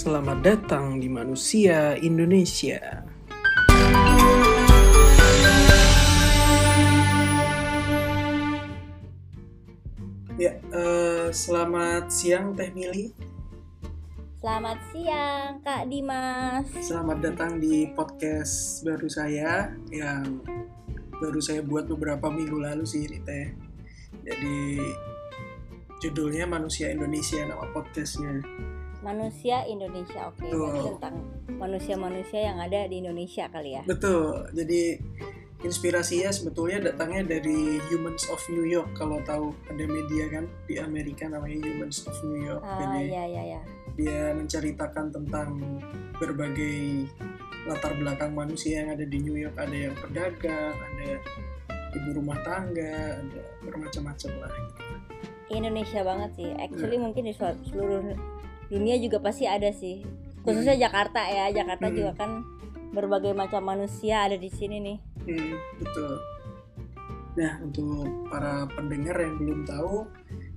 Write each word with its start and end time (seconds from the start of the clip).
Selamat 0.00 0.40
datang 0.40 0.96
di 0.96 1.12
Manusia 1.12 1.92
Indonesia. 2.00 3.04
Ya, 10.40 10.56
eh, 10.56 11.28
selamat 11.28 12.08
siang 12.08 12.56
Teh 12.56 12.72
Mili. 12.72 13.12
Selamat 14.40 14.80
siang 14.88 15.60
Kak 15.60 15.92
Dimas. 15.92 16.64
Selamat 16.80 17.20
datang 17.20 17.60
di 17.60 17.92
podcast 17.92 18.80
baru 18.80 19.04
saya 19.04 19.68
yang 19.92 20.40
baru 21.20 21.44
saya 21.44 21.60
buat 21.60 21.84
beberapa 21.84 22.32
minggu 22.32 22.56
lalu 22.56 22.88
sih 22.88 23.04
ini 23.04 23.20
Teh. 23.20 23.52
Jadi 24.24 24.80
judulnya 26.00 26.48
Manusia 26.48 26.88
Indonesia 26.88 27.44
nama 27.44 27.68
podcastnya. 27.76 28.40
Manusia 29.00 29.64
Indonesia, 29.64 30.28
oke. 30.28 30.44
Berarti 30.44 30.80
tentang 30.96 31.14
manusia-manusia 31.56 32.40
yang 32.52 32.58
ada 32.60 32.84
di 32.84 33.00
Indonesia 33.00 33.48
kali 33.48 33.76
ya. 33.76 33.82
Betul. 33.84 34.44
Jadi 34.52 35.00
inspirasinya 35.60 36.28
sebetulnya 36.28 36.92
datangnya 36.92 37.36
dari 37.36 37.80
Humans 37.88 38.28
of 38.28 38.40
New 38.48 38.64
York. 38.64 38.92
Kalau 38.92 39.20
tahu 39.22 39.52
ada 39.68 39.84
media 39.84 40.28
kan 40.28 40.44
di 40.64 40.76
Amerika 40.76 41.28
namanya 41.28 41.60
Humans 41.60 42.04
of 42.04 42.16
New 42.24 42.40
York. 42.40 42.60
Ah 42.60 42.76
Jadi 42.78 43.00
iya 43.08 43.24
iya 43.26 43.42
ya. 43.56 43.60
dia 43.96 44.32
menceritakan 44.32 45.12
tentang 45.12 45.48
berbagai 46.16 47.08
latar 47.64 47.92
belakang 47.94 48.32
manusia 48.32 48.80
yang 48.80 48.96
ada 48.96 49.04
di 49.04 49.18
New 49.20 49.36
York. 49.36 49.56
Ada 49.56 49.76
yang 49.88 49.94
pedagang, 49.96 50.76
ada 50.76 51.08
ibu 51.92 52.08
rumah 52.14 52.40
tangga, 52.40 53.20
ada 53.20 53.40
bermacam-macam 53.60 54.30
lah. 54.40 54.52
Indonesia 55.50 56.00
banget 56.00 56.30
sih. 56.36 56.48
Actually 56.54 56.96
Iya. 56.96 57.04
mungkin 57.04 57.22
di 57.26 57.34
sel- 57.34 57.60
seluruh 57.66 58.14
dunia 58.70 58.96
juga 58.96 59.18
pasti 59.18 59.44
ada 59.44 59.68
sih. 59.70 60.06
Khususnya 60.40 60.78
Jakarta 60.78 61.20
ya. 61.20 61.50
Jakarta 61.52 61.90
Hmm. 61.90 61.94
juga 61.94 62.12
kan 62.16 62.30
berbagai 62.90 63.34
macam 63.34 63.62
manusia 63.62 64.24
ada 64.24 64.34
di 64.34 64.48
sini 64.48 64.78
nih. 64.78 64.98
Hmm, 65.20 65.52
betul. 65.76 66.14
Nah, 67.30 67.62
untuk 67.62 68.26
para 68.26 68.66
pendengar 68.66 69.14
yang 69.16 69.38
belum 69.38 69.60
tahu, 69.62 70.02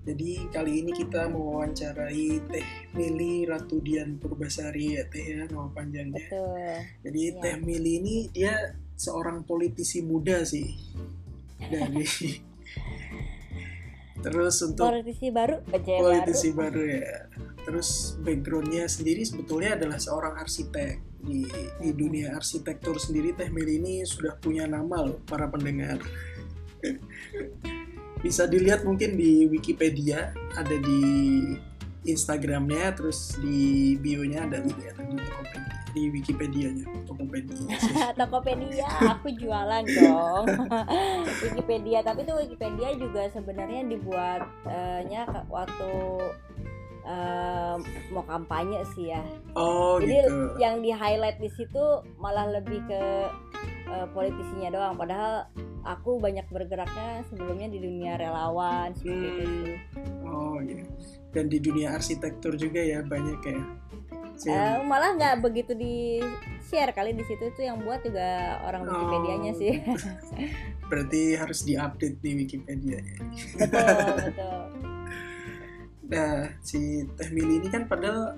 jadi 0.04 0.30
kali 0.50 0.82
ini 0.82 0.92
kita 0.92 1.30
mau 1.30 1.54
wawancarai 1.54 2.42
Teh 2.50 2.68
Mili 2.92 3.46
Ratu 3.46 3.78
Dian 3.78 4.18
Purbasari 4.18 4.98
ya 4.98 5.06
Teh 5.06 5.22
ya 5.22 5.46
nama 5.46 5.70
panjangnya. 5.70 6.18
Betul. 6.18 6.66
Jadi 7.06 7.20
Iya. 7.30 7.40
Teh 7.40 7.56
Mili 7.62 7.92
ini 8.02 8.16
dia 8.30 8.56
seorang 8.96 9.46
politisi 9.46 10.02
muda 10.02 10.42
sih. 10.42 10.66
Dari 11.62 12.04
Terus 14.22 14.56
untuk 14.62 14.86
Politisi 14.86 15.28
baru, 15.34 15.66
politisi 15.74 16.54
baru. 16.54 16.78
baru 16.78 16.82
ya. 16.86 17.16
Terus 17.64 18.20
backgroundnya 18.22 18.86
sendiri 18.86 19.24
sebetulnya 19.26 19.80
adalah 19.80 19.98
seorang 19.98 20.38
arsitek 20.38 21.24
di 21.24 21.48
di 21.80 21.90
dunia 21.96 22.36
arsitektur 22.36 23.00
sendiri 23.00 23.32
Teh 23.34 23.48
Mili 23.50 23.80
ini 23.80 23.94
sudah 24.04 24.36
punya 24.38 24.70
nama 24.70 25.02
loh 25.02 25.24
para 25.26 25.50
pendengar. 25.50 25.98
Bisa 28.24 28.48
dilihat 28.48 28.88
mungkin 28.88 29.20
di 29.20 29.48
Wikipedia 29.50 30.32
ada 30.56 30.76
di 30.80 31.02
Instagramnya 32.04 32.96
terus 32.96 33.40
di 33.40 33.96
bio-nya 34.00 34.48
ada 34.48 34.60
di 34.60 34.72
Tokopedia 34.72 35.83
di 35.94 36.10
Wikipedia-nya 36.10 36.86
Tokopedia. 37.06 37.70
Tokopedia, 38.20 38.88
aku 39.14 39.30
jualan 39.38 39.86
dong. 39.86 40.46
Wikipedia, 41.46 42.02
tapi 42.02 42.26
tuh 42.26 42.42
Wikipedia 42.42 42.98
juga 42.98 43.30
sebenarnya 43.30 43.86
dibuatnya 43.88 45.22
waktu 45.48 45.92
eh, 47.04 47.76
mau 48.10 48.26
kampanye 48.26 48.82
sih 48.94 49.14
ya. 49.14 49.22
Oh 49.54 50.02
Jadi 50.02 50.18
gitu. 50.18 50.36
yang 50.58 50.82
di 50.82 50.90
highlight 50.90 51.38
di 51.38 51.52
situ 51.54 51.84
malah 52.18 52.50
lebih 52.50 52.82
ke 52.90 53.02
eh, 53.92 54.08
politisinya 54.12 54.70
doang. 54.74 54.96
Padahal 54.98 55.46
aku 55.84 56.16
banyak 56.18 56.48
bergeraknya 56.48 57.28
sebelumnya 57.28 57.68
di 57.68 57.80
dunia 57.80 58.16
relawan 58.16 58.96
seperti 58.96 59.28
Hmm. 59.28 59.44
itu. 59.44 59.74
Oh 60.24 60.58
iya. 60.64 60.84
Dan 61.34 61.50
di 61.50 61.58
dunia 61.60 61.94
arsitektur 61.94 62.56
juga 62.56 62.80
ya 62.80 63.04
banyak 63.04 63.40
ya. 63.44 63.62
Eh, 64.44 64.78
malah 64.84 65.14
nggak 65.14 65.36
begitu 65.40 65.72
di 65.72 66.18
share 66.64 66.90
kali 66.90 67.14
di 67.14 67.24
situ 67.24 67.52
tuh 67.52 67.62
yang 67.62 67.80
buat 67.80 68.02
juga 68.02 68.26
orang 68.64 68.84
Wikipedianya 68.84 69.52
Oh. 69.54 69.60
sih. 69.60 69.74
berarti 70.90 71.22
harus 71.34 71.62
diupdate 71.62 72.18
di 72.18 72.32
Wikipedia 72.36 72.98
ya. 72.98 73.18
betul 73.56 74.14
betul. 74.28 74.60
Nah, 76.06 76.34
si 76.60 76.80
Teh 77.10 77.30
Mili 77.30 77.58
ini 77.58 77.68
kan 77.68 77.86
padahal 77.86 78.38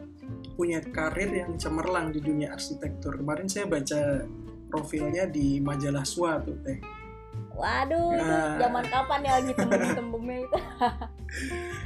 punya 0.54 0.80
karir 0.82 1.28
yang 1.30 1.56
cemerlang 1.56 2.10
di 2.10 2.20
dunia 2.20 2.52
arsitektur. 2.52 3.16
Kemarin 3.16 3.48
saya 3.48 3.66
baca 3.66 4.24
profilnya 4.68 5.26
di 5.26 5.60
majalah 5.60 6.04
SWA 6.04 6.40
tuh 6.40 6.56
Teh. 6.62 6.80
Waduh, 7.52 8.12
Nah. 8.14 8.60
zaman 8.60 8.86
kapan 8.86 9.20
ya 9.22 9.32
lagi 9.40 9.52
tembem-tembemnya 9.58 10.38
itu? 10.42 10.60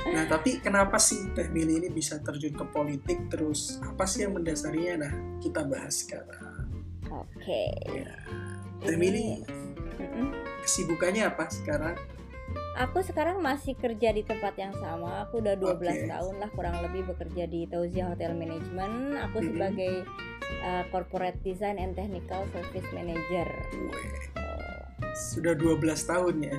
Nah, 0.09 0.23
tapi 0.25 0.63
kenapa 0.63 0.95
sih 0.97 1.29
Teh 1.35 1.51
Mili 1.51 1.77
ini 1.77 1.89
bisa 1.91 2.17
terjun 2.23 2.55
ke 2.55 2.65
politik? 2.65 3.27
Terus 3.29 3.77
apa 3.83 4.07
sih 4.07 4.23
yang 4.23 4.33
mendasarinya? 4.33 5.05
Nah, 5.05 5.13
kita 5.43 5.67
bahas 5.67 6.01
sekarang. 6.01 6.71
Oke. 7.11 7.67
Ya. 7.83 8.15
Teh 8.79 8.95
Mili 8.95 9.43
kesibukannya 10.63 11.27
apa 11.27 11.51
sekarang? 11.51 11.95
Aku 12.79 13.03
sekarang 13.03 13.43
masih 13.43 13.75
kerja 13.75 14.15
di 14.15 14.23
tempat 14.23 14.55
yang 14.55 14.71
sama. 14.79 15.27
Aku 15.27 15.43
udah 15.43 15.59
12 15.59 15.75
Oke. 15.83 16.07
tahun 16.07 16.35
lah 16.39 16.49
kurang 16.55 16.79
lebih 16.79 17.11
bekerja 17.11 17.43
di 17.45 17.67
Tauzia 17.67 18.07
Hotel 18.07 18.31
Management. 18.33 19.19
Aku 19.29 19.43
Mhm. 19.43 19.47
sebagai 19.51 19.93
uh, 20.63 20.83
Corporate 20.89 21.37
Design 21.43 21.75
and 21.77 21.93
Technical 21.93 22.47
Service 22.55 22.89
Manager. 22.95 23.47
Weh, 23.75 24.09
Uh, 24.39 24.79
sudah 25.13 25.53
12 25.53 26.07
tahun 26.07 26.35
ya. 26.39 26.57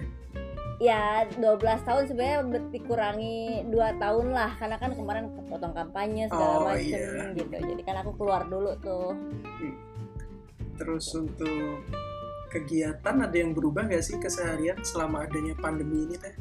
Ya 0.80 1.28
12 1.36 1.60
tahun 1.84 2.02
sebenarnya 2.08 2.38
dikurangi 2.72 3.68
2 3.68 4.00
tahun 4.00 4.26
lah 4.32 4.56
karena 4.56 4.76
kan 4.80 4.96
kemarin 4.96 5.28
kepotong 5.36 5.76
kampanye 5.76 6.24
segala 6.26 6.56
Oh, 6.56 6.64
macem 6.72 6.88
iya. 6.88 7.36
gitu. 7.36 7.52
Jadi 7.52 7.82
kan 7.84 7.96
aku 8.00 8.16
keluar 8.16 8.48
dulu 8.48 8.72
tuh. 8.80 9.12
Terus 10.80 11.04
untuk 11.12 11.84
kegiatan 12.48 13.16
ada 13.20 13.36
yang 13.36 13.52
berubah 13.52 13.86
nggak 13.86 14.00
sih 14.02 14.16
keseharian 14.16 14.80
selama 14.80 15.28
adanya 15.28 15.52
pandemi 15.60 16.08
ini 16.08 16.16
Teh? 16.16 16.34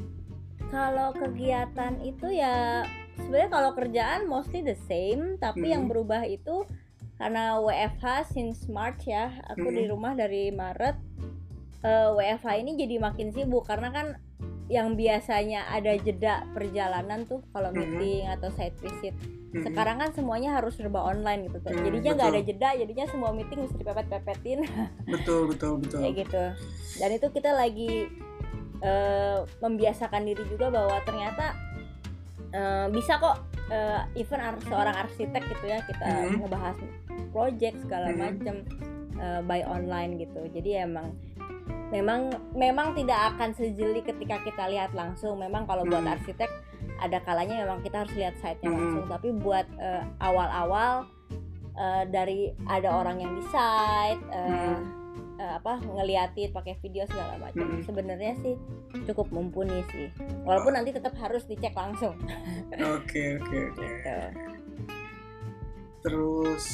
Kalau 0.71 1.11
kegiatan 1.11 1.99
itu 1.99 2.31
ya 2.31 2.87
sebenarnya 3.19 3.51
kalau 3.51 3.71
kerjaan 3.75 4.23
mostly 4.25 4.63
the 4.63 4.77
same, 4.87 5.35
tapi 5.35 5.67
Hmm. 5.67 5.73
yang 5.75 5.83
berubah 5.85 6.23
itu 6.23 6.63
karena 7.19 7.59
WFH 7.59 8.31
since 8.31 8.71
March 8.71 9.03
ya. 9.03 9.35
Aku 9.51 9.67
Hmm. 9.67 9.75
di 9.75 9.83
rumah 9.85 10.15
dari 10.15 10.47
Maret. 10.49 10.95
Eh, 11.79 12.09
WFH 12.11 12.59
ini 12.59 12.75
jadi 12.75 12.95
makin 12.97 13.31
sibuk 13.31 13.63
karena 13.63 13.87
kan 13.89 14.07
yang 14.67 14.93
biasanya 14.93 15.65
ada 15.65 15.95
jeda 15.95 16.45
perjalanan 16.51 17.23
tuh 17.23 17.41
kalau 17.49 17.71
Hmm. 17.71 17.79
meeting 17.89 18.27
atau 18.27 18.51
site 18.51 18.75
visit. 18.77 19.15
Mhm. 19.49 19.65
Sekarang 19.65 19.97
kan 19.97 20.11
semuanya 20.11 20.53
harus 20.53 20.75
serba 20.75 21.01
online 21.01 21.47
gitu 21.47 21.57
tuh. 21.59 21.71
Hmm, 21.71 21.81
Jadinya 21.81 22.11
nggak 22.13 22.29
ada 22.29 22.41
jeda, 22.43 22.69
jadinya 22.75 23.05
semua 23.07 23.31
meeting 23.31 23.59
mesti 23.59 23.75
dipepet-pepetin 23.75 24.59
betul 25.09 25.49
betul 25.49 25.79
betul. 25.79 25.99
kayak 25.99 26.15
gitu 26.21 26.43
dan 26.95 27.09
itu 27.11 27.27
kita 27.29 27.51
lagi 27.51 27.93
eh, 28.79 29.39
membiasakan 29.59 30.23
diri 30.23 30.43
juga 30.45 30.69
bahwa 30.69 31.01
ternyata 31.01 31.51
eh, 32.49 32.87
bisa 32.89 33.17
kok 33.17 33.41
eh, 33.67 34.01
even 34.15 34.39
ar- 34.39 34.61
seorang 34.63 34.95
arsitek 34.99 35.43
gitu 35.47 35.65
ya 35.65 35.79
kita 35.81 36.05
Mhm. 36.05 36.35
ngebahas 36.39 36.77
project 37.29 37.75
segala 37.79 38.07
Mhm. 38.07 38.17
macam 38.17 38.55
eh, 39.15 39.41
by 39.43 39.61
online 39.61 40.15
gitu 40.17 40.45
jadi 40.49 40.85
emang 40.85 41.11
memang 41.89 42.21
memang 42.53 42.93
tidak 42.93 43.33
akan 43.33 43.49
sejeli 43.51 44.01
ketika 44.01 44.37
kita 44.41 44.69
lihat 44.69 44.93
langsung 44.93 45.37
memang 45.37 45.65
kalau 45.65 45.83
buat 45.83 46.01
Mhm. 46.01 46.13
arsitek 46.15 46.51
ada 46.99 47.17
kalanya 47.19 47.65
memang 47.65 47.81
kita 47.81 48.05
harus 48.05 48.13
lihat 48.13 48.37
site-nya 48.37 48.69
Mhm. 48.69 48.77
langsung 48.77 49.05
tapi 49.07 49.29
buat 49.33 49.65
eh, 49.75 50.03
awal-awal 50.19 51.09
eh, 51.73 52.03
dari 52.07 52.51
ada 52.67 52.91
orang 52.91 53.17
yang 53.19 53.31
di 53.33 53.43
site 53.47 54.21
eh, 54.29 54.45
Mhm. 54.45 54.79
eh, 55.39 55.53
apa 55.55 55.79
ngeliatin 55.79 56.51
pakai 56.51 56.75
video 56.77 57.07
segala 57.07 57.39
macam 57.39 57.65
Mhm. 57.65 57.87
sebenarnya 57.87 58.33
sih 58.37 58.55
cukup 59.07 59.31
mumpuni 59.31 59.79
sih 59.87 60.11
walaupun 60.43 60.75
nanti 60.75 60.91
tetap 60.91 61.15
harus 61.15 61.47
dicek 61.47 61.71
langsung 61.73 62.13
Oke 62.99 63.39
oke 63.39 63.57
oke. 63.71 63.79
gitu 63.79 64.15
Terus 65.99 66.65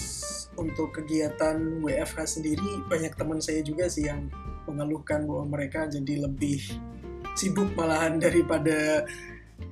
untuk 0.55 0.93
kegiatan 0.93 1.57
WFH 1.81 2.37
sendiri 2.39 2.85
banyak 2.85 3.13
teman 3.13 3.41
saya 3.41 3.61
juga 3.61 3.89
sih 3.89 4.05
yang 4.05 4.29
mengeluhkan 4.67 5.23
bahwa 5.23 5.45
mereka 5.49 5.85
jadi 5.85 6.23
lebih 6.23 6.61
sibuk 7.33 7.71
malahan 7.73 8.17
daripada 8.25 9.05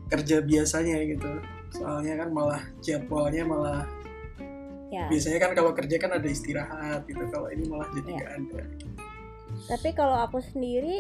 kerja 0.08 0.40
biasanya 0.40 0.98
gitu. 1.06 1.32
Soalnya 1.70 2.18
kan 2.18 2.30
malah 2.30 2.62
jadwalnya 2.80 3.44
malah 3.44 3.82
ya 4.88 5.10
biasanya 5.10 5.42
kan 5.42 5.52
kalau 5.54 5.74
kerja 5.74 5.98
kan 5.98 6.14
ada 6.14 6.28
istirahat 6.28 7.02
gitu. 7.04 7.24
Kalau 7.28 7.50
ini 7.50 7.66
malah 7.66 7.90
jadi 7.92 8.10
Iya. 8.10 8.18
nggak 8.18 8.34
ada. 8.38 8.64
tapi 9.64 9.94
kalau 9.94 10.18
aku 10.18 10.42
sendiri 10.44 10.98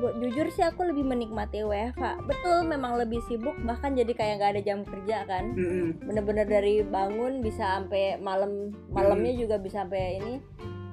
bu- 0.00 0.16
jujur 0.18 0.48
sih 0.48 0.64
aku 0.64 0.88
lebih 0.88 1.04
menikmati 1.04 1.60
WFH 1.60 2.00
betul 2.24 2.64
memang 2.64 2.96
lebih 2.96 3.20
sibuk 3.22 3.52
bahkan 3.60 3.92
jadi 3.92 4.08
kayak 4.08 4.34
nggak 4.40 4.50
ada 4.56 4.62
jam 4.64 4.80
kerja 4.82 5.28
kan 5.28 5.52
bener-bener 6.00 6.48
dari 6.48 6.80
bangun 6.80 7.44
bisa 7.44 7.76
sampai 7.76 8.16
malam 8.16 8.72
malamnya 8.88 9.36
juga 9.36 9.60
bisa 9.60 9.84
sampai 9.84 10.16
ini 10.16 10.34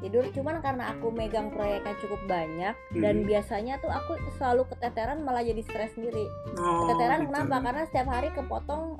tidur 0.01 0.25
cuman 0.27 0.59
karena 0.59 0.91
aku 0.91 1.07
megang 1.09 1.47
proyeknya 1.47 1.93
cukup 1.97 2.17
banyak 2.25 2.73
dan 2.95 3.15
Hmm. 3.15 3.25
biasanya 3.25 3.77
tuh 3.77 3.87
aku 3.87 4.11
selalu 4.35 4.65
keteteran 4.67 5.21
malah 5.21 5.39
jadi 5.39 5.61
stres 5.61 5.93
sendiri 5.93 6.25
Oh, 6.53 6.83
keteteran 6.83 7.19
gitu. 7.19 7.29
kenapa 7.29 7.55
karena 7.61 7.83
setiap 7.85 8.07
hari 8.09 8.29
kepotong 8.31 8.97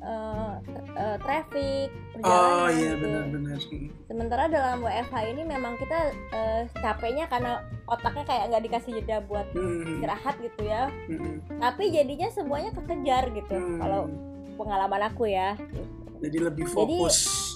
tra- 0.62 0.86
eh, 0.94 1.18
traffic 1.19 1.88
Oh 1.89 2.13
perjalanan 2.13 2.69
iya 2.71 2.92
gitu. 2.92 3.01
benar-benar. 3.01 3.59
Mm. 3.63 3.88
sementara 4.06 4.44
dalam 4.45 4.77
WFH 4.80 5.15
ini 5.27 5.42
memang 5.44 5.74
kita 5.75 6.00
eh, 6.30 6.62
capeknya 6.75 7.25
karena 7.25 7.51
otaknya 7.83 8.24
kayak 8.24 8.44
nggak 8.48 8.63
dikasih 8.63 8.92
jeda 8.95 9.18
buat 9.21 9.48
Mm-mm. 9.51 9.98
istirahat 9.98 10.36
gitu 10.38 10.62
ya 10.62 10.86
Mm-mm. 11.07 11.42
tapi 11.57 11.89
jadinya 11.89 12.30
semuanya 12.30 12.69
kekejar 12.71 13.30
gitu 13.31 13.56
Hmm. 13.56 13.77
kalau 13.77 14.01
pengalaman 14.53 15.03
aku 15.07 15.25
ya 15.25 15.57
jadi 16.21 16.38
lebih 16.44 16.69
fokus. 16.69 17.50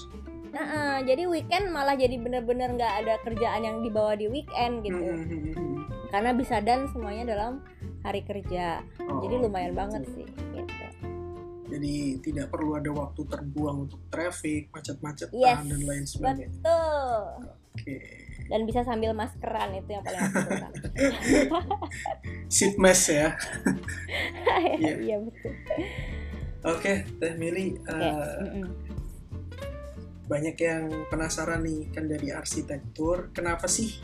Nah, 0.56 1.04
jadi 1.04 1.28
weekend 1.28 1.68
malah 1.68 1.92
jadi 1.92 2.16
bener-bener 2.16 2.72
nggak 2.72 2.94
ada 3.04 3.14
kerjaan 3.20 3.60
yang 3.60 3.76
dibawa 3.84 4.16
di 4.16 4.24
weekend 4.32 4.80
gitu, 4.80 4.96
Mm-mm. 4.96 5.84
karena 6.08 6.32
bisa 6.32 6.64
dan 6.64 6.88
semuanya 6.88 7.36
dalam 7.36 7.60
hari 8.00 8.24
kerja. 8.24 8.80
Oh, 9.04 9.20
jadi 9.20 9.36
lumayan 9.44 9.76
gitu. 9.76 9.80
banget 9.84 10.02
sih. 10.16 10.26
Gitu. 10.56 10.84
Jadi 11.66 11.94
tidak 12.22 12.46
perlu 12.48 12.78
ada 12.78 12.88
waktu 12.88 13.20
terbuang 13.26 13.90
untuk 13.90 14.00
traffic, 14.08 14.72
macet-macetan 14.72 15.36
Yes, 15.36 15.60
dan 15.66 15.80
lain 15.84 16.04
sebagainya. 16.08 16.48
Betul. 16.62 17.20
Oke. 17.76 17.96
Dan 18.46 18.62
bisa 18.62 18.86
sambil 18.86 19.10
maskeran 19.10 19.74
itu 19.74 19.90
yang 19.90 20.06
paling 20.06 20.22
aku 20.22 20.38
suka. 20.46 20.68
Mask 22.82 23.10
ya. 23.10 23.28
Iya. 24.56 24.94
Iya 25.02 25.16
betul. 25.20 25.52
Oke, 26.66 27.06
Teh 27.22 27.34
Mili, 27.38 27.76
Oke. 27.78 27.94
eh, 27.94 28.26
mm-mm. 28.42 28.66
Banyak 30.26 30.56
yang 30.58 30.90
penasaran 31.06 31.62
nih 31.62 31.86
kan 31.94 32.10
dari 32.10 32.34
arsitektur, 32.34 33.30
kenapa 33.30 33.70
sih 33.70 33.94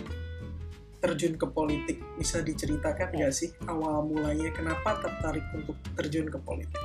terjun 1.03 1.35
ke 1.35 1.47
politik? 1.51 1.99
Bisa 2.15 2.39
diceritakan 2.41 3.11
Oke. 3.11 3.17
nggak 3.19 3.35
sih 3.35 3.51
awal 3.67 4.07
mulanya 4.07 4.55
kenapa 4.55 5.03
tertarik 5.03 5.43
untuk 5.51 5.75
terjun 5.99 6.31
ke 6.31 6.39
politik? 6.39 6.79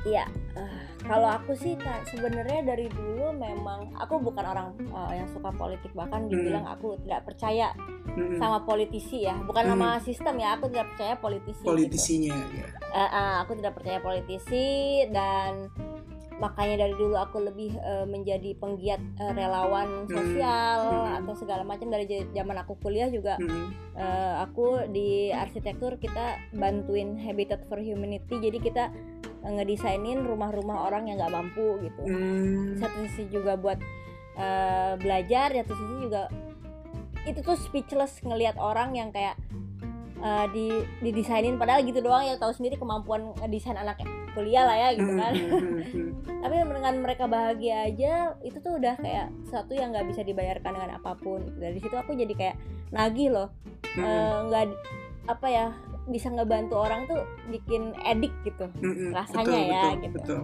Iya. 0.00 0.24
eh, 0.56 0.80
kalau 1.04 1.28
aku 1.28 1.52
sih 1.52 1.76
sebenarnya 2.08 2.64
dari 2.64 2.88
dulu 2.88 3.36
memang 3.36 3.92
aku 4.00 4.16
bukan 4.16 4.44
orang 4.48 4.72
eh, 4.80 5.20
yang 5.20 5.28
suka 5.28 5.52
politik 5.52 5.92
bahkan 5.92 6.24
Hmm. 6.24 6.32
dibilang 6.32 6.64
aku 6.64 6.96
tidak 7.04 7.28
percaya 7.28 7.76
Mm-mm. 8.16 8.40
sama 8.40 8.64
politisi 8.64 9.28
ya. 9.28 9.36
Bukan 9.44 9.68
Hmm. 9.68 9.76
nama 9.76 10.00
sistem 10.00 10.40
ya, 10.40 10.56
aku 10.56 10.72
tidak 10.72 10.88
percaya 10.96 11.14
politisi. 11.20 11.60
gitu. 11.60 11.68
Politisinya 11.68 12.32
ya. 12.32 12.66
Eh, 12.80 13.00
eh, 13.12 13.34
aku 13.44 13.52
tidak 13.60 13.76
percaya 13.76 13.98
politisi 14.00 14.66
dan 15.12 15.68
makanya 16.40 16.82
dari 16.82 16.96
dulu 16.96 17.14
aku 17.14 17.44
lebih 17.44 17.76
eh, 17.76 18.02
menjadi 18.02 18.56
penggiat 18.56 18.96
eh, 19.20 19.32
relawan 19.32 20.08
Hmm. 20.08 20.10
sosial 20.10 20.80
Hmm. 20.88 21.18
atau 21.20 21.34
segala 21.36 21.62
macam 21.62 21.86
dari 21.86 22.08
zaman 22.26 22.56
aku 22.56 22.80
kuliah 22.80 23.06
juga 23.06 23.36
Mm-mm. 23.36 23.68
eh, 23.94 24.34
aku 24.40 24.88
di 24.88 25.28
arsitektur 25.28 26.00
kita 26.00 26.40
bantuin 26.50 27.14
Habitat 27.14 27.68
for 27.68 27.76
Humanity 27.76 28.40
jadi 28.40 28.56
kita 28.56 28.84
eh, 29.40 29.52
ngedesainin 29.52 30.24
rumah-rumah 30.24 30.88
orang 30.88 31.06
yang 31.06 31.20
nggak 31.20 31.30
mampu 31.30 31.76
gitu 31.80 32.02
Mm. 32.02 32.80
satu 32.80 32.96
sisi 33.06 33.28
juga 33.28 33.54
buat 33.54 33.76
eh, 34.34 34.92
belajar 34.96 35.52
satu 35.54 35.76
sisi 35.76 35.96
juga 36.00 36.32
itu 37.20 37.44
tuh 37.44 37.52
speechless 37.54 38.16
ngelihat 38.24 38.56
orang 38.56 38.96
yang 38.96 39.12
kayak 39.12 39.36
eh, 40.20 40.46
di 40.52 40.66
didesainin 41.00 41.56
padahal 41.56 41.82
gitu 41.82 42.00
doang 42.04 42.24
ya 42.24 42.36
tahu 42.36 42.52
sendiri 42.52 42.76
kemampuan 42.76 43.32
ngedesain 43.40 43.76
anak 43.76 44.00
kuliah 44.36 44.62
lah 44.62 44.76
ya 44.78 44.88
gitu 44.94 45.12
kan 45.18 45.32
Mm-mm. 45.34 46.06
tapi 46.46 46.54
dengan 46.62 46.94
mereka 47.02 47.24
bahagia 47.26 47.90
aja 47.90 48.38
itu 48.46 48.62
tuh 48.62 48.78
udah 48.78 48.94
kayak 49.02 49.28
sesuatu 49.48 49.74
yang 49.74 49.90
nggak 49.90 50.06
bisa 50.06 50.22
dibayarkan 50.22 50.70
dengan 50.70 50.90
apa 51.02 51.18
pun 51.18 51.42
dari 51.58 51.82
situ 51.82 51.94
aku 51.98 52.14
jadi 52.14 52.34
kayak 52.38 52.56
nagih 52.90 53.30
loh. 53.34 53.48
Eh, 53.98 54.36
nggak 54.46 54.70
apa 55.26 55.46
ya 55.50 55.66
bisa 56.10 56.30
ngebantu 56.30 56.74
orang 56.78 57.06
tuh 57.06 57.22
bikin 57.50 57.94
edik 58.02 58.34
gitu 58.42 58.66
rasanya 59.14 59.46
Betul, 59.46 59.70
ya, 59.70 59.82
betul, 59.82 60.02
gitu. 60.02 60.18
Betul. 60.18 60.42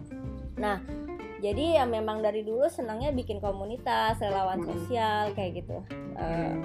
jadi 1.43 1.65
ya 1.83 1.85
memang 1.87 2.23
dari 2.23 2.43
dulu 2.47 2.67
senangnya 2.71 3.11
bikin 3.11 3.39
komunitas 3.43 4.19
relawan 4.23 4.63
sosial 4.63 5.31
kayak 5.35 5.63
gitu 5.63 5.79
Mm. 6.17 6.65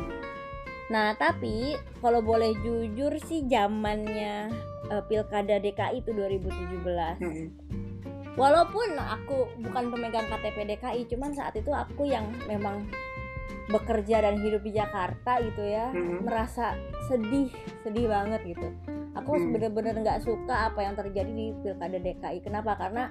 Nah 0.92 1.16
tapi 1.16 1.72
kalau 1.98 2.20
boleh 2.20 2.52
jujur 2.60 3.16
sih 3.22 3.48
zamannya 3.48 4.52
eh, 4.88 5.04
pilkada 5.08 5.56
DKI 5.58 5.98
itu 5.98 6.12
2017 6.12 7.24
Mm-mm. 7.24 7.48
walaupun 8.34 8.92
aku 8.96 9.48
bukan 9.58 9.88
pemegang 9.88 10.28
KTP 10.28 10.58
DKI 10.70 11.02
cuman 11.08 11.32
saat 11.32 11.56
itu 11.56 11.72
aku 11.72 12.06
yang 12.06 12.28
memang 12.44 12.88
bekerja 13.68 14.20
dan 14.22 14.36
hidup 14.38 14.62
di 14.62 14.72
Jakarta 14.74 15.40
gitu 15.40 15.64
ya 15.64 15.92
Mhm. 15.92 16.28
merasa 16.28 16.76
sedih 17.08 17.48
sedih 17.82 18.08
banget 18.08 18.44
gitu 18.46 18.68
aku 19.14 19.32
Hmm. 19.34 19.52
bener-bener 19.52 19.96
nggak 19.98 20.22
suka 20.22 20.68
apa 20.68 20.80
yang 20.82 20.96
terjadi 20.96 21.28
di 21.30 21.56
pilkada 21.58 21.96
DKI 21.98 22.40
kenapa 22.42 22.76
karena 22.76 23.08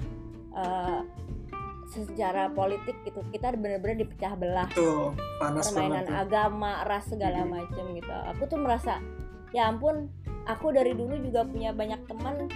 eh, 0.51 1.01
secara 1.91 2.47
politik 2.49 2.95
gitu 3.03 3.21
kita 3.29 3.51
bener-bener 3.53 4.07
dipecah 4.07 4.33
belah 4.33 4.71
Tuh, 4.71 5.11
panas 5.37 5.69
permainan 5.69 6.07
banget. 6.07 6.23
agama 6.23 6.73
ras 6.83 7.05
segala 7.05 7.43
Mhm. 7.43 7.51
macem 7.51 7.85
gitu 7.93 8.15
aku 8.15 8.43
tuh 8.47 8.59
merasa 8.59 9.03
ya 9.51 9.67
ampun 9.67 10.07
aku 10.47 10.71
dari 10.71 10.95
dulu 10.95 11.19
juga 11.19 11.43
punya 11.43 11.71
banyak 11.71 11.99
teman 12.07 12.47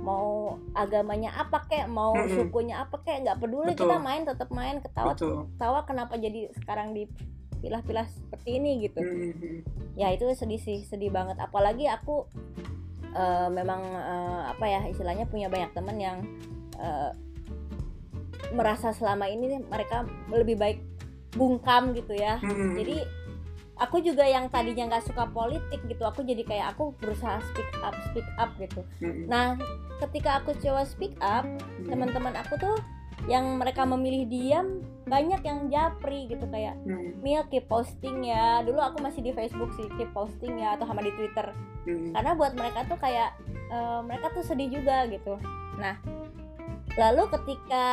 mau 0.00 0.56
agamanya 0.72 1.30
apa 1.34 1.62
kek 1.64 1.86
mau 1.86 2.10
Mhm. 2.12 2.28
sukunya 2.32 2.80
apa 2.80 2.98
kek 2.98 3.22
nggak 3.22 3.38
peduli 3.38 3.72
Betul. 3.72 3.86
kita 3.86 3.96
main 3.98 4.22
tetap 4.24 4.48
main 4.50 4.76
ketawa 4.78 5.14
Betul. 5.14 5.46
ketawa 5.48 5.80
kenapa 5.84 6.14
jadi 6.16 6.50
sekarang 6.52 6.90
dipilah-pilah 6.90 8.08
seperti 8.08 8.58
ini 8.58 8.70
gitu 8.82 8.98
Mm-mm. 8.98 9.62
ya 9.94 10.10
itu 10.10 10.26
sedih 10.32 10.58
sih 10.58 10.82
sedih 10.82 11.08
banget 11.08 11.38
apalagi 11.38 11.86
aku 11.86 12.26
eh, 13.10 13.48
memang 13.48 13.82
eh, 13.84 14.42
apa 14.48 14.64
ya 14.64 14.80
istilahnya 14.84 15.26
punya 15.26 15.46
banyak 15.46 15.70
teman 15.70 15.96
yang 15.96 16.18
eh, 16.74 17.10
merasa 18.50 18.90
selama 18.94 19.28
ini 19.30 19.60
mereka 19.68 20.08
lebih 20.32 20.56
baik 20.56 20.78
bungkam 21.34 21.94
gitu 21.94 22.16
ya. 22.16 22.42
Mm-mm. 22.42 22.74
jadi 22.74 23.06
aku 23.80 24.02
juga 24.04 24.26
yang 24.26 24.50
tadinya 24.52 24.92
nggak 24.92 25.06
suka 25.08 25.24
politik 25.30 25.80
gitu 25.88 26.02
aku 26.04 26.20
jadi 26.26 26.44
kayak 26.44 26.66
aku 26.76 26.92
berusaha 27.00 27.38
speak 27.52 27.70
up 27.80 27.94
speak 28.10 28.28
up 28.36 28.50
gitu. 28.58 28.82
Mm-mm. 29.00 29.30
nah 29.30 29.54
ketika 30.02 30.42
aku 30.42 30.52
coba 30.58 30.82
speak 30.84 31.14
up 31.22 31.46
teman-teman 31.86 32.34
aku 32.34 32.58
tuh 32.58 32.76
yang 33.28 33.60
mereka 33.60 33.84
memilih 33.84 34.24
diam 34.32 34.80
banyak 35.04 35.44
yang 35.44 35.68
japri 35.68 36.24
gitu 36.24 36.48
kayak. 36.48 36.72
Mil 37.20 37.44
keep 37.52 37.68
posting 37.68 38.24
ya. 38.24 38.64
Dulu 38.64 38.80
aku 38.80 39.04
masih 39.04 39.20
di 39.20 39.36
Facebook 39.36 39.76
sih 39.76 39.84
keep 40.00 40.08
posting 40.16 40.56
ya 40.56 40.80
atau 40.80 40.88
sama 40.88 41.04
di 41.04 41.12
Twitter. 41.12 41.52
Karena 41.84 42.32
buat 42.32 42.56
mereka 42.56 42.88
tuh 42.88 42.96
kayak 42.96 43.36
eh, 43.68 44.00
mereka 44.08 44.32
tuh 44.32 44.40
sedih 44.40 44.72
juga 44.72 45.04
gitu. 45.12 45.36
Nah 45.76 46.00
lalu 46.98 47.22
ketika 47.38 47.86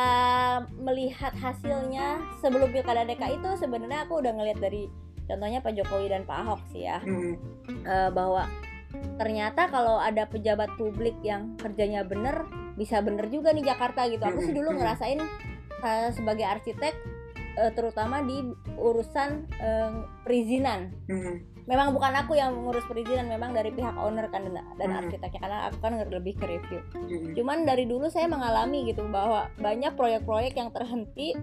melihat 0.74 1.30
hasilnya 1.38 2.18
sebelum 2.42 2.74
pilkada 2.74 3.06
DKI 3.06 3.38
itu 3.38 3.50
sebenarnya 3.58 4.06
aku 4.08 4.18
udah 4.18 4.32
ngeliat 4.34 4.58
dari 4.58 4.90
contohnya 5.28 5.62
Pak 5.62 5.72
Jokowi 5.76 6.10
dan 6.10 6.26
Pak 6.26 6.38
Ahok 6.42 6.62
sih 6.72 6.88
ya 6.88 6.98
Mm-mm. 7.04 7.36
eh, 7.84 8.10
bahwa 8.10 8.48
ternyata 9.20 9.68
kalau 9.68 10.00
ada 10.00 10.24
pejabat 10.24 10.72
publik 10.80 11.14
yang 11.20 11.54
kerjanya 11.60 12.02
bener 12.02 12.48
bisa 12.74 13.04
bener 13.04 13.28
juga 13.28 13.52
nih 13.52 13.68
Jakarta 13.68 14.08
gitu 14.08 14.24
aku 14.24 14.40
sih 14.42 14.54
dulu 14.56 14.72
Mm-mm. 14.72 14.80
ngerasain 14.82 15.20
eh, 15.84 16.08
sebagai 16.16 16.46
arsitek 16.48 16.94
eh, 17.60 17.70
terutama 17.76 18.24
di 18.24 18.42
urusan 18.80 19.46
eh, 19.62 19.92
perizinan 20.26 20.90
Mm-mm. 21.06 21.57
Memang 21.68 21.92
bukan 21.92 22.16
aku 22.16 22.32
yang 22.32 22.56
mengurus 22.56 22.80
perizinan 22.88 23.28
memang 23.28 23.52
dari 23.52 23.68
pihak 23.68 23.92
owner 23.94 24.24
kan 24.26 24.48
dan, 24.48 24.64
dan 24.74 24.88
Hmm. 24.88 24.98
arsiteknya 25.04 25.38
karena 25.38 25.58
aku 25.68 25.76
kan 25.78 25.92
lebih 26.02 26.34
ke 26.34 26.48
review 26.48 26.80
Mm-mm. 26.96 27.36
cuman 27.36 27.62
dari 27.62 27.84
dulu 27.84 28.08
saya 28.08 28.24
mengalami 28.24 28.88
gitu 28.88 29.04
bahwa 29.06 29.52
banyak 29.54 29.92
proyek-proyek 29.92 30.56
yang 30.56 30.72
terhenti 30.72 31.36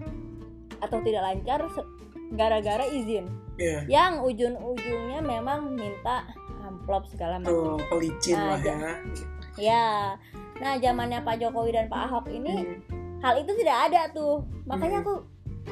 atau 0.76 0.98
tidak 1.00 1.22
lancar 1.24 1.62
gara-gara 2.32 2.84
izin 2.84 3.24
Iya. 3.56 3.86
yang 3.88 4.12
ujung-ujungnya 4.20 5.22
memang 5.22 5.72
minta 5.72 6.26
amplop 6.60 7.06
segala 7.06 7.38
macam 7.38 7.78
Tuh, 7.78 7.86
pelicin 7.88 8.36
Nah, 8.36 8.52
lah 8.52 8.60
ya. 8.60 8.76
ya 9.56 9.86
nah 10.56 10.72
zamannya 10.76 11.22
Pak 11.22 11.38
Jokowi 11.38 11.70
dan 11.70 11.86
Pak 11.86 12.00
Ahok 12.04 12.26
ini 12.28 12.52
Mm. 12.52 12.78
hal 13.22 13.40
itu 13.40 13.54
tidak 13.56 13.78
ada 13.88 14.02
tuh 14.10 14.42
makanya 14.66 15.00
Hmm. 15.00 15.04
aku 15.06 15.14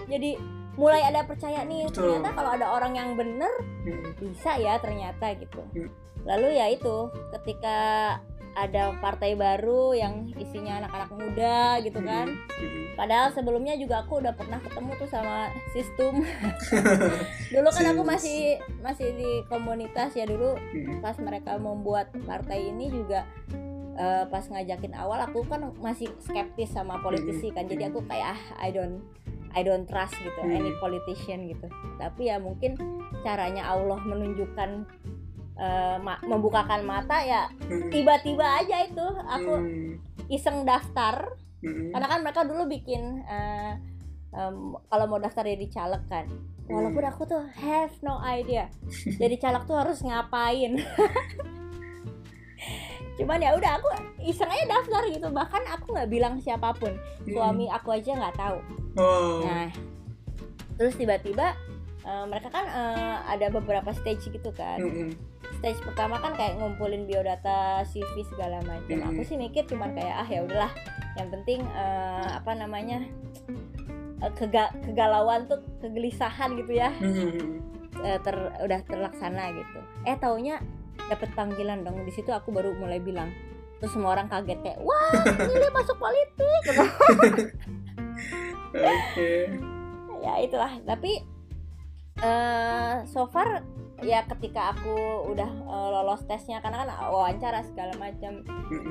jadi 0.06 0.38
mulai 0.74 1.02
ada 1.06 1.22
percaya 1.22 1.62
nih 1.62 1.86
Betul. 1.86 2.18
ternyata 2.18 2.28
kalau 2.34 2.50
ada 2.54 2.66
orang 2.74 2.92
yang 2.98 3.08
bener 3.14 3.52
Mm-mm. 3.86 4.14
bisa 4.18 4.58
ya 4.58 4.78
ternyata 4.82 5.34
gitu. 5.38 5.62
Hmm. 5.74 5.90
lalu 6.24 6.56
ya 6.56 6.72
itu 6.72 7.12
ketika 7.36 7.78
ada 8.54 8.94
partai 9.02 9.34
baru 9.34 9.98
yang 9.98 10.30
isinya 10.38 10.78
anak-anak 10.78 11.10
muda 11.10 11.82
gitu 11.82 11.98
kan. 12.00 12.30
Mm-mm. 12.30 12.94
padahal 12.94 13.34
sebelumnya 13.34 13.74
juga 13.74 14.06
aku 14.06 14.22
udah 14.22 14.34
pernah 14.34 14.62
ketemu 14.62 14.90
tuh 14.98 15.10
sama 15.10 15.50
sistem 15.74 16.22
dulu 17.54 17.68
kan 17.74 17.84
aku 17.90 18.02
masih 18.06 18.62
masih 18.78 19.10
di 19.18 19.30
komunitas 19.50 20.14
ya 20.14 20.26
dulu. 20.26 20.54
Pas 21.02 21.18
mereka 21.18 21.58
membuat 21.58 22.14
partai 22.24 22.70
ini 22.70 22.88
juga 22.94 23.26
eh, 23.98 24.24
pas 24.30 24.46
ngajakin 24.46 24.94
awal 24.94 25.22
aku 25.26 25.42
kan 25.46 25.74
masih 25.82 26.10
skeptis 26.22 26.70
sama 26.70 27.02
politisi 27.02 27.50
kan. 27.50 27.66
Jadi 27.66 27.90
aku 27.90 28.06
kayak 28.06 28.38
ah 28.38 28.40
I 28.62 28.70
don't 28.70 29.02
I 29.54 29.62
don't 29.62 29.86
trust 29.86 30.14
gitu 30.16 30.34
Hmm. 30.36 30.52
any 30.52 30.74
politician 30.76 31.46
gitu 31.46 31.66
tapi 31.96 32.26
ya 32.26 32.36
mungkin 32.36 32.74
caranya 33.20 33.66
Allah 33.66 33.98
menunjukkan 34.00 34.70
ma- 36.00 36.18
membukakan 36.20 36.82
mata 36.82 37.22
ya 37.22 37.46
Mm-mm. 37.62 37.86
tiba-tiba 37.88 38.42
aja 38.58 38.82
itu 38.82 39.06
aku 39.24 39.52
Mm. 39.54 39.92
iseng 40.28 40.62
daftar 40.62 41.30
Mm-mm. 41.60 41.94
karena 41.94 42.06
kan 42.08 42.20
mereka 42.20 42.42
dulu 42.42 42.66
bikin 42.66 43.22
eh, 43.22 43.72
em, 44.32 44.56
kalau 44.84 45.06
mau 45.06 45.16
daftar 45.16 45.46
jadi 45.46 45.66
caleg 45.68 46.02
kan 46.04 46.26
walaupun 46.66 47.00
Hmm. 47.00 47.12
aku 47.12 47.22
tuh 47.24 47.42
have 47.54 47.94
no 48.00 48.18
idea 48.20 48.66
jadi 49.22 49.38
caleg 49.38 49.62
tuh 49.62 49.76
harus 49.76 50.00
ngapain 50.00 50.74
cuman 53.14 53.38
ya 53.38 53.54
udah 53.54 53.78
aku 53.78 53.88
iseng 54.20 54.46
aja 54.46 54.66
daftar 54.68 55.02
gitu. 55.06 55.28
Bahkan 55.28 55.62
aku 55.70 55.94
nggak 55.94 56.08
bilang 56.08 56.34
siapa 56.38 56.72
pun. 56.72 56.94
Suami 57.24 57.66
aku 57.68 57.92
aja 57.92 58.12
nggak 58.12 58.34
tahu. 58.34 58.58
Oh. 58.94 59.42
nah 59.42 59.66
terus 60.74 60.94
tiba-tiba 60.94 61.54
eh, 62.00 62.24
mereka 62.26 62.46
kan 62.48 62.66
eh, 62.66 63.16
ada 63.28 63.46
beberapa 63.48 63.90
stage 63.92 64.28
gitu 64.28 64.50
kan. 64.50 64.82
Stage 65.54 65.78
pertama 65.80 66.18
kan 66.18 66.34
kayak 66.34 66.58
ngumpulin 66.58 67.04
biodata 67.04 67.82
CV 67.84 68.22
segala 68.24 68.58
macam. 68.62 68.82
Aku 69.06 69.22
sih 69.22 69.36
mikir 69.36 69.62
cuman 69.64 69.94
kayak 69.94 70.14
ah 70.16 70.26
ya 70.26 70.42
udahlah. 70.42 70.72
Yang 71.14 71.28
penting 71.32 71.60
eh, 71.64 72.28
apa 72.34 72.52
namanya 72.52 73.06
eh, 74.18 74.32
kega- 74.34 74.74
kegalauan 74.82 75.46
tuh 75.46 75.62
kegelisahan 75.78 76.58
gitu 76.58 76.74
ya. 76.74 76.90
Ter 77.94 78.36
udah 78.60 78.80
terlaksana 78.84 79.54
gitu. 79.54 79.78
Eh 80.02 80.18
taunya 80.18 80.58
dapet 81.10 81.30
panggilan 81.36 81.84
dong 81.84 82.00
di 82.02 82.12
situ 82.12 82.30
aku 82.32 82.50
baru 82.50 82.72
mulai 82.76 82.98
bilang 82.98 83.30
terus 83.78 83.92
semua 83.92 84.16
orang 84.16 84.30
kaget 84.30 84.58
kayak 84.64 84.80
wah 84.80 85.12
ini 85.44 85.68
masuk 85.74 85.96
politik 86.00 86.62
Oke. 88.74 89.32
ya 90.24 90.34
itulah 90.40 90.72
tapi 90.88 91.20
eh 92.22 92.94
so 93.10 93.26
far 93.28 93.66
ya 94.02 94.24
ketika 94.26 94.72
aku 94.74 95.28
udah 95.34 95.50
eh, 95.50 95.88
lolos 95.92 96.24
tesnya 96.24 96.62
karena 96.64 96.86
kan 96.86 96.90
wawancara 97.10 97.60
segala 97.66 97.92
macam 97.98 98.42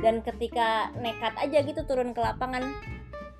dan 0.03 0.21
ketika 0.21 0.91
nekat 0.99 1.33
aja 1.39 1.57
gitu 1.65 1.81
turun 1.87 2.13
ke 2.13 2.21
lapangan 2.21 2.63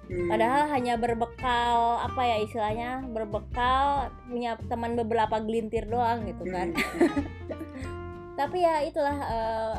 Mm. 0.04 0.28
padahal 0.28 0.68
hanya 0.68 1.00
berbekal 1.00 1.96
apa 2.04 2.22
ya 2.28 2.38
istilahnya 2.44 3.08
berbekal 3.08 4.12
punya 4.28 4.60
teman 4.68 5.00
beberapa 5.00 5.40
gelintir 5.40 5.88
doang 5.88 6.28
gitu 6.28 6.44
kan. 6.52 6.76
tapi 8.34 8.66
ya 8.66 8.82
itulah 8.82 9.18
eh, 9.20 9.76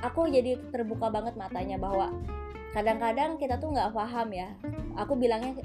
aku 0.00 0.28
jadi 0.28 0.56
terbuka 0.72 1.12
banget 1.12 1.36
matanya 1.36 1.76
bahwa 1.76 2.08
kadang-kadang 2.72 3.36
kita 3.36 3.58
tuh 3.58 3.74
nggak 3.74 3.92
paham 3.92 4.28
ya. 4.32 4.48
Aku 4.96 5.18
bilangnya 5.18 5.58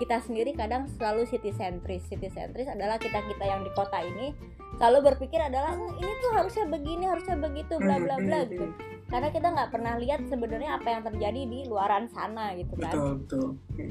kita 0.00 0.18
sendiri 0.24 0.50
kadang 0.56 0.88
selalu 0.98 1.28
city 1.30 1.54
centris 1.54 2.02
city 2.10 2.26
centris 2.32 2.66
adalah 2.66 2.98
kita 2.98 3.22
kita 3.22 3.44
yang 3.46 3.62
di 3.62 3.70
kota 3.70 4.02
ini 4.02 4.34
selalu 4.80 5.14
berpikir 5.14 5.38
adalah 5.38 5.78
"Hmm, 5.78 5.94
ini 6.00 6.12
tuh 6.18 6.32
harusnya 6.34 6.64
begini 6.66 7.04
harusnya 7.06 7.36
begitu 7.38 7.74
bla 7.78 8.02
bla 8.02 8.16
bla 8.18 8.38
gitu. 8.48 8.66
Karena 9.06 9.28
kita 9.28 9.52
nggak 9.52 9.70
pernah 9.70 9.94
lihat 10.00 10.24
sebenarnya 10.26 10.80
apa 10.80 10.88
yang 10.90 11.02
terjadi 11.06 11.40
di 11.44 11.58
luaran 11.68 12.08
sana 12.10 12.56
gitu 12.56 12.74
kan. 12.80 12.90
Betul 12.90 13.10
betul. 13.22 13.46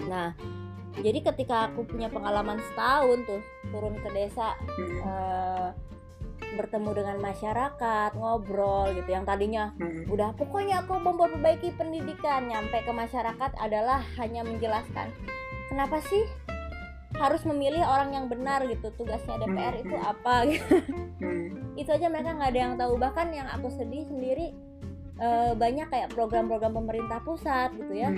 Nah 0.10 0.34
jadi 1.00 1.20
ketika 1.24 1.72
aku 1.72 1.88
punya 1.88 2.12
pengalaman 2.12 2.60
setahun 2.60 3.24
tuh 3.24 3.40
turun 3.72 3.96
ke 3.96 4.10
desa 4.12 4.58
Mm. 4.76 5.00
eh, 5.00 5.68
bertemu 6.56 6.90
dengan 6.92 7.18
masyarakat 7.20 8.12
ngobrol 8.14 8.92
gitu 8.92 9.10
yang 9.10 9.24
tadinya 9.24 9.72
Mm. 9.78 10.12
udah 10.12 10.36
pokoknya 10.36 10.84
aku 10.84 11.00
memperbaiki 11.00 11.72
pendidikan 11.76 12.48
nyampe 12.48 12.84
ke 12.84 12.92
masyarakat 12.92 13.52
adalah 13.58 14.04
hanya 14.20 14.44
menjelaskan 14.44 15.12
kenapa 15.72 16.04
sih 16.06 16.24
harus 17.16 17.44
memilih 17.44 17.84
orang 17.84 18.16
yang 18.16 18.26
benar 18.28 18.64
gitu 18.66 18.92
tugasnya 18.96 19.40
DPR 19.40 19.76
itu 19.80 19.96
apa 19.96 20.36
gitu. 20.52 20.76
Mm. 21.20 21.76
itu 21.80 21.90
aja 21.92 22.08
mereka 22.08 22.36
nggak 22.36 22.50
ada 22.52 22.60
yang 22.60 22.74
tahu 22.76 22.94
bahkan 23.00 23.28
yang 23.32 23.48
aku 23.48 23.72
sedih 23.72 24.04
sendiri 24.08 24.52
eh, 25.18 25.52
banyak 25.54 25.88
kayak 25.88 26.10
program-program 26.12 26.74
pemerintah 26.74 27.22
pusat 27.22 27.72
gitu 27.78 27.94
ya. 27.94 28.10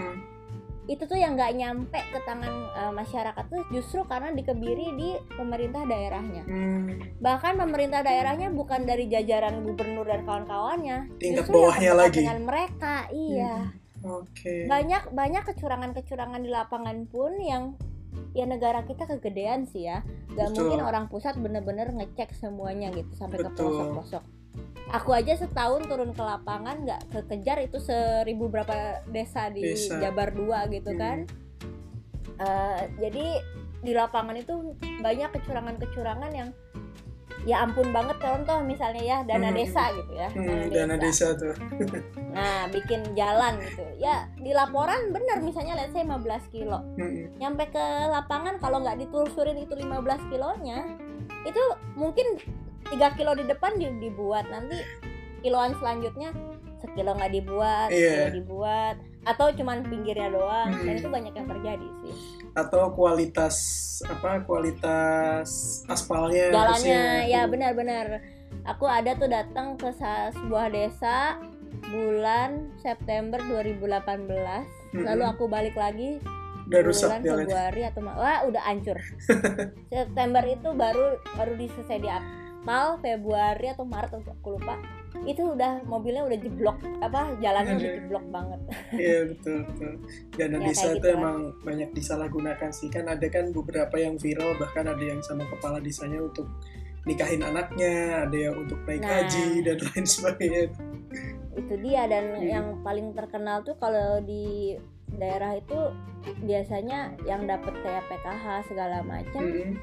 Itu 0.83 1.03
tuh 1.03 1.15
yang 1.15 1.33
nggak 1.33 1.55
nyampe 1.55 1.95
ke 1.95 2.19
tangan 2.21 2.51
eh, 2.69 2.91
masyarakat 2.91 3.45
tuh 3.47 3.63
justru 3.69 4.03
karena 4.03 4.29
dikebiri 4.29 4.87
di 4.93 5.09
pemerintah 5.33 5.83
daerahnya 5.83 6.43
Mm. 6.43 7.19
bahkan 7.19 7.55
pemerintah 7.55 8.01
daerahnya 8.01 8.49
bukan 8.49 8.83
dari 8.83 9.07
jajaran 9.07 9.63
gubernur 9.63 10.03
dan 10.03 10.23
kawan-kawannya 10.23 11.07
Tingkat 11.17 11.47
justru 11.47 11.55
yang 11.55 11.63
bawahnya 11.63 11.79
terdekat 11.87 12.03
lagi. 12.03 12.19
dengan 12.19 12.39
mereka 12.43 12.95
iya 13.09 13.55
Oke. 14.03 14.67
banyak 14.67 15.03
banyak 15.09 15.43
kecurangan-kecurangan 15.45 16.41
di 16.41 16.49
lapangan 16.49 17.07
pun 17.07 17.31
yang 17.39 17.63
ya 18.31 18.43
negara 18.43 18.83
kita 18.83 19.07
kegedean 19.07 19.63
sih 19.63 19.87
ya 19.87 20.03
gak 20.29 20.51
Betul. 20.51 20.67
mungkin 20.67 20.79
orang 20.83 21.05
pusat 21.07 21.39
bener-bener 21.39 21.87
ngecek 21.89 22.33
semuanya 22.33 22.91
gitu 22.91 23.09
sampai 23.15 23.39
ke 23.39 23.47
Betul. 23.47 23.71
pelosok-pelosok 23.71 24.23
aku 24.89 25.09
aja 25.11 25.33
setahun 25.33 25.83
turun 25.83 26.11
ke 26.11 26.21
lapangan 26.21 26.75
nggak 26.79 27.01
kekejar 27.09 27.57
itu 27.61 27.77
seribu 27.77 28.47
berapa 28.47 28.73
desa 29.07 29.47
di 29.47 29.61
Desa. 29.63 29.97
Jabar 29.99 30.29
2 30.29 30.69
gitu 30.71 30.91
Mm. 30.91 30.99
kan 30.99 31.19
Eh, 32.35 32.81
jadi 32.99 33.25
di 33.79 33.93
lapangan 33.93 34.33
itu 34.33 34.73
banyak 34.99 35.29
kecurangan-kecurangan 35.31 36.31
yang 36.33 36.49
ya 37.43 37.61
ampun 37.61 37.91
banget 37.91 38.17
contoh 38.17 38.63
misalnya 38.63 39.03
ya 39.03 39.17
dana 39.21 39.51
Hmm. 39.51 39.55
desa 39.55 39.83
gitu 39.91 40.11
ya 40.13 40.29
Mm, 40.31 40.71
dana 40.71 40.95
desa 40.95 41.35
tuh. 41.35 41.51
nah 42.33 42.65
bikin 42.69 43.03
jalan 43.13 43.59
gitu 43.61 43.83
ya 43.97 44.25
di 44.33 44.49
laporan 44.49 45.11
bener 45.11 45.43
misalnya 45.43 45.75
let's 45.75 45.91
say 45.91 46.01
15 46.01 46.23
kilo 46.49 46.79
Mm. 46.95 47.35
nyampe 47.37 47.67
ke 47.67 47.85
lapangan 48.09 48.57
kalau 48.57 48.79
nggak 48.79 48.97
ditelusurin 48.97 49.59
itu 49.59 49.75
15 49.75 49.93
kilonya 50.25 50.87
itu 51.43 51.63
mungkin 51.93 52.39
3 52.93 53.17
kilo 53.17 53.31
di 53.33 53.43
depan 53.43 53.71
di- 53.75 53.97
dibuat 53.99 54.45
nanti 54.47 54.77
kiloan 55.39 55.73
selanjutnya 55.75 56.29
sekilo 56.77 57.11
nggak 57.13 57.33
dibuat 57.33 57.89
Iya. 57.89 58.29
sekilo 58.29 58.29
dibuat 58.35 58.95
atau 59.23 59.47
cuman 59.49 59.81
pinggirnya 59.83 60.29
doang 60.29 60.69
dan 60.77 60.93
Mm. 60.93 60.99
itu 60.99 61.09
banyak 61.09 61.33
yang 61.33 61.47
terjadi 61.47 61.87
sih 62.01 62.13
Atau 62.53 62.91
kualitas 62.91 63.55
apa 64.03 64.43
kualitas 64.43 65.49
aspalnya 65.87 66.51
jalannya 66.51 67.03
ya 67.25 67.41
benar-benar 67.45 68.19
aku 68.63 68.85
ada 68.85 69.15
tuh 69.15 69.25
datang 69.25 69.73
ke 69.73 69.89
sebuah 69.95 70.69
desa 70.69 71.39
bulan 71.83 72.69
September 72.77 73.39
2018 73.41 74.27
Mm-mm. 74.93 75.03
lalu 75.03 75.23
aku 75.25 75.43
balik 75.47 75.73
lagi 75.73 76.19
udah 76.63 76.79
rusak 76.81 77.09
bulan. 77.17 77.43
Februari 77.43 77.81
atau 77.83 78.01
wah 78.05 78.39
udah 78.43 78.61
hancur 78.61 78.95
September 79.91 80.43
itu 80.43 80.69
baru 80.73 81.05
baru 81.33 81.53
diselesai 81.55 81.99
di 81.99 82.09
aspal 82.63 82.95
Februari 82.97 83.67
atau 83.67 83.83
Maret 83.83 84.23
aku 84.23 84.55
lupa 84.55 84.79
itu 85.27 85.43
udah 85.45 85.83
mobilnya 85.83 86.23
udah 86.23 86.39
jeblok 86.39 86.79
apa 86.99 87.35
jalannya 87.37 87.75
udah 87.75 87.83
Aduh. 87.85 87.97
jeblok 87.99 88.25
banget 88.29 88.59
Iya 88.93 89.19
betul 89.27 89.57
betul. 89.67 89.93
Dana 90.33 90.57
Ya, 90.57 90.63
desa 90.63 90.85
itu 90.87 90.95
gitu 90.95 91.07
emang 91.11 91.37
banyak 91.59 91.89
disalahgunakan 91.91 92.71
sih 92.71 92.87
kan 92.87 93.05
ada 93.05 93.27
kan 93.27 93.51
beberapa 93.51 93.95
yang 93.95 94.15
viral 94.15 94.55
bahkan 94.55 94.87
ada 94.87 95.03
yang 95.03 95.19
sama 95.19 95.43
kepala 95.45 95.77
desanya 95.77 96.23
untuk 96.23 96.47
nikahin 97.03 97.43
anaknya, 97.43 98.23
ada 98.23 98.37
yang 98.41 98.55
untuk 98.57 98.79
naik 98.87 99.03
Nah. 99.03 99.11
haji 99.21 99.47
dan 99.61 99.75
lain 99.85 100.05
sebagainya. 100.07 100.63
itu 101.53 101.73
dia 101.77 102.07
dan 102.07 102.25
Hmm. 102.33 102.47
yang 102.47 102.67
paling 102.79 103.11
terkenal 103.11 103.59
tuh 103.61 103.75
kalau 103.75 104.17
di 104.19 104.79
daerah 105.13 105.53
itu 105.53 105.77
biasanya 106.39 107.11
yang 107.21 107.43
dapet 107.43 107.75
kayak 107.77 108.07
PKH 108.07 108.45
segala 108.65 109.03
macam 109.03 109.43
Mm-mm. 109.43 109.75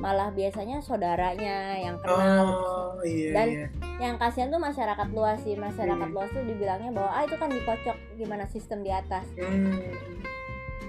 Malah 0.00 0.28
biasanya 0.30 0.80
saudaranya 0.80 1.56
yang 1.76 2.00
kenal 2.00 2.48
Oh 2.96 3.04
iya 3.04 3.30
Dan- 3.30 3.52
iya. 3.52 3.66
yang 3.98 4.16
kasihan 4.16 4.48
tuh 4.48 4.58
masyarakat 4.58 5.08
luas 5.10 5.38
sih 5.38 5.54
masyarakat 5.54 6.02
Hmm. 6.02 6.16
luas 6.16 6.30
tuh 6.30 6.42
dibilangnya 6.42 6.90
bahwa 6.90 7.10
ah 7.10 7.22
itu 7.22 7.36
kan 7.36 7.48
dikocok 7.48 7.96
gimana 8.16 8.44
sistem 8.46 8.80
di 8.80 8.90
atas 8.90 9.28
Hmm. 9.34 9.76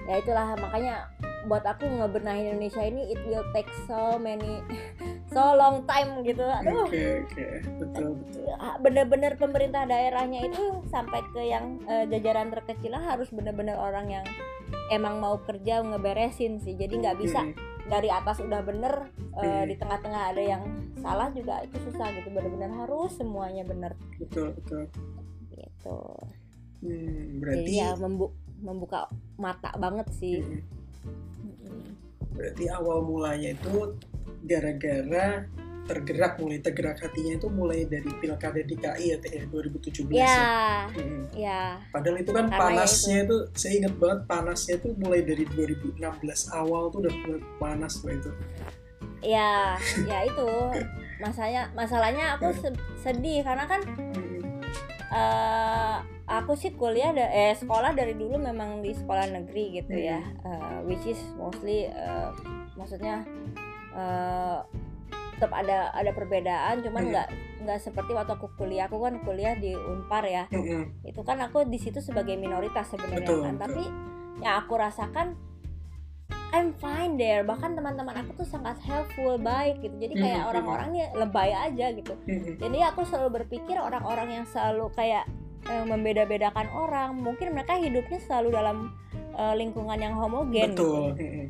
ya 0.02 0.16
itulah 0.16 0.56
makanya 0.56 1.12
buat 1.42 1.62
aku 1.62 1.84
ngebenahin 1.84 2.52
Indonesia 2.52 2.80
ini 2.80 3.08
it 3.08 3.20
will 3.24 3.44
take 3.50 3.68
so 3.84 4.16
many 4.16 4.62
so 5.28 5.52
long 5.52 5.82
time 5.84 6.22
gitu 6.22 6.42
aduh 6.42 6.84
Oke 6.84 7.20
oke 7.20 7.46
betul 7.78 8.06
betul. 8.16 8.46
ah, 8.54 8.78
bener-bener 8.78 9.34
pemerintah 9.34 9.84
daerahnya 9.84 10.44
itu 10.44 10.62
sampai 10.86 11.20
ke 11.28 11.42
yang 11.44 11.82
eh, 11.84 12.06
jajaran 12.06 12.48
terkecil 12.48 12.94
harus 12.94 13.28
bener-bener 13.28 13.74
orang 13.74 14.08
yang 14.10 14.24
emang 14.88 15.18
mau 15.18 15.36
kerja 15.38 15.82
ngeberesin 15.82 16.58
sih 16.58 16.74
jadi 16.74 16.94
nggak 16.98 17.18
bisa 17.18 17.42
Mm. 17.44 17.54
Dari 17.84 18.08
atas 18.08 18.38
udah 18.38 18.60
bener 18.60 18.94
Hmm. 19.32 19.64
di 19.64 19.74
tengah-tengah 19.74 20.22
ada 20.28 20.42
yang 20.44 20.62
salah 20.94 21.26
juga 21.28 21.62
itu 21.62 21.74
susah 21.82 22.12
gitu 22.12 22.28
bener-bener 22.28 22.68
harus 22.70 23.10
semuanya 23.12 23.64
bener 23.64 23.96
Betul 24.18 24.52
betul. 24.54 24.84
gitu. 25.50 25.98
Hmm, 26.78 27.40
jadi 27.40 27.40
berarti 27.40 27.72
ya 27.72 27.90
membu- 27.96 28.34
membuka 28.58 29.08
mata 29.34 29.72
banget 29.74 30.04
sih 30.12 30.38
Mm, 30.38 30.60
Mm-mm. 31.42 31.80
berarti 32.30 32.64
awal 32.68 33.02
mulanya 33.02 33.50
itu 33.52 33.96
gara-gara 34.44 35.48
tergerak 35.92 36.32
mulai 36.36 36.58
tergerak 36.58 36.96
hatinya 36.98 37.32
itu 37.34 37.46
mulai 37.46 37.84
dari 37.84 38.08
pilkada 38.14 38.60
DKI 38.60 39.04
ya 39.06 39.16
teh 39.18 39.30
ya, 39.30 39.44
2017 39.44 40.08
ya. 40.08 40.24
ya 40.24 40.48
Mm. 40.92 41.22
ya 41.34 41.62
Padahal 41.88 42.16
itu 42.18 42.30
kan 42.30 42.46
Karena 42.46 42.56
ya 42.56 42.60
panasnya 42.64 43.18
itu. 43.22 43.36
saya 43.52 43.72
ingat 43.76 43.94
banget 43.94 44.20
panasnya 44.24 44.74
itu 44.74 44.88
mulai 44.96 45.20
dari 45.20 45.44
2016 45.46 46.00
awal 46.50 46.88
tuh 46.88 46.98
udah 47.00 47.14
mulai 47.22 47.40
panas 47.58 47.94
loh 48.00 48.12
itu. 48.12 48.30
ya 49.20 49.78
ya 50.02 50.18
itu 50.24 50.48
masanya 51.16 51.70
masalahnya 51.72 52.34
aku 52.34 52.50
se- 52.52 52.74
sedih 52.98 53.40
karena 53.40 53.64
kan 53.64 53.78
Mm, 53.86 54.42
eh 55.08 55.96
aku 56.24 56.52
sih 56.52 56.72
kuliah 56.72 57.12
da- 57.12 57.30
eh 57.30 57.52
sekolah 57.52 57.92
dari 57.92 58.12
dulu 58.12 58.34
memang 58.34 58.80
di 58.80 58.90
sekolah 58.90 59.28
negeri 59.30 59.76
gitu 59.76 59.94
ya 59.94 60.18
Eh, 60.42 60.78
which 60.82 61.06
is 61.06 61.20
mostly 61.36 61.86
eh, 61.86 62.28
maksudnya 62.74 63.22
eh 63.92 64.58
tetap 65.42 65.58
ada 65.58 65.90
ada 65.90 66.14
perbedaan 66.14 66.86
cuman 66.86 67.02
Hmm. 67.02 67.10
nggak 67.10 67.26
nggak 67.66 67.78
seperti 67.82 68.14
waktu 68.14 68.30
aku 68.38 68.46
kuliah 68.54 68.86
aku 68.86 69.02
kan 69.02 69.18
kuliah 69.26 69.58
di 69.58 69.74
unpar 69.74 70.22
ya 70.22 70.46
mm, 70.46 70.62
mm. 70.62 70.84
itu 71.02 71.18
kan 71.26 71.42
aku 71.42 71.66
di 71.66 71.82
situ 71.82 71.98
sebagai 71.98 72.38
minoritas 72.38 72.86
sebenarnya 72.94 73.26
kan 73.26 73.58
betul. 73.58 73.66
tapi 73.66 73.82
yang 74.38 74.54
aku 74.62 74.78
rasakan 74.78 75.34
I'm 76.52 76.76
fine 76.78 77.18
there 77.18 77.42
bahkan 77.42 77.74
teman-teman 77.74 78.22
aku 78.22 78.38
tuh 78.38 78.46
sangat 78.46 78.78
helpful 78.86 79.34
baik 79.34 79.82
gitu 79.82 79.98
jadi 79.98 80.14
kayak 80.14 80.42
Mhm, 80.44 80.50
orang-orang 80.54 80.88
nih 80.94 81.06
lebay 81.18 81.50
aja 81.50 81.86
gitu 81.90 82.14
Mm, 82.22 82.38
mm. 82.38 82.54
jadi 82.62 82.78
aku 82.94 83.02
selalu 83.02 83.42
berpikir 83.42 83.82
orang-orang 83.82 84.28
yang 84.30 84.46
selalu 84.46 84.94
kayak 84.94 85.26
eh, 85.66 85.82
membeda-bedakan 85.82 86.70
orang 86.70 87.18
mungkin 87.18 87.50
mereka 87.50 87.74
hidupnya 87.78 88.22
selalu 88.22 88.54
dalam 88.54 88.76
eh, 89.32 89.54
lingkungan 89.58 89.98
yang 89.98 90.14
homogen 90.14 90.70
gitu. 90.70 90.86
Betul. 90.86 91.18
Mm, 91.18 91.30
mm. 91.34 91.46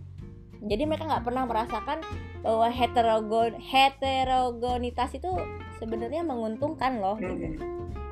Jadi 0.62 0.87
mereka 0.87 1.04
nggak 1.04 1.25
pernah 1.25 1.42
merasakan 1.42 1.99
bahwa 2.40 2.66
heterogon 2.69 3.59
heterogenitas 3.59 5.11
itu 5.12 5.31
sebenarnya 5.76 6.23
menguntungkan 6.23 6.99
loh 6.99 7.19
gitu. 7.19 7.35
mm. 7.50 7.59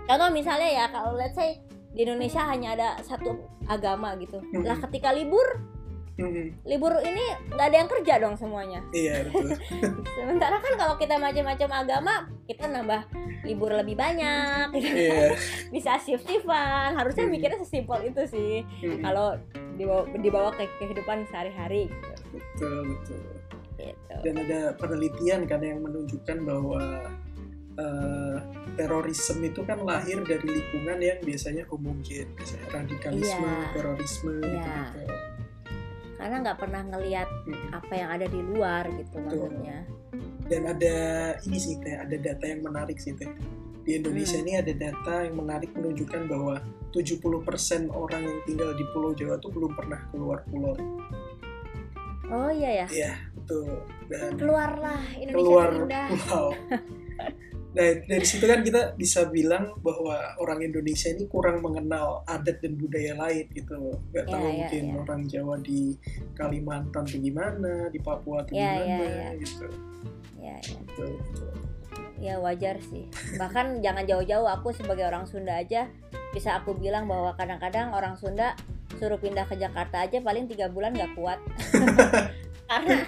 contoh 0.05 0.29
misalnya 0.29 0.67
ya 0.69 0.85
kalau 0.87 1.15
let's 1.15 1.35
say 1.35 1.63
di 1.91 2.03
Indonesia 2.03 2.43
hanya 2.45 2.75
ada 2.75 2.89
satu 3.01 3.39
agama 3.65 4.15
gitu 4.17 4.43
Mhm. 4.45 4.63
lah 4.63 4.79
ketika 4.81 5.11
libur 5.11 5.47
Mm, 6.15 6.27
mm. 6.29 6.49
libur 6.69 6.93
ini 7.01 7.25
nggak 7.49 7.65
ada 7.65 7.77
yang 7.79 7.89
kerja 7.89 8.15
dong 8.21 8.37
semuanya 8.37 8.85
Iya 8.93 9.25
betul. 9.25 9.57
sementara 10.19 10.61
kan 10.61 10.77
kalau 10.77 10.95
kita 10.95 11.17
macam-macam 11.17 11.69
agama 11.73 12.15
kita 12.45 12.69
nambah 12.69 13.09
libur 13.41 13.73
lebih 13.73 13.97
banyak 13.97 14.69
gitu. 14.75 15.01
Iya. 15.01 15.33
bisa 15.75 15.97
shift 15.97 16.29
shiftan 16.29 16.93
harusnya 16.93 17.25
Hmm. 17.25 17.33
mikirnya 17.33 17.59
sesimpel 17.59 18.05
itu 18.05 18.23
sih 18.27 18.61
kalau 19.01 19.33
dibawa 19.75 20.05
dibawa 20.13 20.51
ke 20.53 20.69
kehidupan 20.77 21.25
sehari-hari 21.25 21.89
gitu. 21.89 22.13
Betul 22.31 22.95
betul. 22.95 23.23
gitu. 23.81 24.15
Dan 24.23 24.35
ada 24.45 24.61
penelitian 24.77 25.49
kan 25.49 25.61
yang 25.61 25.81
menunjukkan 25.81 26.39
bahwa 26.45 26.83
eh, 27.81 28.37
terorisme 28.77 29.41
itu 29.41 29.65
kan 29.65 29.81
lahir 29.81 30.21
dari 30.21 30.45
lingkungan 30.45 31.01
yang 31.01 31.17
biasanya 31.25 31.65
homogen, 31.65 32.29
radikalisme, 32.69 33.41
Iya. 33.41 33.73
terorisme 33.73 34.33
Iya. 34.43 34.65
gitu-gitu. 34.93 35.05
karena 36.21 36.37
nggak 36.45 36.59
pernah 36.61 36.83
ngelihat 36.85 37.29
Mm. 37.49 37.69
apa 37.73 37.93
yang 37.97 38.11
ada 38.13 38.27
di 38.29 38.41
luar 38.45 38.85
gitu 38.93 39.17
Betul. 39.17 39.49
maksudnya 39.49 39.79
Dan 40.45 40.63
ada 40.67 40.97
ini 41.41 41.57
sih 41.57 41.81
teh, 41.81 41.95
ada 41.97 42.13
data 42.13 42.45
yang 42.45 42.61
menarik 42.61 42.99
sih 42.99 43.15
teh. 43.15 43.31
Di 43.81 43.97
Indonesia 43.97 44.35
Hmm. 44.37 44.45
ini 44.45 44.53
ada 44.59 44.73
data 44.75 45.15
yang 45.25 45.39
menarik 45.39 45.71
menunjukkan 45.73 46.27
bahwa 46.27 46.59
70% 46.93 47.89
orang 47.89 48.21
yang 48.27 48.39
tinggal 48.45 48.75
di 48.75 48.85
Pulau 48.91 49.15
Jawa 49.15 49.39
tuh 49.39 49.49
belum 49.49 49.73
pernah 49.73 50.05
keluar 50.11 50.43
pulau. 50.45 50.75
Oh 52.31 52.51
iya 52.51 52.71
ya 52.83 52.87
Iya, 52.89 53.13
betul. 53.37 53.83
Dan 54.09 54.33
keluarlah 54.39 55.01
Indonesia 55.15 55.37
keluar 55.37 55.69
indah 55.75 56.07
pulau. 56.09 56.47
Nah, 57.71 57.87
dari 58.03 58.27
situ 58.27 58.51
kan 58.51 58.67
kita 58.67 58.99
bisa 58.99 59.31
bilang 59.31 59.79
bahwa 59.79 60.35
orang 60.43 60.59
Indonesia 60.67 61.07
ini 61.07 61.31
kurang 61.31 61.63
mengenal 61.63 62.27
adat 62.27 62.59
dan 62.59 62.75
budaya 62.75 63.15
lain 63.15 63.47
gitu. 63.55 63.95
Gak 64.11 64.27
Ya, 64.27 64.35
tahu 64.35 64.43
ya, 64.43 64.51
mungkin 64.59 64.83
ya. 64.83 64.95
orang 64.99 65.21
Jawa 65.31 65.55
di 65.63 65.95
Kalimantan 66.35 67.07
tuh 67.07 67.23
gimana, 67.23 67.87
di 67.87 68.03
Papua 68.03 68.43
tuh 68.43 68.59
ya, 68.59 68.75
gimana 68.75 69.07
ya. 69.07 69.31
gitu. 69.39 69.67
ya 70.43 70.57
ya 70.59 70.79
Betul, 70.83 71.11
betul. 71.23 71.51
ya 72.19 72.35
wajar 72.43 72.77
sih 72.83 73.07
bahkan 73.39 73.79
jangan 73.79 74.03
jauh-jauh 74.03 74.51
aku 74.51 74.75
sebagai 74.75 75.07
orang 75.07 75.31
Sunda 75.31 75.55
aja 75.55 75.87
bisa 76.35 76.59
aku 76.59 76.75
bilang 76.75 77.07
bahwa 77.07 77.39
kadang-kadang 77.39 77.95
orang 77.95 78.19
Sunda 78.19 78.59
suruh 79.01 79.17
pindah 79.17 79.49
ke 79.49 79.57
Jakarta 79.57 80.05
aja 80.05 80.21
paling 80.21 80.45
tiga 80.47 80.69
bulan 80.69 80.93
nggak 80.93 81.17
kuat. 81.17 81.41
Karena 82.71 83.03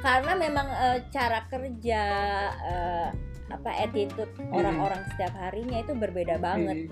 karena 0.00 0.32
memang 0.32 0.66
eh, 0.70 0.98
cara 1.12 1.44
kerja 1.44 2.02
eh, 2.64 3.08
apa 3.50 3.70
attitude 3.82 4.30
orang-orang 4.54 5.02
setiap 5.12 5.34
harinya 5.36 5.82
itu 5.82 5.92
berbeda 5.92 6.38
banget. 6.38 6.86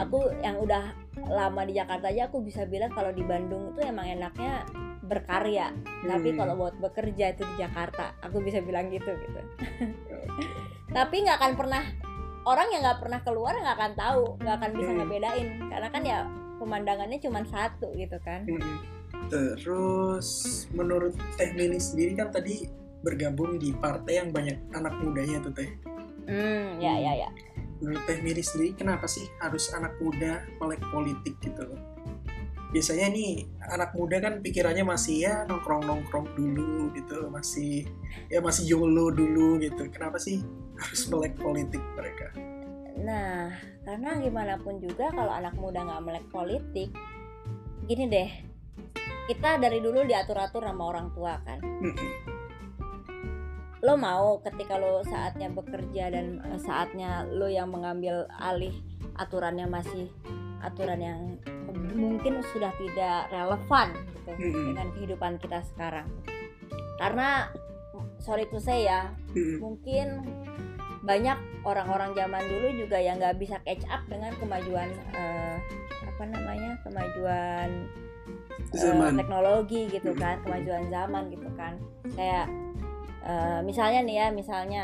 Aku 0.00 0.32
yang 0.40 0.56
udah 0.56 0.96
lama 1.28 1.62
di 1.62 1.76
Jakarta 1.76 2.08
aja 2.08 2.26
aku 2.26 2.40
bisa 2.40 2.64
bilang 2.64 2.88
kalau 2.90 3.12
di 3.12 3.20
Bandung 3.20 3.76
itu 3.76 3.84
emang 3.84 4.08
enaknya 4.08 4.64
berkarya. 5.04 5.70
Tapi 6.02 6.32
Hmm. 6.32 6.38
kalau 6.40 6.54
buat 6.56 6.74
bekerja 6.80 7.36
itu 7.36 7.44
di 7.44 7.54
Jakarta 7.60 8.16
aku 8.24 8.40
bisa 8.40 8.64
bilang 8.64 8.88
gitu 8.88 9.12
gitu. 9.12 9.40
Tapi 10.96 11.16
nggak 11.22 11.36
akan 11.38 11.52
pernah 11.54 11.84
orang 12.48 12.68
yang 12.72 12.82
nggak 12.82 13.00
pernah 13.04 13.20
keluar 13.20 13.52
nggak 13.54 13.76
akan 13.76 13.92
tahu 13.94 14.22
nggak 14.40 14.56
akan 14.58 14.70
bisa 14.74 14.90
Hmm. 14.90 14.98
ngebedain. 15.04 15.48
Karena 15.68 15.88
kan 15.92 16.02
ya 16.02 16.18
pemandangannya 16.64 17.20
cuma 17.20 17.44
satu 17.44 17.92
gitu 17.94 18.16
kan 18.24 18.48
Mm-mm. 18.48 18.94
Terus 19.28 20.28
menurut 20.76 21.16
Teh 21.40 21.52
Mili 21.56 21.80
sendiri 21.80 22.12
kan 22.18 22.28
tadi 22.28 22.68
bergabung 23.04 23.60
di 23.60 23.72
partai 23.76 24.20
yang 24.24 24.32
banyak 24.32 24.56
anak 24.72 24.96
mudanya 25.00 25.40
tuh 25.44 25.52
Teh. 25.52 25.70
hmm 26.24 26.80
ya 26.80 26.92
ya 26.96 27.12
ya 27.24 27.30
Menurut 27.80 28.00
Teh 28.08 28.18
Mili 28.24 28.40
sendiri 28.40 28.72
kenapa 28.76 29.04
sih 29.04 29.24
harus 29.40 29.68
anak 29.76 29.96
muda 30.00 30.44
melek 30.60 30.80
politik 30.88 31.36
gitu 31.44 31.68
loh? 31.68 31.80
Biasanya 32.72 33.12
nih 33.12 33.46
anak 33.70 33.94
muda 33.94 34.18
kan 34.18 34.42
pikirannya 34.42 34.82
masih 34.82 35.30
ya 35.30 35.34
nongkrong-nongkrong 35.46 36.34
dulu 36.34 36.90
gitu, 36.96 37.30
masih 37.30 37.86
ya 38.26 38.42
masih 38.42 38.66
YOLO 38.66 39.14
dulu 39.14 39.62
gitu. 39.62 39.86
Kenapa 39.94 40.18
sih 40.18 40.42
harus 40.74 41.06
melek 41.06 41.38
politik 41.38 41.78
mereka? 41.94 42.34
Nah 42.94 43.50
karena 43.82 44.22
gimana 44.22 44.54
pun 44.62 44.78
juga 44.78 45.10
kalau 45.10 45.32
anak 45.34 45.54
muda 45.58 45.82
nggak 45.82 46.04
melek 46.06 46.26
politik 46.30 46.94
gini 47.84 48.06
deh 48.08 48.30
kita 49.24 49.56
dari 49.56 49.80
dulu 49.80 50.04
diatur-atur 50.04 50.68
sama 50.68 50.84
orang 50.84 51.08
tua 51.16 51.40
kan. 51.44 51.58
Lo 53.84 53.96
mau 54.00 54.40
ketika 54.40 54.80
lo 54.80 55.04
saatnya 55.04 55.48
bekerja 55.52 56.12
dan 56.12 56.40
eh, 56.44 56.60
saatnya 56.60 57.24
lo 57.28 57.48
yang 57.48 57.72
mengambil 57.72 58.28
alih 58.36 58.72
aturannya 59.16 59.68
masih 59.68 60.08
aturan 60.64 61.00
yang 61.00 61.20
mungkin 61.92 62.40
sudah 62.52 62.72
tidak 62.80 63.28
relevan 63.28 63.92
gitu 64.24 64.32
dengan 64.72 64.88
kehidupan 64.96 65.32
kita 65.40 65.60
sekarang. 65.72 66.08
Karena 66.96 67.52
sorry 68.20 68.48
to 68.48 68.56
say 68.56 68.88
ya 68.88 69.12
mungkin 69.60 70.24
banyak 71.04 71.36
orang-orang 71.68 72.16
zaman 72.16 72.42
dulu 72.48 72.68
juga 72.80 72.96
yang 72.96 73.20
nggak 73.20 73.36
bisa 73.36 73.60
catch 73.62 73.84
up 73.92 74.00
dengan 74.08 74.32
kemajuan 74.40 74.88
eh, 75.12 75.56
apa 76.08 76.24
namanya 76.24 76.80
kemajuan 76.80 77.70
Zaman. 78.72 79.14
teknologi 79.20 79.86
gitu 79.92 80.16
kan 80.16 80.40
kemajuan 80.42 80.88
zaman 80.88 81.28
gitu 81.28 81.48
kan 81.54 81.76
kayak 82.16 82.48
eh, 83.20 83.60
misalnya 83.60 84.00
nih 84.00 84.16
ya 84.16 84.26
misalnya 84.32 84.82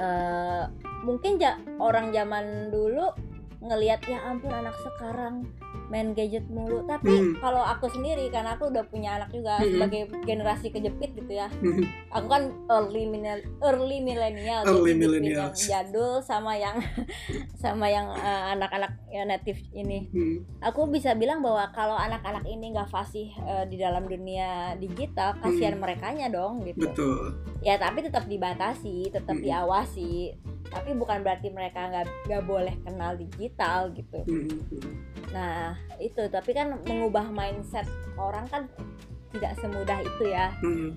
eh, 0.00 0.64
mungkin 1.04 1.36
ja- 1.36 1.60
orang 1.76 2.08
zaman 2.10 2.72
dulu 2.72 3.12
ngelihat 3.60 4.00
ya 4.08 4.24
ampun 4.24 4.52
anak 4.52 4.76
sekarang 4.80 5.44
main 5.94 6.10
gadget 6.10 6.42
mulu 6.48 6.82
tapi 6.82 7.06
Hmm. 7.06 7.38
kalau 7.38 7.62
aku 7.62 7.86
sendiri 7.86 8.26
karena 8.26 8.58
aku 8.58 8.66
udah 8.66 8.82
punya 8.84 9.14
anak 9.14 9.30
juga 9.30 9.56
Hmm. 9.56 9.70
sebagai 9.70 10.02
generasi 10.22 10.66
kejepit 10.68 11.14
gitu 11.14 11.30
ya 11.32 11.46
Mm-mm. 11.56 11.86
aku 12.10 12.26
kan 12.26 12.42
early 12.68 13.06
millennial 13.06 13.38
early 13.62 13.98
millennial 14.00 14.66
Early 14.66 14.90
millennials. 14.92 15.54
yang 15.62 15.86
jadul 15.86 16.18
sama 16.18 16.56
yang 16.56 16.74
sama 17.56 17.86
yang 17.86 18.10
eh, 18.10 18.42
anak-anak 18.52 18.90
ya, 19.06 19.22
native 19.22 19.62
ini 19.72 20.10
Mm. 20.10 20.42
aku 20.60 20.88
bisa 20.88 21.14
bilang 21.14 21.38
bahwa 21.38 21.70
kalau 21.70 21.94
anak-anak 21.94 22.42
ini 22.44 22.74
nggak 22.74 22.90
fasih 22.90 23.30
eh, 23.38 23.64
di 23.64 23.76
dalam 23.76 24.04
dunia 24.04 24.74
digital 24.76 25.38
kasihan 25.38 25.76
merekanya 25.76 26.26
dong 26.26 26.58
gitu 26.64 26.84
Betul. 26.84 27.38
ya 27.60 27.78
tapi 27.78 28.02
tetap 28.02 28.26
dibatasi 28.26 29.08
tetap 29.08 29.36
Mm. 29.36 29.44
diawasi 29.44 30.34
tapi 30.66 30.90
bukan 30.92 31.22
berarti 31.22 31.48
mereka 31.48 31.86
nggak 31.86 32.06
nggak 32.26 32.42
boleh 32.42 32.74
kenal 32.82 33.14
digital 33.14 33.92
gitu 33.92 34.20
Mm. 34.24 34.58
nah 35.30 35.76
itu 36.02 36.22
tapi 36.30 36.50
kan 36.56 36.74
mengubah 36.82 37.30
mindset 37.30 37.86
orang 38.18 38.46
kan 38.50 38.62
tidak 39.34 39.52
semudah 39.58 39.98
itu 40.02 40.24
ya 40.30 40.54
Mm. 40.62 40.94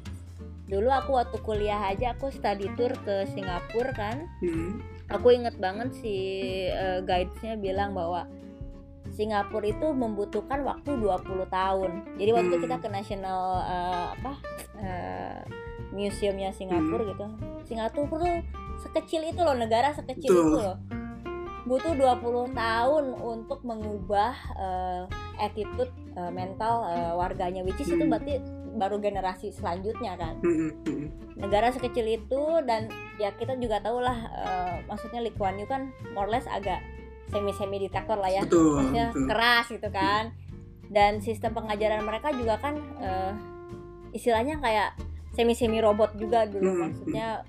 dulu 0.67 0.89
aku 0.91 1.15
waktu 1.15 1.37
kuliah 1.41 1.79
aja 1.89 2.13
aku 2.13 2.29
study 2.29 2.67
tour 2.75 2.91
ke 3.05 3.25
Singapura 3.33 3.93
kan 3.93 4.27
Mm. 4.43 4.81
aku 5.09 5.33
inget 5.33 5.55
banget 5.57 5.93
si 5.97 6.15
uh, 6.69 7.01
guidesnya 7.05 7.57
bilang 7.57 7.93
bahwa 7.93 8.27
Singapura 9.15 9.65
itu 9.65 9.87
membutuhkan 9.95 10.61
waktu 10.67 10.99
20 10.99 11.47
tahun. 11.47 11.91
Jadi 12.19 12.31
waktu 12.35 12.55
hmm. 12.59 12.63
kita 12.67 12.75
ke 12.83 12.89
national 12.91 13.39
uh, 13.63 14.13
apa 14.13 14.33
uh, 14.77 15.39
museumnya 15.95 16.51
Singapura 16.51 17.01
hmm. 17.01 17.11
gitu. 17.15 17.25
Singapura 17.65 18.19
tuh 18.19 18.35
sekecil 18.83 19.31
itu 19.31 19.41
loh, 19.41 19.55
negara 19.55 19.95
sekecil 19.95 20.29
Tuh. 20.29 20.43
itu 20.43 20.59
loh. 20.59 20.77
Butuh 21.67 21.93
20 21.99 22.55
tahun 22.55 23.05
untuk 23.19 23.59
mengubah 23.67 24.33
uh, 24.55 25.03
attitude 25.35 25.91
uh, 26.15 26.31
mental 26.31 26.87
uh, 26.87 27.13
warganya 27.19 27.61
which 27.67 27.83
is 27.83 27.91
hmm. 27.91 27.99
itu 27.99 28.05
berarti 28.07 28.33
baru 28.77 28.97
generasi 29.03 29.51
selanjutnya 29.51 30.15
kan. 30.15 30.39
Hmm, 30.39 30.71
hmm. 30.87 31.07
Negara 31.35 31.75
sekecil 31.75 32.07
itu 32.23 32.41
dan 32.63 32.87
ya 33.19 33.35
kita 33.35 33.59
juga 33.59 33.83
tahu 33.83 33.99
lah 33.99 34.17
uh, 34.31 34.73
maksudnya 34.87 35.19
Lee 35.19 35.35
Kuan 35.35 35.59
Yew 35.59 35.67
kan 35.67 35.91
more 36.15 36.25
or 36.25 36.31
less 36.31 36.47
agak 36.47 36.79
semi 37.27 37.51
semi 37.51 37.77
diktator 37.83 38.15
lah 38.15 38.31
ya 38.31 38.41
betul, 38.47 38.79
maksudnya 38.79 39.07
betul. 39.11 39.27
keras 39.27 39.65
gitu 39.67 39.89
kan 39.91 40.23
dan 40.87 41.19
sistem 41.19 41.51
pengajaran 41.51 42.07
mereka 42.07 42.31
juga 42.31 42.55
kan 42.63 42.79
uh, 43.03 43.35
istilahnya 44.15 44.55
kayak 44.63 44.95
semi 45.37 45.53
semi 45.53 45.77
robot 45.77 46.17
juga 46.17 46.49
dulu. 46.49 46.65
Hmm, 46.65 46.81
maksudnya 46.89 47.45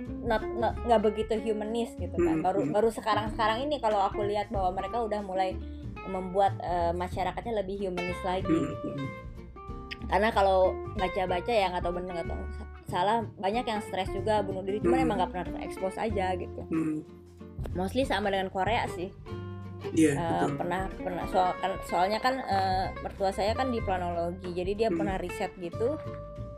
nggak 0.85 1.01
begitu 1.01 1.41
humanis 1.41 1.97
gitu 1.97 2.13
kan. 2.21 2.37
Hmm, 2.39 2.45
baru 2.45 2.61
hmm. 2.69 2.77
baru 2.77 2.89
sekarang 2.93 3.33
sekarang 3.33 3.65
ini 3.65 3.81
kalau 3.81 4.05
aku 4.05 4.29
lihat 4.29 4.53
bahwa 4.53 4.77
mereka 4.77 5.01
udah 5.01 5.25
mulai 5.25 5.57
membuat 6.05 6.53
uh, 6.61 6.93
masyarakatnya 6.93 7.65
lebih 7.65 7.89
humanis 7.89 8.21
lagi. 8.21 8.53
Hmm, 8.53 8.77
gitu. 8.85 9.09
karena 10.09 10.33
kalau 10.33 10.73
baca-baca 10.97 11.53
ya 11.53 11.69
nggak 11.69 11.85
tahu 11.85 12.01
benar 12.01 12.13
nggak 12.17 12.29
tahu 12.33 12.43
salah 12.89 13.21
banyak 13.37 13.65
yang 13.69 13.81
stres 13.81 14.09
juga 14.13 14.45
bunuh 14.45 14.61
diri. 14.61 14.85
Cuma 14.85 15.01
hmm. 15.01 15.05
emang 15.09 15.17
nggak 15.25 15.33
pernah 15.33 15.47
terekspos 15.49 15.97
aja 15.97 16.37
gitu. 16.37 16.63
Hmm. 16.69 17.01
mostly 17.75 18.07
sama 18.07 18.29
dengan 18.29 18.53
Korea 18.53 18.85
sih. 18.95 19.09
Yeah, 19.95 20.15
iya, 20.15 20.45
uh, 20.45 20.49
pernah 20.59 20.91
pernah. 20.93 21.25
Soal 21.31 21.53
kan 21.61 21.73
soalnya 21.89 22.19
kan 22.21 22.35
uh, 22.43 22.91
mertua 23.01 23.33
saya 23.33 23.57
kan 23.57 23.73
di 23.73 23.81
planologi. 23.81 24.53
Jadi 24.53 24.73
dia 24.77 24.89
hmm. 24.93 24.99
pernah 24.99 25.17
riset 25.21 25.53
gitu 25.57 25.97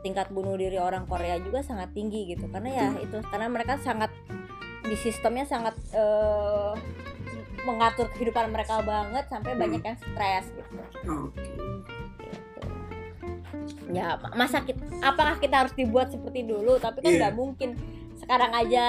tingkat 0.01 0.33
bunuh 0.33 0.57
diri 0.57 0.81
orang 0.81 1.05
Korea 1.05 1.37
juga 1.37 1.61
sangat 1.61 1.93
tinggi 1.93 2.33
gitu 2.33 2.49
karena 2.49 2.69
ya 2.69 2.87
hmm. 2.89 3.05
itu 3.05 3.17
karena 3.29 3.47
mereka 3.49 3.77
sangat 3.81 4.09
di 4.81 4.97
sistemnya 4.97 5.45
sangat 5.45 5.77
uh, 5.93 6.73
mengatur 7.61 8.09
kehidupan 8.17 8.49
mereka 8.49 8.81
banget 8.81 9.29
sampai 9.29 9.53
hmm. 9.53 9.61
banyak 9.61 9.81
yang 9.85 9.97
stres 9.97 10.45
gitu. 10.49 10.73
Okay. 11.05 11.53
gitu. 12.25 12.61
Ya 13.93 14.17
masa 14.33 14.65
kita, 14.65 14.81
apakah 15.05 15.37
kita 15.37 15.65
harus 15.65 15.73
dibuat 15.77 16.09
seperti 16.09 16.47
dulu? 16.49 16.81
Tapi 16.81 17.05
kan 17.05 17.11
iya. 17.13 17.19
nggak 17.21 17.33
yeah. 17.37 17.41
mungkin 17.41 17.69
sekarang 18.17 18.51
aja 18.57 18.85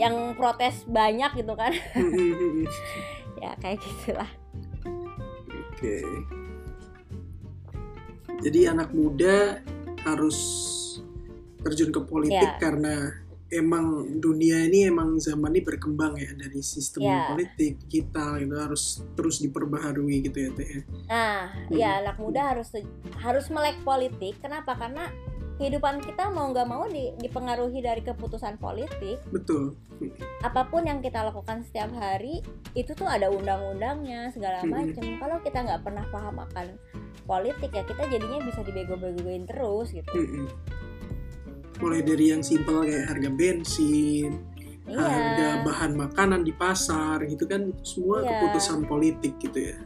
yang 0.00 0.32
protes 0.36 0.88
banyak 0.88 1.30
gitu 1.36 1.52
kan 1.52 1.72
ya 3.42 3.52
kayak 3.60 3.78
gitulah 3.80 4.30
oke 4.88 5.76
okay. 5.76 6.04
Jadi 8.42 8.74
anak 8.74 8.90
muda 8.90 9.62
harus 10.02 10.38
terjun 11.62 11.94
ke 11.94 12.00
politik 12.02 12.42
yeah. 12.42 12.58
karena 12.58 12.94
emang 13.52 14.18
dunia 14.18 14.64
ini 14.66 14.88
emang 14.88 15.20
zaman 15.20 15.52
ini 15.52 15.60
berkembang 15.62 16.16
ya 16.16 16.32
dari 16.34 16.58
sistem 16.64 17.06
yeah. 17.06 17.30
politik 17.30 17.78
digital 17.86 18.40
itu 18.40 18.56
harus 18.56 19.04
terus 19.14 19.38
diperbaharui 19.44 20.24
gitu 20.26 20.38
ya 20.48 20.50
teh 20.56 20.68
ya. 20.68 20.82
nah 21.06 21.38
hmm. 21.52 21.76
ya 21.76 21.90
anak 22.02 22.16
muda 22.18 22.56
harus 22.56 22.72
harus 23.20 23.46
melek 23.52 23.78
politik 23.84 24.40
kenapa 24.40 24.74
karena 24.74 25.12
kehidupan 25.62 26.02
kita 26.02 26.26
mau 26.34 26.50
nggak 26.50 26.66
mau 26.66 26.90
di, 26.90 27.14
dipengaruhi 27.22 27.78
dari 27.78 28.02
keputusan 28.02 28.58
politik. 28.58 29.22
Betul. 29.30 29.78
Apa 30.42 30.66
pun 30.66 30.82
yang 30.82 30.98
kita 30.98 31.22
lakukan 31.22 31.62
setiap 31.62 31.94
hari 31.94 32.42
itu 32.74 32.90
tuh 32.98 33.06
ada 33.06 33.30
undang-undangnya 33.30 34.34
segala 34.34 34.66
macam. 34.66 34.98
Hmm. 35.06 35.22
Kalau 35.22 35.36
kita 35.46 35.58
nggak 35.62 35.82
pernah 35.86 36.02
paham 36.10 36.42
akan 36.42 36.66
politik 37.30 37.70
ya 37.70 37.86
kita 37.86 38.10
jadinya 38.10 38.42
bisa 38.42 38.66
dibego-begoin 38.66 39.46
terus 39.46 39.94
gitu. 39.94 40.10
Hmm. 40.10 40.50
Mulai 41.78 42.02
dari 42.02 42.34
yang 42.34 42.42
simpel 42.42 42.82
kayak 42.82 43.06
harga 43.14 43.30
bensin, 43.30 44.42
iya. 44.90 44.98
harga 44.98 45.48
bahan 45.62 45.92
makanan 45.94 46.42
di 46.42 46.50
pasar 46.58 47.22
gitu 47.30 47.46
kan 47.46 47.70
semua 47.86 48.26
iya. 48.26 48.26
keputusan 48.34 48.82
politik 48.90 49.38
gitu 49.38 49.70
ya. 49.70 49.78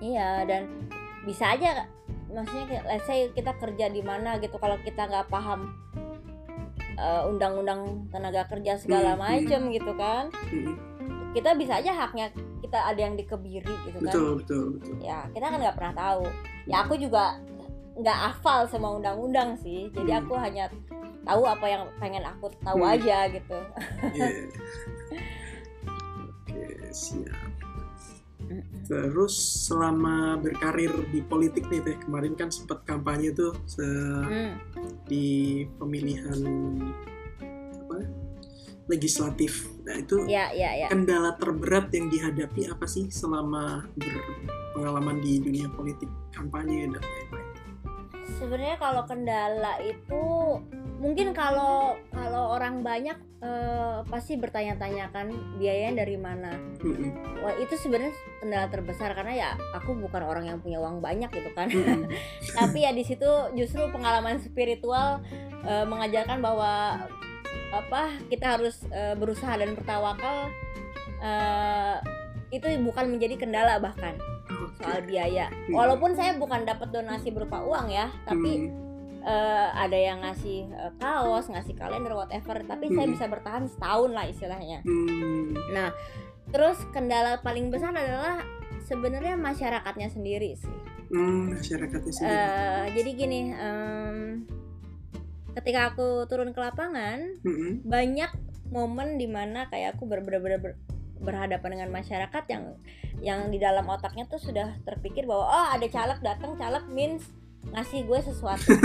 Iya 0.00 0.30
dan 0.48 0.62
bisa 1.28 1.52
aja 1.52 1.84
maksudnya 2.34 2.82
let's 2.90 3.06
say 3.06 3.30
kita 3.30 3.54
kerja 3.56 3.86
di 3.88 4.02
mana 4.02 4.36
gitu 4.42 4.58
kalau 4.58 4.74
kita 4.82 5.06
nggak 5.06 5.30
paham 5.30 5.70
uh, 6.98 7.30
undang-undang 7.30 8.10
tenaga 8.10 8.44
kerja 8.50 8.74
segala 8.78 9.14
hmm, 9.14 9.18
hmm. 9.18 9.26
macem 9.30 9.60
hmm. 9.62 9.72
gitu 9.78 9.92
kan 9.94 10.24
hmm. 10.50 10.74
kita 11.32 11.50
bisa 11.54 11.78
aja 11.78 11.92
haknya 11.94 12.34
kita 12.60 12.78
ada 12.90 13.00
yang 13.00 13.14
dikebiri 13.14 13.74
gitu 13.86 13.98
kan 14.02 14.10
betul 14.10 14.30
betul 14.42 14.64
betul 14.78 14.94
ya 14.98 15.30
kita 15.30 15.46
kan 15.46 15.58
nggak 15.62 15.76
pernah 15.78 15.94
tahu 15.94 16.22
ya 16.66 16.76
aku 16.82 16.94
juga 16.98 17.38
nggak 17.94 18.18
hafal 18.18 18.66
semua 18.66 18.98
undang-undang 18.98 19.54
sih 19.62 19.86
jadi 19.94 20.18
hmm. 20.18 20.20
aku 20.26 20.34
hanya 20.34 20.64
tahu 21.24 21.42
apa 21.46 21.66
yang 21.70 21.82
pengen 22.02 22.24
aku 22.26 22.50
tahu 22.60 22.82
hmm. 22.82 22.92
aja 22.98 23.18
gitu 23.30 23.58
yeah. 24.18 24.34
oke 26.26 26.62
siap 26.90 27.53
Terus 28.84 29.34
selama 29.68 30.36
berkarir 30.38 30.92
di 31.08 31.20
politik 31.24 31.68
nih 31.72 31.80
teh 31.80 31.96
kemarin 32.04 32.36
kan 32.36 32.52
sempat 32.52 32.84
kampanye 32.84 33.32
tuh 33.32 33.56
se 33.64 33.84
hmm. 33.84 34.52
di 35.08 35.62
pemilihan 35.80 36.40
apa 37.84 37.98
legislatif. 38.88 39.68
Nah 39.88 39.96
itu 39.96 40.28
ya, 40.28 40.52
ya, 40.52 40.76
ya. 40.76 40.86
kendala 40.92 41.36
terberat 41.40 41.88
yang 41.96 42.12
dihadapi 42.12 42.68
apa 42.68 42.84
sih 42.84 43.08
selama 43.08 43.88
berpengalaman 43.96 45.24
di 45.24 45.40
dunia 45.40 45.68
politik 45.72 46.10
kampanye 46.34 46.88
dan 46.92 47.00
lain-lain? 47.00 47.43
Sebenarnya 48.34 48.76
kalau 48.82 49.02
kendala 49.06 49.78
itu 49.82 50.24
mungkin 50.98 51.36
kalau 51.36 51.98
kalau 52.14 52.56
orang 52.56 52.80
banyak 52.80 53.18
uh, 53.44 54.00
pasti 54.08 54.40
bertanya-tanya 54.40 55.12
kan 55.12 55.30
biayanya 55.60 56.02
dari 56.02 56.16
mana. 56.16 56.56
Wah 57.44 57.54
itu 57.60 57.76
sebenarnya 57.76 58.14
kendala 58.40 58.66
terbesar 58.72 59.12
karena 59.12 59.34
ya 59.34 59.50
aku 59.76 59.94
bukan 59.98 60.22
orang 60.24 60.44
yang 60.48 60.58
punya 60.58 60.80
uang 60.80 60.98
banyak 61.04 61.30
gitu 61.30 61.50
kan. 61.52 61.68
Tapi 62.58 62.78
ya 62.82 62.90
di 62.90 63.04
situ 63.04 63.28
justru 63.54 63.86
pengalaman 63.92 64.40
spiritual 64.40 65.22
uh, 65.64 65.84
mengajarkan 65.86 66.40
bahwa 66.40 67.04
apa 67.74 68.02
kita 68.30 68.58
harus 68.58 68.86
uh, 68.90 69.18
berusaha 69.18 69.54
dan 69.58 69.74
bertawakal 69.74 70.50
itu 72.52 72.68
bukan 72.84 73.16
menjadi 73.16 73.40
kendala 73.40 73.80
bahkan 73.80 74.12
soal 74.80 75.00
biaya 75.04 75.50
walaupun 75.70 76.14
saya 76.14 76.36
bukan 76.38 76.66
dapat 76.66 76.90
donasi 76.90 77.30
berupa 77.30 77.62
uang 77.62 77.90
ya 77.90 78.08
tapi 78.24 78.70
uh, 79.24 79.68
ada 79.74 79.96
yang 79.96 80.20
ngasih 80.22 80.68
uh, 80.70 80.92
kaos, 81.00 81.48
ngasih 81.48 81.74
kalender 81.74 82.12
whatever, 82.12 82.60
tapi 82.62 82.92
hmm. 82.92 82.94
saya 82.94 83.06
bisa 83.08 83.24
bertahan 83.26 83.64
setahun 83.66 84.10
lah 84.12 84.24
istilahnya. 84.28 84.78
Hmm. 84.84 85.56
Nah, 85.72 85.90
terus 86.52 86.78
kendala 86.92 87.40
paling 87.40 87.72
besar 87.72 87.90
adalah 87.96 88.44
sebenarnya 88.84 89.34
masyarakatnya 89.40 90.08
sendiri 90.12 90.54
sih. 90.60 90.76
Hmm, 91.10 91.56
masyarakatnya 91.56 92.12
sendiri. 92.12 92.36
Uh, 92.36 92.84
jadi 92.92 93.10
gini, 93.16 93.40
um, 93.56 94.16
ketika 95.56 95.92
aku 95.92 96.28
turun 96.28 96.52
ke 96.52 96.60
lapangan, 96.60 97.40
hmm. 97.42 97.82
banyak 97.84 98.30
momen 98.72 99.20
di 99.20 99.28
mana 99.28 99.68
kayak 99.68 99.96
aku 99.96 100.08
bener-bener 100.08 100.76
berhadapan 101.24 101.80
dengan 101.80 101.90
masyarakat 101.90 102.44
yang 102.52 102.64
yang 103.24 103.40
di 103.48 103.56
dalam 103.56 103.88
otaknya 103.88 104.28
tuh 104.28 104.38
sudah 104.38 104.76
terpikir 104.84 105.24
bahwa 105.24 105.48
oh 105.48 105.66
ada 105.72 105.86
caleg 105.88 106.20
datang 106.20 106.54
caleg 106.60 106.84
means 106.92 107.32
ngasih 107.64 108.04
gue 108.04 108.20
sesuatu. 108.20 108.76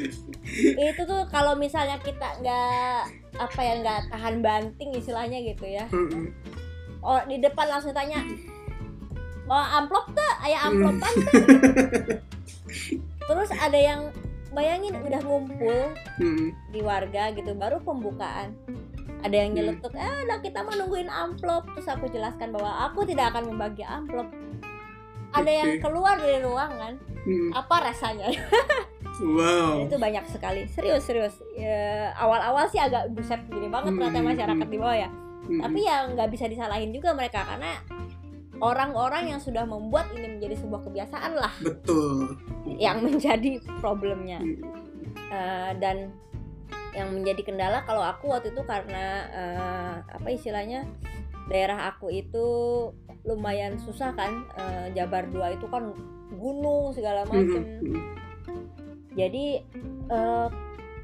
Itu 0.92 1.02
tuh 1.08 1.24
kalau 1.32 1.56
misalnya 1.56 1.96
kita 2.04 2.36
nggak 2.44 3.00
apa 3.40 3.60
ya 3.64 3.74
nggak 3.80 4.00
tahan 4.12 4.44
banting 4.44 4.92
istilahnya 4.92 5.40
gitu 5.40 5.64
ya. 5.64 5.88
Oh 7.00 7.24
di 7.24 7.40
depan 7.40 7.64
langsung 7.72 7.96
tanya 7.96 8.20
oh 9.48 9.66
amplop 9.80 10.12
tuh 10.12 10.32
ayah 10.44 10.68
amplopan 10.68 11.12
tuh 11.24 11.42
terus 13.28 13.50
ada 13.56 13.78
yang 13.80 14.00
bayangin 14.52 14.96
udah 15.00 15.20
ngumpul 15.24 15.78
di 16.72 16.80
warga 16.84 17.32
gitu 17.32 17.52
baru 17.56 17.80
pembukaan 17.80 18.52
ada 19.18 19.34
yang 19.34 19.50
nyeletuk 19.54 19.90
eh 19.98 20.24
nah 20.30 20.38
kita 20.38 20.62
mau 20.62 20.74
nungguin 20.74 21.10
amplop. 21.10 21.66
Terus 21.74 21.88
aku 21.90 22.06
jelaskan 22.10 22.54
bahwa 22.54 22.90
aku 22.90 23.02
tidak 23.08 23.34
akan 23.34 23.54
membagi 23.54 23.82
amplop. 23.82 24.28
Ada 25.34 25.50
yang 25.50 25.70
keluar 25.84 26.16
dari 26.16 26.40
ruangan 26.40 26.96
hmm. 27.26 27.50
apa 27.54 27.76
rasanya? 27.90 28.28
Wow. 29.18 29.82
Itu 29.90 29.98
banyak 29.98 30.30
sekali. 30.30 30.70
Serius 30.70 31.02
serius. 31.02 31.42
Ya, 31.58 32.14
awal-awal 32.14 32.70
sih 32.70 32.78
agak 32.78 33.10
buset 33.10 33.42
gini 33.50 33.66
banget 33.66 33.90
hmm. 33.90 33.98
ternyata 33.98 34.22
masyarakat 34.22 34.68
di 34.70 34.78
bawah 34.78 34.94
ya. 34.94 35.10
Hmm. 35.48 35.64
tapi 35.64 35.80
ya 35.80 36.04
nggak 36.12 36.28
bisa 36.28 36.44
disalahin 36.44 36.92
juga 36.92 37.16
mereka 37.16 37.40
karena 37.40 37.80
orang-orang 38.60 39.32
yang 39.32 39.40
sudah 39.40 39.64
membuat 39.64 40.12
ini 40.12 40.36
menjadi 40.36 40.60
sebuah 40.60 40.84
kebiasaan 40.84 41.32
lah. 41.38 41.52
Betul. 41.62 42.36
Yang 42.76 42.98
menjadi 43.00 43.52
problemnya. 43.80 44.38
Hmm. 44.44 44.60
uh, 45.32 45.72
dan 45.80 46.12
yang 46.98 47.14
menjadi 47.14 47.46
kendala 47.46 47.86
kalau 47.86 48.02
aku 48.02 48.34
waktu 48.34 48.50
itu 48.50 48.62
karena 48.66 49.04
uh, 49.30 49.94
apa 50.10 50.28
istilahnya 50.34 50.82
daerah 51.46 51.94
aku 51.94 52.10
itu 52.10 52.46
lumayan 53.22 53.78
susah 53.78 54.12
kan 54.18 54.42
uh, 54.58 54.90
Jabar 54.92 55.30
2 55.30 55.56
itu 55.56 55.66
kan 55.70 55.94
gunung 56.34 56.90
segala 56.92 57.22
macam 57.24 57.62
jadi 59.18 59.62
uh, 60.10 60.50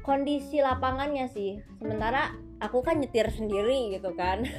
kondisi 0.05 0.61
lapangannya 0.61 1.25
sih 1.31 1.59
sementara 1.81 2.35
aku 2.63 2.79
kan 2.79 3.01
nyetir 3.03 3.27
sendiri 3.31 3.95
gitu 3.97 4.11
kan. 4.15 4.43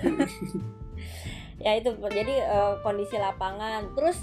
Ya 1.56 1.72
itu 1.72 1.88
jadi 2.12 2.44
uh, 2.52 2.84
kondisi 2.84 3.16
lapangan. 3.16 3.96
Terus 3.96 4.20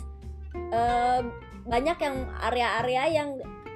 uh, 0.69 1.25
banyak 1.65 1.97
yang 1.97 2.29
area-area 2.45 3.03
yang 3.09 3.29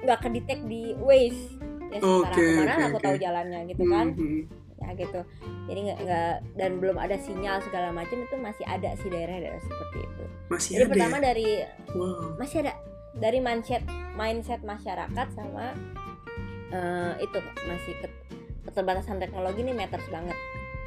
nggak 0.06 0.22
kedetek 0.22 0.62
di 0.70 0.94
Waze 0.94 1.57
ya 1.88 1.98
sementara 2.00 2.34
okay, 2.34 2.48
kemarin 2.52 2.68
okay, 2.68 2.84
aku 2.84 2.98
okay. 2.98 3.06
tahu 3.06 3.16
jalannya 3.16 3.60
gitu 3.68 3.82
kan 3.88 4.06
mm-hmm. 4.14 4.42
ya 4.78 4.88
gitu 4.94 5.20
jadi 5.68 5.80
nggak 5.84 6.34
dan 6.54 6.70
belum 6.78 6.96
ada 6.96 7.16
sinyal 7.18 7.58
segala 7.66 7.88
macam 7.90 8.16
itu 8.22 8.34
masih 8.38 8.64
ada 8.68 8.90
sih 9.00 9.08
daerah-daerah 9.10 9.62
seperti 9.62 9.98
itu 10.06 10.24
masih 10.48 10.70
jadi 10.76 10.84
ada 10.84 10.92
pertama 10.92 11.16
ya? 11.18 11.22
dari 11.22 11.48
wow. 11.96 12.22
masih 12.38 12.56
ada 12.64 12.72
dari 13.18 13.38
mindset 13.42 13.82
mindset 14.14 14.60
masyarakat 14.62 15.26
sama 15.34 15.74
uh, 16.70 17.12
itu 17.18 17.38
masih 17.66 17.92
ke, 18.04 18.08
keterbatasan 18.70 19.18
teknologi 19.18 19.60
ini 19.64 19.74
matters 19.74 20.06
banget 20.12 20.36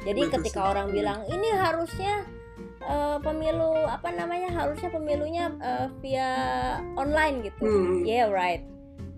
jadi 0.02 0.20
Betul 0.26 0.34
ketika 0.40 0.60
orang 0.66 0.90
bilang 0.90 1.22
ini 1.30 1.48
harusnya 1.54 2.26
uh, 2.86 3.18
pemilu 3.22 3.74
apa 3.86 4.10
namanya 4.10 4.50
harusnya 4.50 4.90
pemilunya 4.90 5.52
uh, 5.62 5.86
via 6.02 6.30
online 6.98 7.46
gitu 7.46 7.62
hmm. 7.62 8.02
yeah 8.02 8.26
right 8.26 8.71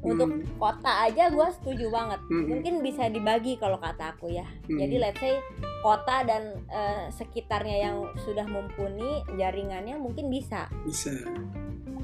untuk 0.04 0.28
hmm. 0.28 0.60
kota 0.60 1.08
aja 1.08 1.32
gue 1.32 1.48
setuju 1.60 1.88
banget 1.88 2.20
hmm. 2.28 2.44
mungkin 2.44 2.74
bisa 2.84 3.08
dibagi 3.08 3.56
kalau 3.56 3.80
kata 3.80 4.12
aku 4.12 4.28
ya 4.28 4.44
hmm. 4.68 4.76
jadi 4.76 4.96
let's 5.00 5.18
say 5.18 5.40
kota 5.80 6.22
dan 6.28 6.60
uh, 6.68 7.08
sekitarnya 7.08 7.76
yang 7.90 7.96
sudah 8.22 8.44
mumpuni 8.44 9.24
jaringannya 9.40 9.96
mungkin 9.96 10.28
bisa 10.28 10.68
bisa 10.84 11.10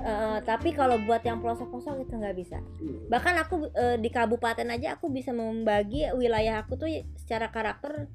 Uh, 0.01 0.41
tapi 0.49 0.73
kalau 0.73 0.97
buat 1.05 1.21
yang 1.21 1.45
pelosok-pelosok 1.45 2.09
itu 2.09 2.17
nggak 2.17 2.33
bisa. 2.33 2.57
Hmm. 2.81 3.05
Bahkan 3.13 3.35
aku 3.37 3.69
uh, 3.69 3.97
di 4.01 4.09
kabupaten 4.09 4.65
aja 4.73 4.97
aku 4.97 5.13
bisa 5.13 5.29
membagi 5.29 6.09
wilayah 6.17 6.65
aku 6.65 6.81
tuh 6.81 6.89
secara 7.21 7.53
karakter 7.53 8.09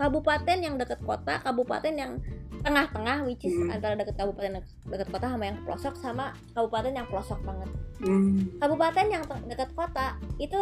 kabupaten 0.00 0.58
yang 0.64 0.80
dekat 0.80 1.04
kota, 1.04 1.44
kabupaten 1.44 1.92
yang 1.92 2.12
tengah-tengah 2.60 3.24
which 3.24 3.44
is 3.44 3.56
hmm. 3.56 3.72
antara 3.72 3.96
dekat 3.96 4.16
kabupaten 4.16 4.60
dekat 4.88 5.08
kota 5.08 5.32
sama 5.32 5.44
yang 5.48 5.56
pelosok 5.64 5.94
sama 5.96 6.32
kabupaten 6.56 6.92
yang 6.96 7.06
pelosok 7.08 7.40
banget. 7.44 7.68
Hmm. 8.00 8.48
Kabupaten 8.56 9.06
yang 9.12 9.22
dekat 9.44 9.70
kota 9.76 10.16
itu 10.40 10.60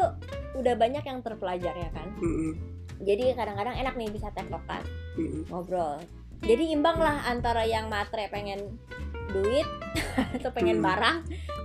udah 0.58 0.74
banyak 0.74 1.06
yang 1.06 1.22
terpelajar 1.22 1.74
ya 1.74 1.90
kan. 1.94 2.08
Hmm. 2.18 2.58
Jadi 2.98 3.30
kadang-kadang 3.38 3.78
enak 3.78 3.94
nih 3.94 4.10
bisa 4.10 4.34
tektokan, 4.34 4.82
hmm. 5.14 5.46
ngobrol. 5.50 6.02
Jadi 6.42 6.74
imbang 6.74 6.98
lah 6.98 7.26
antara 7.30 7.62
yang 7.66 7.86
matre 7.86 8.26
pengen 8.30 8.78
duit 9.30 9.66
atau 10.38 10.50
pengen 10.50 10.82
hmm. 10.82 10.86
barang 10.86 11.18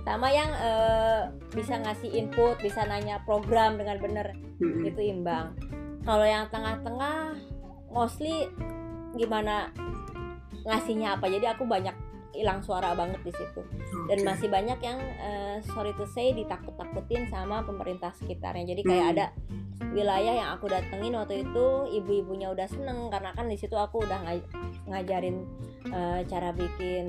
sama 0.04 0.28
yang 0.30 0.50
uh, 0.52 1.32
bisa 1.50 1.80
ngasih 1.80 2.10
input, 2.12 2.60
bisa 2.60 2.86
nanya 2.86 3.22
program 3.24 3.78
dengan 3.80 3.98
bener 3.98 4.26
hmm. 4.62 4.86
itu 4.86 5.00
imbang. 5.10 5.54
Kalau 6.04 6.26
yang 6.28 6.52
tengah-tengah 6.52 7.53
mostly 7.94 8.50
gimana 9.14 9.70
ngasihnya 10.66 11.14
apa. 11.16 11.30
Jadi 11.30 11.46
aku 11.46 11.62
banyak 11.64 11.94
hilang 12.34 12.60
suara 12.60 12.92
banget 12.98 13.22
di 13.22 13.32
situ 13.32 13.62
okay. 13.62 14.10
dan 14.10 14.18
masih 14.26 14.48
banyak 14.50 14.78
yang 14.82 14.98
uh, 15.22 15.56
sorry 15.72 15.94
to 15.94 16.04
say 16.10 16.34
ditakut-takutin 16.34 17.30
sama 17.30 17.62
pemerintah 17.62 18.10
sekitarnya 18.18 18.74
jadi 18.74 18.82
kayak 18.82 19.04
hmm. 19.06 19.14
ada 19.14 19.26
wilayah 19.94 20.34
yang 20.34 20.48
aku 20.54 20.66
datengin 20.70 21.14
waktu 21.14 21.46
itu 21.46 21.66
ibu-ibunya 22.02 22.50
udah 22.50 22.66
seneng 22.66 23.10
karena 23.10 23.30
kan 23.34 23.46
di 23.46 23.54
situ 23.54 23.74
aku 23.78 24.02
udah 24.02 24.18
ngaj 24.26 24.40
ngajarin 24.90 25.46
uh, 25.94 26.20
cara 26.26 26.50
bikin 26.50 27.06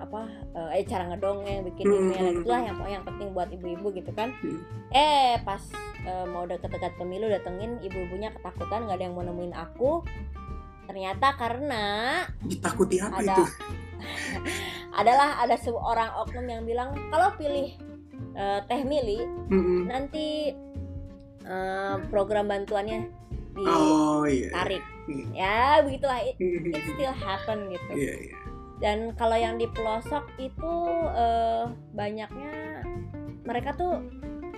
apa 0.00 0.28
uh, 0.56 0.72
eh 0.72 0.84
cara 0.88 1.12
ngedongeng 1.12 1.68
bikin 1.72 1.86
hmm. 1.88 1.96
email 1.96 2.26
hmm. 2.32 2.36
itulah 2.40 2.60
yang 2.64 2.76
yang 2.88 3.04
penting 3.04 3.28
buat 3.36 3.48
ibu-ibu 3.52 3.92
gitu 3.92 4.10
kan 4.16 4.32
hmm. 4.40 4.60
eh 4.92 5.36
pas 5.44 5.60
uh, 6.08 6.24
mau 6.28 6.48
deket-deket 6.48 6.96
pemilu 6.96 7.28
datengin 7.28 7.76
ibu-ibunya 7.84 8.32
ketakutan 8.32 8.88
nggak 8.88 8.96
ada 8.96 9.04
yang 9.04 9.14
mau 9.16 9.24
nemuin 9.24 9.54
aku 9.56 10.00
Ternyata 10.92 11.38
karena 11.38 11.84
ditakuti 12.42 12.98
apa 12.98 13.22
ada, 13.22 13.32
itu? 13.38 13.42
Adalah 15.00 15.40
ada 15.40 15.56
seorang 15.56 16.10
oknum 16.22 16.46
yang 16.46 16.62
bilang 16.68 16.94
kalau 17.08 17.32
pilih 17.36 17.72
uh, 18.36 18.60
Teh 18.68 18.82
Mili 18.84 19.24
mm-hmm. 19.24 19.80
nanti 19.88 20.52
uh, 21.46 22.00
program 22.08 22.48
bantuannya 22.48 23.08
ditarik. 23.52 24.80
Oh, 24.80 25.04
iya. 25.12 25.28
Ya, 25.36 25.84
begitulah 25.84 26.24
it, 26.24 26.40
it 26.40 26.84
still 26.96 27.12
happen 27.12 27.68
gitu. 27.68 27.90
Yeah, 27.92 28.16
yeah. 28.32 28.40
Dan 28.80 29.12
kalau 29.14 29.36
yang 29.36 29.60
di 29.60 29.68
pelosok 29.70 30.24
itu 30.40 30.74
uh, 31.12 31.70
banyaknya 31.94 32.82
mereka 33.44 33.76
tuh 33.76 34.02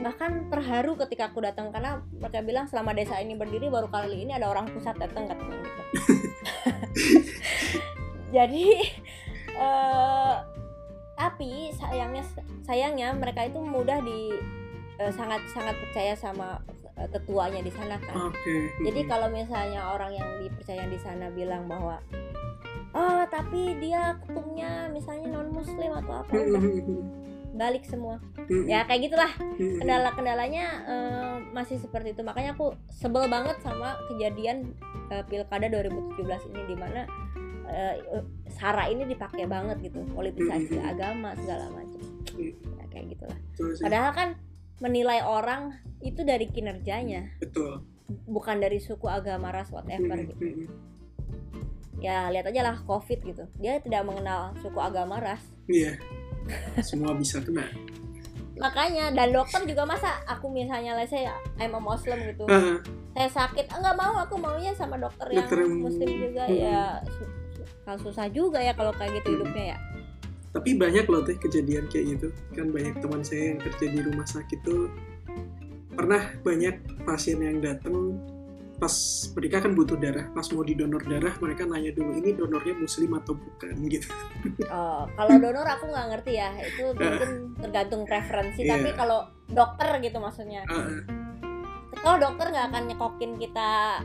bahkan 0.00 0.50
terharu 0.50 0.98
ketika 1.06 1.30
aku 1.30 1.40
datang 1.44 1.70
karena 1.70 2.02
mereka 2.18 2.42
bilang 2.42 2.66
selama 2.66 2.92
desa 2.92 3.20
ini 3.22 3.38
berdiri 3.38 3.70
baru 3.70 3.86
kali 3.88 4.26
ini 4.26 4.34
ada 4.34 4.50
orang 4.50 4.66
pusat 4.68 4.98
datang 4.98 5.30
katanya 5.30 5.64
gitu 5.64 5.82
jadi 8.36 8.66
uh, 9.58 10.42
tapi 11.14 11.70
sayangnya 11.78 12.24
sayangnya 12.66 13.14
mereka 13.14 13.46
itu 13.46 13.62
mudah 13.62 14.02
di 14.02 14.34
uh, 14.98 15.12
sangat 15.14 15.42
sangat 15.54 15.76
percaya 15.78 16.14
sama 16.18 16.58
uh, 16.98 17.08
ketuanya 17.10 17.60
di 17.62 17.72
sana 17.72 17.96
kan. 18.02 18.30
Okay. 18.30 18.70
jadi 18.90 19.00
kalau 19.06 19.28
misalnya 19.30 19.94
orang 19.94 20.14
yang 20.14 20.28
dipercaya 20.42 20.84
di 20.90 20.98
sana 20.98 21.30
bilang 21.30 21.70
bahwa 21.70 22.02
oh 22.94 23.22
tapi 23.30 23.78
dia 23.82 24.18
ketumnya 24.22 24.90
misalnya 24.90 25.38
non 25.38 25.50
muslim 25.50 25.90
atau 25.98 26.22
apa 26.22 26.32
balik 27.54 27.86
semua. 27.86 28.18
Ya 28.66 28.82
kayak 28.84 29.08
gitulah. 29.08 29.32
Kendala 29.56 30.10
kendalanya 30.12 30.66
uh, 30.84 31.36
masih 31.54 31.78
seperti 31.78 32.12
itu. 32.12 32.26
Makanya 32.26 32.58
aku 32.58 32.74
sebel 32.90 33.30
banget 33.30 33.56
sama 33.62 33.94
kejadian 34.10 34.74
uh, 35.14 35.22
pilkada 35.30 35.70
2017 35.70 36.50
ini 36.50 36.62
di 36.66 36.76
mana 36.76 37.06
uh, 37.66 38.22
sara 38.52 38.88
ini 38.88 39.08
dipakai 39.08 39.48
banget 39.48 39.90
gitu 39.90 40.04
politisasi 40.12 40.78
agama 40.80 41.34
segala 41.40 41.72
macam. 41.72 42.02
Ya, 42.38 42.84
kayak 42.90 43.06
gitulah. 43.14 43.38
Padahal 43.80 44.12
kan 44.14 44.28
menilai 44.82 45.22
orang 45.22 45.78
itu 46.02 46.20
dari 46.22 46.50
kinerjanya. 46.50 47.38
Betul. 47.40 47.84
Bukan 48.28 48.60
dari 48.60 48.78
suku 48.82 49.08
agama 49.08 49.48
ras 49.50 49.72
whatever 49.72 50.18
gitu. 50.20 50.68
ya 52.02 52.28
lihat 52.28 52.52
aja 52.52 52.60
lah 52.60 52.76
covid 52.84 53.24
gitu. 53.24 53.48
Dia 53.56 53.80
tidak 53.80 54.04
mengenal 54.04 54.52
suku 54.60 54.76
agama 54.76 55.22
ras. 55.22 55.40
Iya. 55.70 55.96
Semua 56.84 57.16
bisa 57.16 57.40
kena. 57.40 57.64
Makanya 58.54 59.10
dan 59.10 59.34
dokter 59.34 59.66
juga 59.66 59.82
masa 59.82 60.22
aku 60.30 60.46
misalnya 60.46 60.94
lah 60.94 61.08
saya 61.08 61.34
I'm 61.58 61.74
a 61.74 61.80
Muslim 61.80 62.18
gitu. 62.28 62.44
Uh, 62.46 62.78
saya 63.14 63.30
sakit 63.30 63.66
enggak 63.70 63.94
mau 63.94 64.14
aku 64.18 64.34
maunya 64.38 64.74
sama 64.74 64.98
dokter, 64.98 65.30
dokter 65.30 65.62
yang 65.62 65.86
muslim 65.86 66.08
juga. 66.10 66.44
Hmm. 66.50 66.58
ya 66.58 66.82
kalau 67.84 67.98
susah 68.00 68.26
juga 68.32 68.58
ya 68.60 68.72
kalau 68.72 68.92
kayak 68.96 69.20
gitu 69.20 69.38
hidupnya 69.38 69.76
ya. 69.76 69.78
Tapi 70.54 70.70
banyak 70.78 71.04
loh 71.10 71.20
teh 71.26 71.36
kejadian 71.36 71.90
kayak 71.90 72.16
gitu. 72.16 72.28
Kan 72.54 72.70
banyak 72.70 72.96
teman 73.02 73.20
saya 73.26 73.54
yang 73.54 73.60
kerja 73.60 73.84
di 73.90 74.00
rumah 74.00 74.26
sakit 74.26 74.58
tuh. 74.64 74.88
Pernah 75.94 76.22
banyak 76.42 77.04
pasien 77.06 77.38
yang 77.42 77.60
datang 77.60 78.18
pas 78.74 78.90
mereka 79.38 79.62
kan 79.62 79.70
butuh 79.70 79.94
darah 79.94 80.26
pas 80.34 80.42
mau 80.50 80.66
didonor 80.66 80.98
darah 81.06 81.30
mereka 81.38 81.62
nanya 81.62 81.94
dulu 81.94 82.10
ini 82.18 82.34
donornya 82.34 82.74
muslim 82.74 83.14
atau 83.18 83.34
bukan? 83.38 83.74
Gitu. 83.92 84.08
Oh 84.70 85.06
kalau 85.14 85.34
donor 85.38 85.66
aku 85.66 85.84
nggak 85.90 86.06
ngerti 86.14 86.32
ya. 86.38 86.50
Itu 86.58 86.84
mungkin 86.98 87.30
tergantung 87.58 88.02
preferensi 88.06 88.62
yeah. 88.62 88.78
tapi 88.78 88.88
kalau 88.94 89.28
dokter 89.50 89.88
gitu 90.00 90.18
maksudnya. 90.22 90.64
Uh 90.70 91.24
kalau 92.04 92.20
dokter 92.20 92.52
nggak 92.52 92.66
akan 92.68 92.82
nyekokin 92.90 93.32
kita 93.40 94.02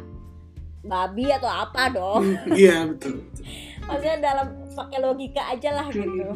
babi 0.88 1.36
atau 1.36 1.52
apa 1.52 1.92
dong? 1.92 2.24
Iya 2.56 2.88
betul, 2.88 3.28
betul 3.28 3.44
maksudnya 3.90 4.18
dalam 4.22 4.48
pakai 4.78 5.00
logika 5.02 5.42
aja 5.50 5.70
lah 5.74 5.88
gitu 5.90 6.06
iya. 6.14 6.30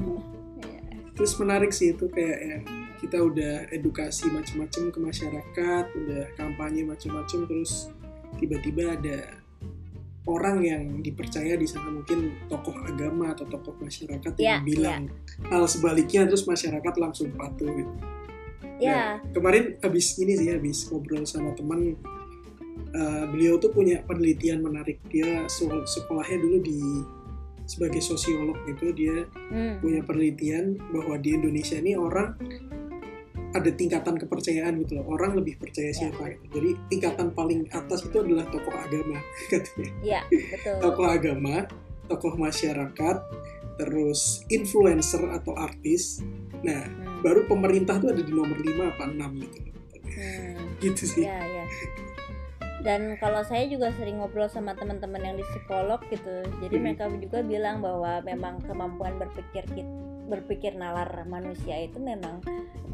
terus 1.14 1.34
menarik 1.38 1.70
sih 1.70 1.94
itu 1.94 2.10
kayak 2.10 2.40
ya 2.42 2.58
kita 3.04 3.20
udah 3.20 3.68
edukasi 3.70 4.32
macam-macam 4.32 4.84
ke 4.90 5.00
masyarakat 5.00 5.86
udah 5.92 6.24
kampanye 6.40 6.88
macam-macam 6.88 7.40
terus 7.46 7.92
tiba-tiba 8.40 8.96
ada 8.96 9.44
orang 10.24 10.64
yang 10.64 10.84
dipercaya 11.04 11.60
di 11.60 11.68
sana 11.68 11.92
mungkin 11.92 12.48
tokoh 12.48 12.74
agama 12.88 13.36
atau 13.36 13.44
tokoh 13.44 13.76
masyarakat 13.84 14.34
yeah, 14.40 14.58
yang 14.60 14.64
ya. 14.64 14.68
bilang 14.68 15.02
yeah. 15.12 15.52
hal 15.52 15.68
sebaliknya 15.68 16.24
terus 16.24 16.48
masyarakat 16.48 16.94
langsung 16.96 17.36
patuh 17.36 17.68
gitu. 17.76 17.94
Yeah. 18.80 19.20
Nah, 19.20 19.36
kemarin 19.36 19.76
habis 19.84 20.16
ini 20.18 20.40
sih 20.40 20.50
habis 20.56 20.88
ngobrol 20.88 21.28
sama 21.28 21.52
teman 21.60 22.00
uh, 22.96 23.26
beliau 23.30 23.60
tuh 23.60 23.76
punya 23.76 24.00
penelitian 24.08 24.64
menarik 24.64 25.04
dia 25.12 25.44
sekolahnya 25.86 26.40
dulu 26.40 26.58
di 26.64 26.80
sebagai 27.64 28.00
sosiolog 28.00 28.60
gitu 28.66 28.92
dia 28.92 29.24
hmm. 29.50 29.80
punya 29.80 30.02
penelitian 30.02 30.76
bahwa 30.92 31.16
di 31.16 31.34
Indonesia 31.34 31.76
ini 31.76 31.96
orang 31.96 32.36
ada 33.54 33.70
tingkatan 33.70 34.18
kepercayaan 34.18 34.82
gitu 34.82 34.98
loh 34.98 35.14
orang 35.14 35.38
lebih 35.38 35.56
percaya 35.58 35.90
Ya. 35.90 36.10
siapa 36.10 36.34
gitu 36.34 36.46
jadi 36.54 36.70
tingkatan 36.90 37.28
paling 37.32 37.70
atas 37.70 38.02
itu 38.02 38.18
adalah 38.18 38.50
tokoh 38.50 38.74
agama 38.74 39.22
katanya 39.52 39.92
Iya, 40.02 40.22
betul. 40.26 40.76
tokoh 40.82 41.08
agama 41.08 41.56
tokoh 42.06 42.34
masyarakat 42.36 43.18
terus 43.74 44.42
influencer 44.50 45.22
atau 45.32 45.54
artis 45.54 46.22
nah 46.62 46.82
Hmm. 46.84 47.20
baru 47.22 47.46
pemerintah 47.46 47.98
tuh 47.98 48.12
ada 48.12 48.20
di 48.20 48.30
nomor 48.30 48.56
5 48.56 48.92
apa 48.92 49.04
6 49.08 49.40
gitu 49.40 49.58
loh 49.62 49.72
Hmm. 50.14 50.66
gitu 50.78 51.04
sih 51.06 51.24
Iya, 51.24 51.38
iya. 51.40 51.64
Dan 52.84 53.16
kalau 53.16 53.48
saya 53.48 53.64
juga 53.72 53.96
sering 53.96 54.20
ngobrol 54.20 54.52
sama 54.52 54.76
teman-teman 54.76 55.24
yang 55.24 55.36
di 55.40 55.46
psikolog 55.56 56.04
gitu, 56.12 56.44
jadi 56.60 56.76
Hmm. 56.76 56.84
mereka 56.84 57.04
juga 57.16 57.40
bilang 57.40 57.80
bahwa 57.80 58.20
memang 58.22 58.60
kemampuan 58.60 59.16
berpikir 59.16 59.64
kit- 59.72 59.94
berpikir 60.24 60.76
nalar 60.76 61.24
manusia 61.24 61.80
itu 61.80 62.00
memang 62.00 62.44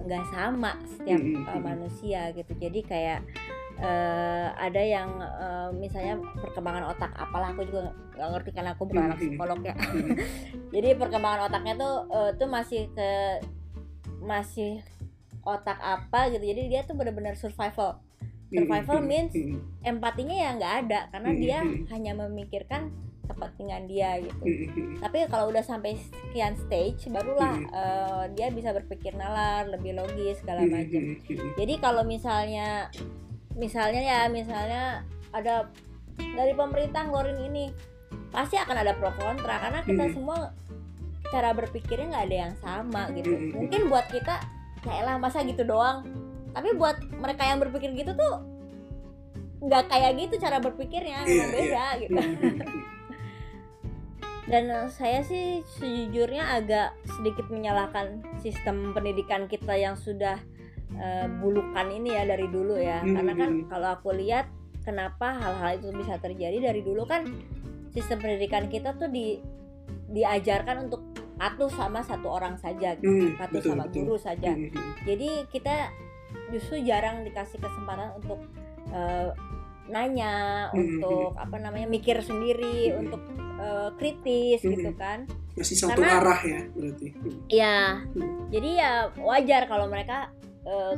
nggak 0.01 0.25
sama 0.29 0.77
setiap 0.85 1.21
Hmm, 1.21 1.45
uh, 1.45 1.61
manusia 1.61 2.29
gitu. 2.33 2.53
Jadi 2.57 2.79
kayak 2.85 3.21
uh, 3.81 4.49
ada 4.57 4.81
yang 4.81 5.09
uh, 5.21 5.69
misalnya 5.73 6.17
perkembangan 6.37 6.89
otak, 6.89 7.09
apalah 7.17 7.53
aku 7.53 7.65
juga 7.65 7.93
nggak 8.17 8.29
ngerti 8.33 8.49
karena 8.53 8.71
aku 8.73 8.83
bukan 8.85 9.03
anak 9.13 9.19
psikolog 9.21 9.59
ya. 9.61 9.75
Jadi 10.73 10.89
perkembangan 10.97 11.49
otaknya 11.49 11.73
tuh 11.77 11.95
uh, 12.09 12.31
tuh 12.37 12.49
masih 12.49 12.89
ke 12.93 13.09
masih 14.21 14.81
otak 15.45 15.77
apa 15.79 16.29
gitu. 16.29 16.43
Jadi 16.45 16.61
dia 16.69 16.81
tuh 16.85 16.93
benar-benar 16.93 17.33
survival. 17.33 18.01
Survival 18.49 18.99
means 19.05 19.31
empatinya 19.85 20.35
ya 20.35 20.49
nggak 20.57 20.73
ada 20.85 20.99
karena 21.13 21.29
dia 21.37 21.59
hanya 21.93 22.11
memikirkan 22.17 22.89
kepentingan 23.29 23.85
dia 23.85 24.17
gitu. 24.25 24.41
Tapi 24.97 25.29
kalau 25.29 25.53
udah 25.53 25.61
sampai 25.61 25.93
sekian 26.01 26.57
stage 26.57 27.05
barulah 27.13 27.61
eh, 27.61 28.23
dia 28.33 28.49
bisa 28.49 28.73
berpikir 28.73 29.13
nalar, 29.13 29.69
lebih 29.69 29.93
logis 29.93 30.41
segala 30.41 30.65
macam. 30.65 31.13
Jadi 31.29 31.73
kalau 31.77 32.01
misalnya 32.01 32.89
misalnya 33.53 34.01
ya 34.01 34.19
misalnya 34.33 35.05
ada 35.29 35.69
dari 36.17 36.57
pemerintah 36.57 37.05
ngeluarin 37.05 37.37
ini 37.53 37.69
pasti 38.33 38.57
akan 38.57 38.75
ada 38.81 38.97
pro 38.97 39.13
kontra 39.13 39.61
karena 39.61 39.85
kita 39.85 40.09
semua 40.09 40.53
cara 41.29 41.53
berpikirnya 41.53 42.09
nggak 42.09 42.25
ada 42.25 42.37
yang 42.49 42.55
sama 42.57 43.13
gitu. 43.13 43.29
Mungkin 43.53 43.93
buat 43.93 44.09
kita 44.09 44.41
ya 44.89 45.05
elah 45.05 45.21
masa 45.21 45.45
gitu 45.45 45.61
doang. 45.61 46.01
Tapi 46.59 46.75
buat 46.75 46.99
mereka 47.15 47.47
yang 47.47 47.63
berpikir 47.63 47.95
gitu 47.95 48.11
tuh 48.19 48.43
nggak 49.59 49.91
kayak 49.91 50.11
gitu 50.19 50.35
cara 50.39 50.59
berpikirnya, 50.59 51.23
Iya, 51.23 51.31
memang 51.31 51.51
beda 51.55 51.85
gitu. 52.03 52.19
Hmm, 52.19 52.35
hmm, 52.35 52.55
hmm. 52.59 52.83
Dan 54.49 54.63
eh, 54.71 54.87
saya 54.91 55.19
sih 55.23 55.63
sejujurnya 55.79 56.43
agak 56.59 56.95
sedikit 57.15 57.47
menyalahkan 57.47 58.23
sistem 58.43 58.91
pendidikan 58.91 59.47
kita 59.47 59.75
yang 59.75 59.95
sudah 59.95 60.39
eh, 60.95 61.27
bulukan 61.39 61.87
ini 61.91 62.15
ya 62.15 62.23
dari 62.27 62.47
dulu 62.51 62.75
ya. 62.75 63.03
Hmm, 63.03 63.15
Karena 63.19 63.33
kan 63.35 63.51
kalau 63.71 63.89
aku 63.99 64.09
lihat 64.15 64.51
kenapa 64.83 65.37
hal-hal 65.39 65.79
itu 65.79 65.95
bisa 65.95 66.19
terjadi 66.19 66.59
dari 66.59 66.83
dulu 66.83 67.07
kan 67.07 67.27
sistem 67.91 68.19
pendidikan 68.19 68.67
kita 68.71 68.95
tuh 68.99 69.07
di 69.11 69.39
diajarkan 70.09 70.89
untuk 70.89 71.03
patuh 71.39 71.71
sama 71.71 72.03
satu 72.03 72.27
orang 72.27 72.59
saja, 72.59 72.99
gitu. 72.99 73.31
Hmm, 73.31 73.39
patuh 73.39 73.63
betul, 73.63 73.71
sama 73.71 73.85
betul. 73.87 74.01
guru 74.03 74.17
saja. 74.19 74.51
Hmm. 74.51 74.71
Jadi 75.07 75.29
kita 75.51 75.87
justru 76.49 76.81
jarang 76.81 77.21
dikasih 77.21 77.57
kesempatan 77.57 78.15
untuk 78.15 78.39
eh, 78.89 79.29
nanya, 79.85 80.69
Hmm, 80.69 80.97
untuk 80.97 81.33
apa 81.33 81.57
namanya 81.57 81.85
mikir 81.85 82.17
sendiri, 82.19 82.89
Hmm. 82.89 83.01
untuk 83.03 83.21
eh, 83.59 83.89
kritis 83.95 84.61
Hmm. 84.61 84.71
gitu 84.71 84.91
kan. 84.95 85.19
masih 85.51 85.75
satu 85.75 85.99
Karena- 85.99 86.23
arah 86.23 86.39
ya 86.41 86.61
berarti 86.71 87.05
Hmm, 87.11 87.35
Ya, 87.45 87.77
Hmm. 88.07 88.47
jadi 88.47 88.69
ya 88.75 88.91
wajar 89.19 89.67
kalau 89.67 89.85
mereka 89.85 90.31
eh, 90.61 90.93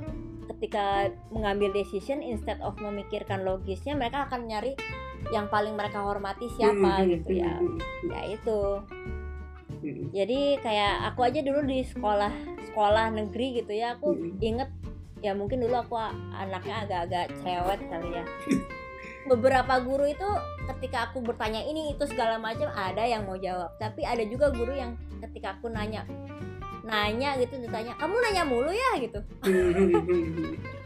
ketika 0.48 0.86
mengambil 1.30 1.72
decision 1.72 2.20
instead 2.20 2.60
of 2.60 2.78
memikirkan 2.78 3.42
logisnya, 3.42 3.94
mereka 3.94 4.28
akan 4.28 4.46
nyari 4.46 4.78
yang 5.30 5.48
paling 5.48 5.74
mereka 5.74 6.00
hormati 6.00 6.46
siapa 6.52 6.76
hmm, 7.00 7.10
gitu 7.10 7.32
hmm, 7.32 7.40
ya. 7.40 7.54
hmm, 7.56 7.78
Ya 8.08 8.22
itu. 8.30 8.60
hmm, 9.82 10.04
Jadi 10.12 10.40
kayak 10.60 10.94
aku 11.08 11.20
aja 11.24 11.40
dulu 11.40 11.62
di 11.64 11.82
sekolah 11.82 12.30
sekolah 12.64 13.06
negeri 13.12 13.48
gitu 13.58 13.72
ya, 13.72 13.96
aku 13.96 14.14
Hmm. 14.14 14.38
inget 14.40 14.70
ya 15.22 15.38
mungkin 15.38 15.62
dulu 15.62 15.86
aku 15.86 15.96
anaknya 16.34 16.86
agak-agak 16.86 17.26
cerewet 17.42 17.80
kali 17.88 18.10
ya. 18.18 18.24
Beberapa 19.30 19.78
guru 19.86 20.10
itu 20.10 20.30
ketika 20.66 21.10
aku 21.10 21.22
bertanya 21.22 21.62
ini 21.62 21.94
itu 21.94 22.04
segala 22.10 22.42
macam 22.42 22.68
ada 22.74 23.06
yang 23.06 23.30
mau 23.30 23.38
jawab, 23.38 23.70
tapi 23.78 24.02
ada 24.02 24.26
juga 24.26 24.50
guru 24.50 24.74
yang 24.74 24.98
ketika 25.22 25.58
aku 25.58 25.70
nanya 25.70 26.04
nanya 26.82 27.38
gitu 27.38 27.62
ditanya 27.62 27.94
kamu 28.02 28.18
nanya 28.18 28.44
mulu 28.44 28.74
ya? 28.74 28.98
gitu. 28.98 29.22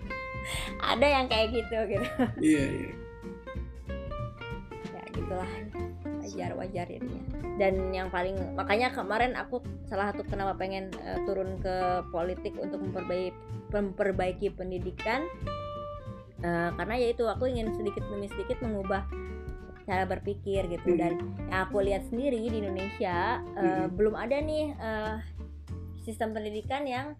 Ada 0.93 1.07
yang 1.09 1.25
kayak 1.25 1.57
gitu 1.57 1.77
gitu. 1.89 2.07
Iya 2.37 2.63
iya. 2.69 2.91
Ya 4.93 5.01
gitulah 5.15 5.49
wajar 6.25 6.51
wajar 6.57 6.85
jadinya 6.89 7.21
dan 7.55 7.73
yang 7.89 8.09
paling 8.09 8.33
makanya 8.53 8.89
kemarin 8.89 9.37
aku 9.37 9.59
salah 9.85 10.09
satu 10.09 10.25
kenapa 10.25 10.57
pengen 10.57 10.89
eh, 11.01 11.19
turun 11.23 11.61
ke 11.61 11.75
politik 12.09 12.57
untuk 12.57 12.81
memperbaiki 12.81 13.31
memperbaiki 13.69 14.47
pendidikan 14.51 15.23
eh, 16.41 16.69
karena 16.73 16.95
yaitu 16.97 17.23
aku 17.25 17.45
ingin 17.45 17.71
sedikit 17.73 18.03
demi 18.09 18.27
sedikit 18.27 18.59
mengubah 18.61 19.05
cara 19.85 20.03
berpikir 20.03 20.65
gitu 20.65 20.89
Mhm. 20.91 20.97
dan 20.97 21.13
yang 21.45 21.61
aku 21.63 21.77
lihat 21.79 22.01
sendiri 22.09 22.41
di 22.41 22.57
Indonesia 22.57 23.37
Mhm. 23.53 23.93
belum 23.93 24.15
ada 24.17 24.37
nih 24.41 24.73
eh, 24.73 25.15
sistem 26.01 26.33
pendidikan 26.33 26.85
yang 26.85 27.13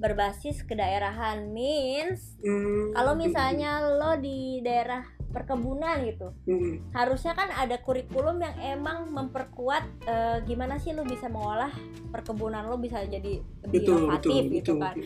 berbasis 0.00 0.64
kedaerahan 0.64 1.52
means 1.52 2.40
Hmm, 2.40 2.96
kalau 2.96 3.12
misalnya 3.20 3.84
lo 3.84 4.16
di 4.16 4.64
daerah 4.64 5.04
perkebunan 5.30 6.02
gitu 6.08 6.34
hmm, 6.48 6.90
harusnya 6.96 7.36
kan 7.38 7.52
ada 7.54 7.78
kurikulum 7.78 8.42
yang 8.42 8.56
emang 8.80 9.12
memperkuat 9.12 9.84
eh, 10.08 10.38
gimana 10.48 10.80
sih 10.82 10.96
lo 10.96 11.06
bisa 11.06 11.30
mengolah 11.30 11.70
perkebunan 12.10 12.66
lo 12.66 12.80
bisa 12.80 13.04
jadi 13.06 13.38
lebih 13.68 13.76
betul 13.76 14.08
betul 14.08 14.08
inovatif 14.08 14.42
gitu 14.50 14.72
betul 14.74 14.76
kan 14.82 14.96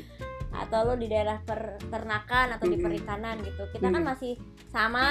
atau 0.55 0.87
lo 0.87 0.95
di 0.95 1.11
daerah 1.11 1.43
peternakan 1.43 2.55
atau 2.55 2.67
di 2.71 2.79
perikanan 2.79 3.43
gitu. 3.43 3.67
Kita 3.75 3.90
kan 3.90 4.03
masih 4.07 4.38
sama 4.71 5.07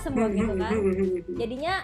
semua 0.00 0.32
gitu 0.32 0.56
kan. 0.56 0.72
Jadinya 1.36 1.74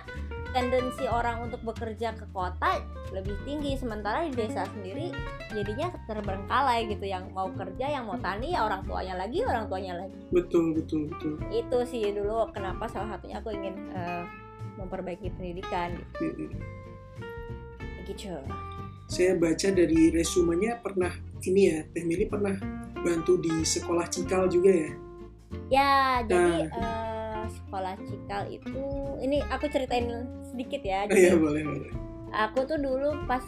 tendensi 0.53 1.09
orang 1.09 1.49
untuk 1.49 1.65
bekerja 1.65 2.13
ke 2.17 2.29
kota 2.33 2.81
lebih 3.13 3.37
tinggi. 3.45 3.77
Sementara 3.77 4.25
di 4.25 4.33
desa 4.33 4.65
sendiri 4.69 5.13
jadinya 5.53 5.93
terbengkalai 6.09 6.89
gitu. 6.89 7.05
Yang 7.05 7.29
mau 7.37 7.53
kerja 7.53 7.87
yang 7.89 8.09
mau 8.09 8.17
tani 8.17 8.57
ya 8.57 8.65
orang 8.65 8.85
tuanya 8.89 9.15
lagi 9.21 9.39
orang 9.45 9.69
tuanya 9.69 9.93
lagi. 10.05 10.17
Betul 10.33 10.73
betul 10.77 11.13
betul. 11.13 11.37
Itu 11.53 11.79
sih 11.85 12.09
dulu 12.13 12.49
kenapa 12.53 12.89
salah 12.89 13.17
satunya 13.17 13.41
aku 13.41 13.53
ingin 13.53 13.75
eh, 13.93 14.25
memperbaiki 14.81 15.29
pendidikan 15.37 16.01
hmm. 16.17 16.49
gitu. 18.09 18.41
Saya 19.13 19.37
baca 19.37 19.69
dari 19.69 20.09
resumenya 20.09 20.81
pernah 20.81 21.13
ini 21.45 21.61
ya 21.67 21.79
Teh 21.89 22.03
Mili 22.03 22.25
pernah 22.25 22.55
bantu 22.97 23.37
di 23.37 23.63
sekolah 23.63 24.07
Cikal 24.07 24.47
juga 24.47 24.71
ya 24.71 24.91
ya 25.69 25.93
jadi 26.23 26.65
Nah. 26.65 26.81
eh, 26.81 27.45
sekolah 27.45 27.95
cikal 28.01 28.43
itu 28.49 28.79
ini 29.19 29.43
aku 29.45 29.67
ceritain 29.67 30.09
sedikit 30.45 30.81
ya 30.81 31.05
Oh, 31.05 31.11
iya 31.11 31.29
jadi 31.29 31.37
boleh 31.37 31.63
boleh 31.63 31.91
aku 32.33 32.65
tuh 32.65 32.79
dulu 32.79 33.13
pas 33.27 33.45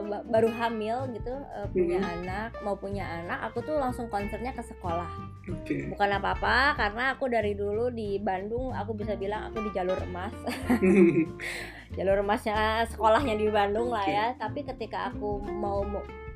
ba- 0.00 0.24
baru 0.24 0.48
hamil 0.50 1.06
gitu 1.12 1.30
eh, 1.30 1.66
punya 1.68 1.98
Mhm. 1.98 2.10
anak 2.18 2.50
mau 2.58 2.74
punya 2.74 3.04
anak 3.04 3.46
aku 3.46 3.60
tuh 3.60 3.76
langsung 3.76 4.08
konsernya 4.08 4.50
ke 4.50 4.64
sekolah 4.64 5.06
oke 5.46 5.76
bukan 5.88 6.10
apa-apa 6.16 6.74
karena 6.74 7.12
aku 7.12 7.28
dari 7.28 7.52
dulu 7.52 7.86
di 7.88 8.18
Bandung 8.18 8.72
aku 8.72 8.96
bisa 8.96 9.14
bilang 9.14 9.46
aku 9.46 9.60
di 9.60 9.70
jalur 9.70 10.00
emas 10.00 10.34
jalur 11.96 12.18
emasnya 12.18 12.56
sekolahnya 12.88 13.34
di 13.34 13.46
Bandung 13.48 13.88
lah 13.88 14.02
Oke. 14.02 14.12
ya 14.12 14.26
tapi 14.34 14.60
ketika 14.62 15.10
aku 15.10 15.38
mau 15.44 15.84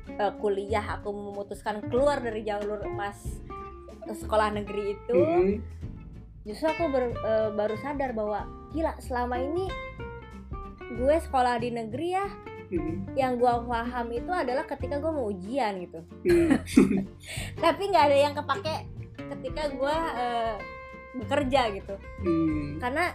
eh, 0.07 0.33
kuliah 0.39 0.99
aku 0.99 1.09
memutuskan 1.11 1.83
keluar 1.87 2.19
dari 2.19 2.43
jalur 2.43 2.83
emas 2.83 3.39
sekolah 4.03 4.51
negeri 4.51 4.99
itu 4.99 5.15
Hmm, 5.15 5.63
justru 6.43 6.67
aku 6.67 6.91
ber- 6.91 7.15
eh, 7.15 7.49
baru 7.55 7.75
sadar 7.79 8.11
bahwa 8.11 8.43
gila 8.75 8.99
selama 8.99 9.39
ini 9.39 9.71
gue 10.93 11.15
sekolah 11.23 11.57
di 11.63 11.71
negeri 11.71 12.07
ya 12.13 12.27
hmm, 12.69 13.15
yang 13.15 13.39
gue 13.39 13.53
paham 13.65 14.07
itu 14.11 14.29
adalah 14.29 14.67
ketika 14.67 14.99
gue 14.99 15.11
mau 15.11 15.31
ujian 15.31 15.73
gitu. 15.87 15.99
Hmm. 16.27 16.59
tapi 17.63 17.81
nggak 17.89 18.05
ada 18.11 18.17
yang 18.17 18.33
kepake 18.35 18.75
ketika 19.15 19.63
gue 19.71 19.95
eh, 20.19 20.55
bekerja 21.23 21.61
gitu. 21.79 21.95
Hmm, 22.21 22.77
karena 22.81 23.13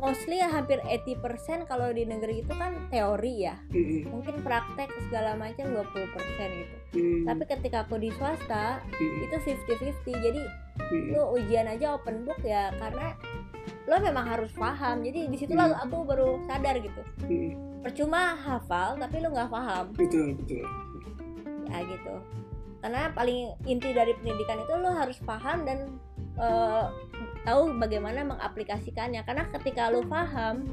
mostly 0.00 0.40
hampir 0.40 0.80
80% 0.82 1.68
kalau 1.68 1.92
di 1.92 2.08
negeri 2.08 2.40
itu 2.40 2.52
kan 2.56 2.88
teori 2.88 3.44
ya. 3.44 3.54
Hmm, 3.70 4.08
mungkin 4.08 4.40
praktek 4.40 4.88
segala 5.06 5.36
macam 5.36 5.68
20% 5.68 5.84
gitu. 5.84 6.76
Hmm, 6.96 7.22
tapi 7.28 7.42
ketika 7.46 7.84
aku 7.84 8.00
di 8.00 8.10
swasta 8.16 8.80
hmm, 8.80 9.26
itu 9.28 9.36
50-50 9.44 10.26
jadi 10.26 10.42
hmm. 10.80 11.08
lu 11.14 11.22
ujian 11.36 11.68
aja 11.68 11.94
open 11.94 12.24
book 12.24 12.40
ya 12.42 12.72
karena 12.80 13.14
lo 13.86 13.96
memang 14.00 14.26
harus 14.26 14.50
paham. 14.56 15.04
Jadi 15.04 15.28
di 15.28 15.36
situlah 15.36 15.68
Hmm. 15.70 15.84
aku 15.84 15.96
baru 16.08 16.40
sadar 16.48 16.80
gitu. 16.80 17.02
Hmm, 17.28 17.84
percuma 17.84 18.34
hafal 18.40 18.96
tapi 18.96 19.20
lu 19.20 19.28
nggak 19.30 19.52
paham. 19.52 19.92
Betul 19.94 20.34
betul. 20.40 20.64
Ya 21.70 21.84
gitu. 21.84 22.14
Karena 22.80 23.12
paling 23.12 23.52
inti 23.68 23.92
dari 23.92 24.16
pendidikan 24.16 24.64
itu 24.64 24.72
lo 24.80 24.90
harus 24.96 25.20
paham 25.20 25.68
dan 25.68 26.00
uh, 26.40 26.88
tahu 27.44 27.76
bagaimana 27.80 28.24
mengaplikasikannya 28.26 29.24
karena 29.24 29.48
ketika 29.58 29.88
lo 29.88 30.04
paham 30.04 30.64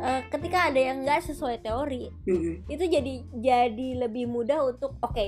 uh, 0.00 0.22
ketika 0.30 0.70
ada 0.72 0.80
yang 0.80 1.06
nggak 1.06 1.22
sesuai 1.24 1.62
teori 1.62 2.10
Mm-mm. 2.26 2.66
itu 2.66 2.84
jadi 2.86 3.14
jadi 3.34 3.88
lebih 4.06 4.26
mudah 4.30 4.66
untuk 4.66 4.98
oke 5.00 5.26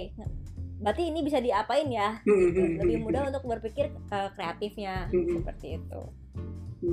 berarti 0.79 1.11
ini 1.11 1.27
bisa 1.27 1.43
diapain 1.43 1.91
ya 1.91 2.23
gitu. 2.23 2.79
Lebih 2.79 3.03
mudah 3.03 3.27
untuk 3.35 3.43
berpikir 3.51 3.91
uh, 4.15 4.31
kreatifnya 4.39 5.11
Mm-mm. 5.11 5.43
seperti 5.43 5.83
itu 5.83 6.03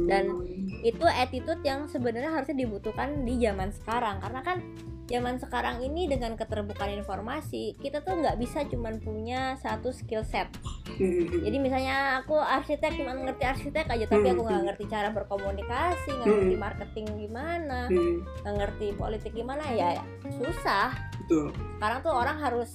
dan- 0.09 0.41
itu 0.82 1.05
attitude 1.05 1.61
yang 1.61 1.86
sebenarnya 1.86 2.34
harusnya 2.34 2.57
dibutuhkan 2.57 3.22
di 3.22 3.38
zaman 3.38 3.70
sekarang 3.70 4.18
karena 4.18 4.41
kan 4.41 4.57
zaman 5.06 5.38
sekarang 5.38 5.86
ini 5.86 6.10
dengan 6.10 6.34
keterbukaan 6.34 6.97
informasi 6.97 7.78
kita 7.78 8.01
tuh 8.01 8.18
nggak 8.18 8.41
bisa 8.41 8.66
cuman 8.66 8.97
punya 9.01 9.53
satu 9.62 9.93
skill 9.93 10.26
set. 10.26 10.49
Mm-mm. 10.95 11.41
jadi 11.43 11.58
misalnya 11.60 11.97
aku 12.24 12.38
arsitek 12.38 13.01
cuma 13.01 13.18
ngerti 13.18 13.43
arsitek 13.43 13.89
aja 13.89 14.06
tapi 14.06 14.32
aku 14.32 14.47
nggak 14.47 14.64
ngerti 14.70 14.86
cara 14.86 15.10
berkomunikasi 15.12 16.14
nggak 16.14 16.30
ngerti 16.30 16.56
marketing 16.56 17.08
gimana 17.20 17.89
nggak 18.45 18.56
ngerti 18.56 18.88
politik 18.95 19.34
gimana 19.34 19.66
ya 19.74 19.99
susah. 20.39 20.93
Betul. 21.26 21.51
Sekarang 21.78 21.99
tuh 22.06 22.14
orang 22.14 22.38
harus 22.38 22.70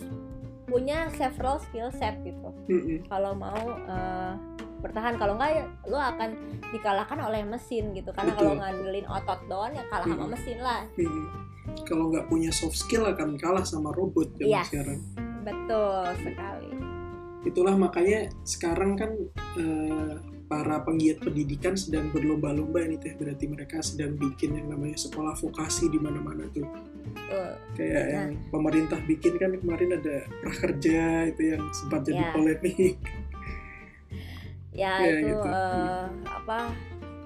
punya 0.70 1.10
several 1.18 1.58
skill 1.58 1.90
set 1.90 2.18
gitu. 2.22 2.50
Kalau 3.10 3.34
mau 3.34 3.62
eh, 3.90 4.34
bertahan 4.80 5.14
kalau 5.14 5.34
nggak 5.34 5.50
ya 5.52 5.64
lo 5.84 5.96
akan 5.96 6.30
dikalahkan 6.68 7.18
oleh 7.20 7.42
mesin 7.42 7.92
gitu 7.92 8.10
karena 8.10 8.32
kalau 8.32 8.52
ngandelin 8.54 9.06
otot 9.06 9.40
doang 9.46 9.72
ya 9.72 9.84
kalah 9.86 10.06
sama 10.06 10.24
Hmm. 10.24 10.32
mesin 10.32 10.58
lah 10.58 10.80
Mm-mm. 10.94 11.26
kalau 11.84 12.04
nggak 12.08 12.26
punya 12.26 12.50
soft 12.50 12.74
skill 12.74 13.04
akan 13.04 13.36
kalah 13.36 13.62
sama 13.62 13.90
robot 13.90 14.32
zaman 14.34 14.50
Yes. 14.50 14.66
sekarang 14.68 15.00
betul 15.40 16.04
sekali 16.18 16.70
itulah 17.42 17.72
makanya 17.74 18.20
sekarang 18.42 18.94
kan 18.94 19.10
eh, 19.56 20.12
para 20.44 20.82
penggiat 20.82 21.22
pendidikan 21.22 21.72
sedang 21.72 22.10
berlomba-lomba 22.10 22.82
ini 22.82 22.98
teh 22.98 23.14
berarti 23.14 23.46
mereka 23.46 23.78
sedang 23.80 24.18
bikin 24.18 24.52
yang 24.52 24.66
namanya 24.68 24.98
sekolah 24.98 25.32
vokasi 25.34 25.86
di 25.86 25.96
mana-mana 25.96 26.42
tuh 26.50 26.66
Tuh. 27.30 27.54
kayak 27.72 27.94
Nah. 27.96 28.06
yang 28.10 28.28
pemerintah 28.50 28.98
bikin 29.04 29.34
kan 29.36 29.54
kemarin 29.54 29.94
ada 29.94 30.16
prakerja 30.42 30.98
itu 31.28 31.42
yang 31.48 31.62
sempat 31.72 32.02
jadi 32.02 32.18
Ya. 32.20 32.30
polemik 32.34 32.98
ya 34.72 34.98
Ya, 34.98 35.10
itu 35.12 35.26
gitu. 35.28 35.48
eh, 35.48 36.04
apa 36.24 36.58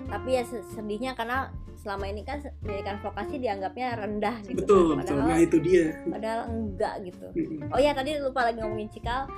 tapi 0.04 0.28
ya 0.30 0.42
se- 0.42 0.64
sedihnya 0.70 1.12
karena 1.12 1.48
selama 1.76 2.04
ini 2.06 2.22
kan 2.22 2.40
pendidikan 2.58 2.96
vokasi 2.98 3.36
dianggapnya 3.36 3.92
rendah 3.94 4.36
gitu 4.42 4.56
betul 4.58 4.82
kan. 4.90 4.96
betul 4.98 5.16
padahal 5.16 5.28
nah 5.28 5.38
itu 5.38 5.56
dia 5.60 5.86
padahal 6.06 6.40
enggak 6.46 6.94
gitu 7.02 7.26
Mm-mm. 7.30 7.68
oh 7.68 7.78
ya 7.78 7.92
tadi 7.92 8.10
lupa 8.18 8.40
lagi 8.42 8.58
ngomongin 8.58 8.88
cikal 8.94 9.28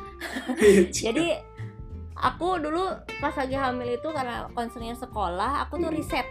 jadi 0.89 1.43
aku 2.15 2.49
dulu 2.59 2.85
pas 3.19 3.35
lagi 3.35 3.53
hamil 3.53 3.89
itu 3.93 4.09
karena 4.09 4.47
concernnya 4.53 4.95
sekolah 4.95 5.67
aku 5.67 5.77
tuh 5.77 5.91
Mm. 5.91 5.97
riset 5.97 6.27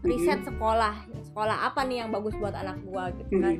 riset 0.00 0.40
sekolah. 0.44 0.94
Sekolah 1.30 1.56
apa 1.70 1.86
nih 1.86 2.04
yang 2.04 2.10
bagus 2.10 2.34
buat 2.40 2.56
anak 2.56 2.80
gua 2.84 3.12
gitu 3.14 3.38
kan? 3.38 3.54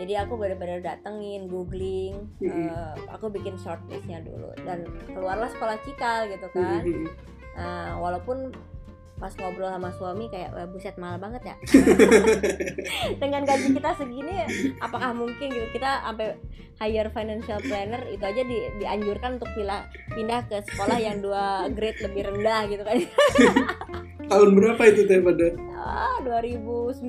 Jadi 0.00 0.12
aku 0.18 0.34
benar-benar 0.40 0.80
datengin 0.82 1.46
googling 1.46 2.28
eh, 2.42 2.94
aku 3.12 3.30
bikin 3.30 3.54
shortlistnya 3.60 4.24
dulu. 4.24 4.50
Dan 4.64 4.88
keluarlah 5.12 5.48
sekolah 5.52 5.76
cikal 5.84 6.26
gitu 6.32 6.46
kan. 6.52 6.82
Eh, 7.54 7.92
walaupun 8.00 8.50
pas 9.14 9.30
ngobrol 9.38 9.70
sama 9.70 9.94
suami 9.94 10.26
kayak 10.26 10.50
"Wah, 10.52 10.66
buset 10.66 10.98
mahal 10.98 11.22
banget 11.22 11.54
ya. 11.54 11.56
Dengan 13.22 13.46
gaji 13.46 13.72
kita 13.72 13.90
segini 13.94 14.42
apakah 14.82 15.14
mungkin 15.14 15.54
gitu 15.54 15.64
kita 15.70 16.02
sampai 16.02 16.34
hire 16.82 17.10
financial 17.14 17.62
planner 17.62 18.02
itu 18.10 18.24
aja 18.26 18.42
di, 18.42 18.58
dianjurkan 18.82 19.38
untuk 19.38 19.46
pindah 19.54 19.86
pindah 20.18 20.40
ke 20.50 20.58
sekolah 20.66 20.98
yang 20.98 21.22
dua 21.22 21.70
grade 21.70 22.02
lebih 22.02 22.26
rendah 22.26 22.60
gitu 22.66 22.82
kan? 22.82 22.98
Tahun 24.30 24.50
berapa 24.56 24.82
itu 24.88 25.06
teh 25.06 25.20
pada 25.22 25.46
ah 25.84 26.16
2009 26.24 27.04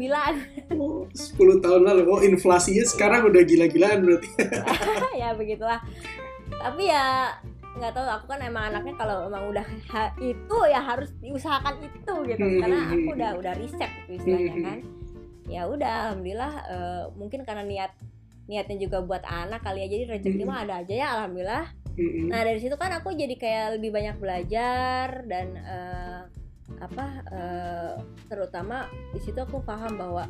oh, 0.76 1.08
10 1.08 1.64
tahun 1.64 1.82
lalu. 1.82 2.02
Oh 2.06 2.20
inflasinya 2.20 2.84
sekarang 2.84 3.32
udah 3.32 3.42
gila-gilaan 3.42 4.04
berarti. 4.04 4.30
Ya 5.22 5.32
begitulah. 5.32 5.80
Tapi 6.52 6.84
ya 6.86 7.32
nggak 7.76 7.92
tahu 7.92 8.08
aku 8.08 8.26
kan 8.30 8.40
emang 8.40 8.72
anaknya 8.72 8.96
kalau 8.96 9.28
emang 9.28 9.52
udah 9.52 9.66
ha- 9.90 10.16
itu 10.18 10.58
ya 10.68 10.80
harus 10.80 11.12
diusahakan 11.20 11.76
itu 11.82 12.14
gitu. 12.28 12.40
Hmm, 12.40 12.60
karena 12.60 12.78
hmm, 12.78 12.92
aku 12.92 13.00
hmm. 13.02 13.16
udah 13.16 13.30
udah 13.36 13.54
riset 13.56 13.92
gitu 14.06 14.12
istilahnya 14.16 14.54
Hmm, 14.54 14.64
kan. 14.64 14.80
ya 15.46 15.62
udah 15.68 15.94
alhamdulillah 16.08 16.54
eh, 16.66 17.04
mungkin 17.16 17.40
karena 17.44 17.64
niat 17.64 17.92
niatnya 18.46 18.78
juga 18.80 19.02
buat 19.02 19.24
anak 19.24 19.62
kali 19.62 19.84
ya 19.84 19.90
jadi 19.90 20.04
rezeki 20.08 20.44
Hmm. 20.44 20.50
mah 20.50 20.60
ada 20.64 20.74
aja 20.82 20.94
ya 20.94 21.08
alhamdulillah. 21.16 21.66
Nah 22.28 22.42
dari 22.44 22.60
situ 22.60 22.76
kan 22.76 22.92
aku 22.92 23.12
jadi 23.12 23.36
kayak 23.36 23.80
lebih 23.80 23.92
banyak 23.92 24.20
belajar 24.20 25.24
dan 25.26 25.48
eh, 25.56 26.20
apa 26.82 27.05
eh, 27.30 27.93
terutama 28.26 28.89
di 29.13 29.22
situ 29.22 29.38
aku 29.38 29.61
paham 29.61 29.95
bahwa 29.95 30.26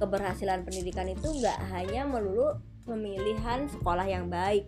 keberhasilan 0.00 0.64
pendidikan 0.64 1.06
itu 1.06 1.28
nggak 1.28 1.58
hanya 1.72 2.08
melulu 2.08 2.56
pemilihan 2.88 3.68
sekolah 3.68 4.06
yang 4.08 4.32
baik. 4.32 4.66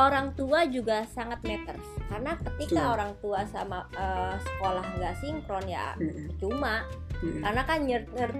Orang 0.00 0.32
tua 0.32 0.64
juga 0.64 1.04
sangat 1.12 1.44
matters. 1.44 1.84
Karena 2.08 2.34
ketika 2.40 2.96
orang 2.96 3.12
tua 3.22 3.46
sama 3.46 3.86
eh, 3.94 4.36
sekolah 4.42 4.84
nggak 4.98 5.14
sinkron 5.22 5.66
ya 5.70 5.94
cuma 6.42 6.82
Mm-mm. 7.22 7.42
karena 7.46 7.62
kan 7.62 7.78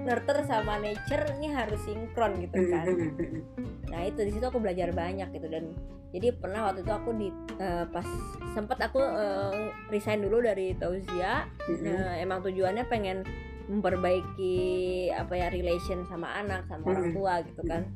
nurture 0.03 0.43
sama 0.43 0.83
nature 0.83 1.23
ini 1.39 1.55
harus 1.55 1.79
sinkron 1.87 2.35
gitu 2.43 2.59
kan 2.67 2.87
Mm-mm. 2.91 3.47
nah 3.89 4.03
itu 4.03 4.21
di 4.27 4.35
situ 4.35 4.43
aku 4.43 4.59
belajar 4.59 4.91
banyak 4.91 5.31
gitu 5.31 5.47
dan 5.47 5.71
jadi 6.13 6.35
pernah 6.37 6.69
waktu 6.69 6.85
itu 6.85 6.93
aku 6.93 7.11
di 7.17 7.29
eh, 7.57 7.87
pas 7.89 8.05
sempet 8.53 8.79
aku 8.83 9.01
eh, 9.01 9.71
resign 9.89 10.27
dulu 10.27 10.45
dari 10.45 10.77
Tauzia 10.77 11.47
Mm-mm. 11.71 11.87
Nah, 11.89 12.19
emang 12.19 12.43
tujuannya 12.43 12.85
pengen 12.91 13.23
memperbaiki 13.71 14.55
apa 15.15 15.33
ya 15.39 15.47
relation 15.49 16.03
sama 16.11 16.29
anak 16.37 16.67
sama 16.67 16.93
orang 16.93 17.15
tua 17.15 17.41
gitu 17.47 17.63
kan. 17.65 17.87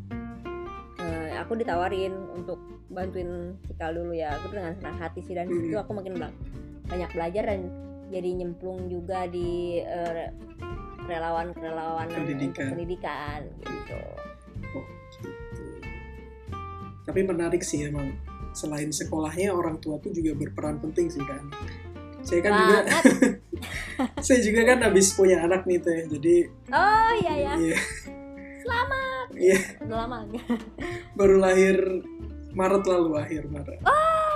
Eh, 0.97 1.35
aku 1.37 1.59
ditawarin 1.59 2.15
untuk 2.33 2.57
bantuin 2.89 3.59
cikal 3.67 3.93
dulu 3.93 4.15
ya. 4.17 4.33
Aku 4.41 4.55
dengan 4.55 4.73
senang 4.79 4.97
hati 4.97 5.21
sih 5.27 5.35
dan 5.35 5.51
situ 5.51 5.77
aku 5.77 5.93
makin 5.93 6.17
banyak 6.87 7.11
belajar 7.13 7.45
dan 7.51 7.69
jadi 8.11 8.29
nyemplung 8.43 8.87
juga 8.87 9.27
di 9.27 9.83
eh, 9.83 10.31
relawan-relawan 11.07 12.07
untuk 12.11 12.23
Pendidikan. 12.27 12.69
pendidikan 12.75 13.41
gitu. 13.63 14.01
Oh, 14.75 14.87
gitu. 15.23 15.65
Tapi 17.07 17.21
menarik 17.23 17.63
sih 17.63 17.87
emang 17.87 18.15
selain 18.51 18.91
sekolahnya 18.91 19.55
orang 19.55 19.79
tua 19.79 20.01
tuh 20.03 20.11
juga 20.11 20.35
berperan 20.35 20.83
penting 20.83 21.07
sih 21.13 21.23
kan. 21.23 21.47
Saya 22.27 22.43
kan 22.43 22.53
juga 22.59 22.77
Banget. 22.83 23.05
saya 24.27 24.39
juga 24.43 24.61
kan 24.67 24.79
habis 24.83 25.15
punya 25.15 25.47
anak 25.47 25.63
nih 25.63 25.79
teh. 25.79 26.11
Jadi 26.11 26.37
Oh 26.75 27.11
iya 27.23 27.35
ya, 27.39 27.53
iya, 27.55 27.79
selamat. 28.67 29.27
Iya. 29.37 29.59
Udah 29.87 29.97
lama 30.05 30.19
baru 31.15 31.37
lahir 31.39 31.77
Maret 32.57 32.85
lalu 32.89 33.11
akhir 33.21 33.43
Maret. 33.53 33.81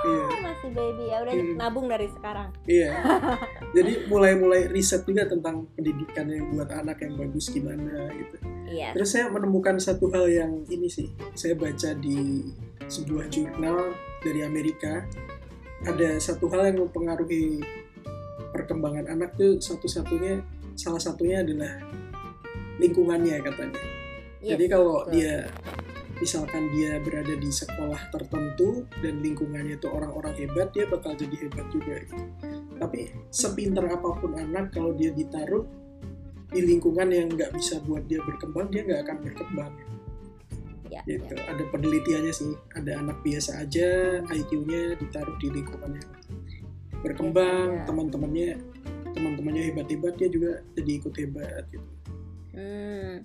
Iya. 0.00 0.24
masih 0.40 0.70
baby 0.72 1.04
ya 1.06 1.16
udah 1.20 1.34
Hmm. 1.34 1.56
nabung 1.56 1.86
dari 1.86 2.08
sekarang. 2.08 2.48
Iya. 2.64 2.90
Jadi 3.76 3.92
mulai-mulai 4.06 4.66
riset 4.66 5.04
juga 5.04 5.24
tentang 5.24 5.68
pendidikan 5.72 6.24
yang 6.24 6.48
buat 6.50 6.70
anak 6.70 7.00
yang 7.00 7.14
bagus 7.14 7.48
gimana 7.48 8.08
gitu. 8.10 8.36
Iya. 8.66 8.96
Terus 8.96 9.08
saya 9.10 9.28
menemukan 9.28 9.76
satu 9.76 10.08
hal 10.08 10.24
yang 10.26 10.52
ini 10.66 10.88
sih. 10.88 11.12
Saya 11.32 11.52
baca 11.52 11.92
di 11.92 12.48
sebuah 12.86 13.28
jurnal 13.28 13.92
dari 14.20 14.40
Amerika. 14.40 15.04
Ada 15.80 16.16
satu 16.18 16.48
hal 16.48 16.72
yang 16.72 16.84
mempengaruhi 16.84 17.60
perkembangan 18.50 19.06
anak 19.06 19.32
tuh 19.34 19.56
satu-satunya 19.56 20.42
salah 20.74 21.00
satunya 21.00 21.40
adalah 21.40 21.76
lingkungannya 22.76 23.36
katanya. 23.40 23.80
Yes, 24.40 24.56
Jadi 24.56 24.64
kalau 24.66 25.04
betul. 25.04 25.12
dia 25.20 25.34
misalkan 26.20 26.68
dia 26.76 27.00
berada 27.00 27.32
di 27.32 27.48
sekolah 27.50 28.12
tertentu 28.12 28.84
dan 29.00 29.24
lingkungannya 29.24 29.80
itu 29.80 29.88
orang-orang 29.88 30.36
hebat, 30.36 30.70
dia 30.76 30.84
bakal 30.86 31.16
jadi 31.16 31.36
hebat 31.48 31.66
juga. 31.72 31.94
Gitu. 32.04 32.16
Tapi 32.76 33.00
sepinter 33.32 33.84
apa 33.88 34.08
pun 34.20 34.36
anak, 34.36 34.72
kalau 34.76 34.92
dia 34.92 35.10
ditaruh 35.10 35.64
di 36.52 36.60
lingkungan 36.60 37.08
yang 37.08 37.28
nggak 37.32 37.56
bisa 37.56 37.80
buat 37.88 38.04
dia 38.06 38.20
berkembang, 38.22 38.68
dia 38.68 38.84
nggak 38.84 39.00
akan 39.08 39.16
berkembang. 39.24 39.72
ya, 40.90 41.00
Gitu. 41.06 41.32
ya. 41.32 41.42
Ada 41.54 41.64
penelitiannya 41.70 42.32
sih. 42.34 42.52
Ada 42.74 42.98
anak 42.98 43.22
biasa 43.22 43.62
aja, 43.62 43.88
IQ-nya 44.26 44.98
ditaruh 44.98 45.38
di 45.38 45.48
lingkungannya 45.54 46.02
berkembang, 47.00 47.68
Biasanya. 47.80 47.86
teman-temannya 47.88 48.48
teman-temannya 49.10 49.62
hebat-hebat, 49.72 50.14
dia 50.20 50.28
juga 50.30 50.62
jadi 50.76 50.90
ikut 51.02 51.14
hebat. 51.18 51.64
Gitu, 51.72 51.88
Hmm, 52.50 53.22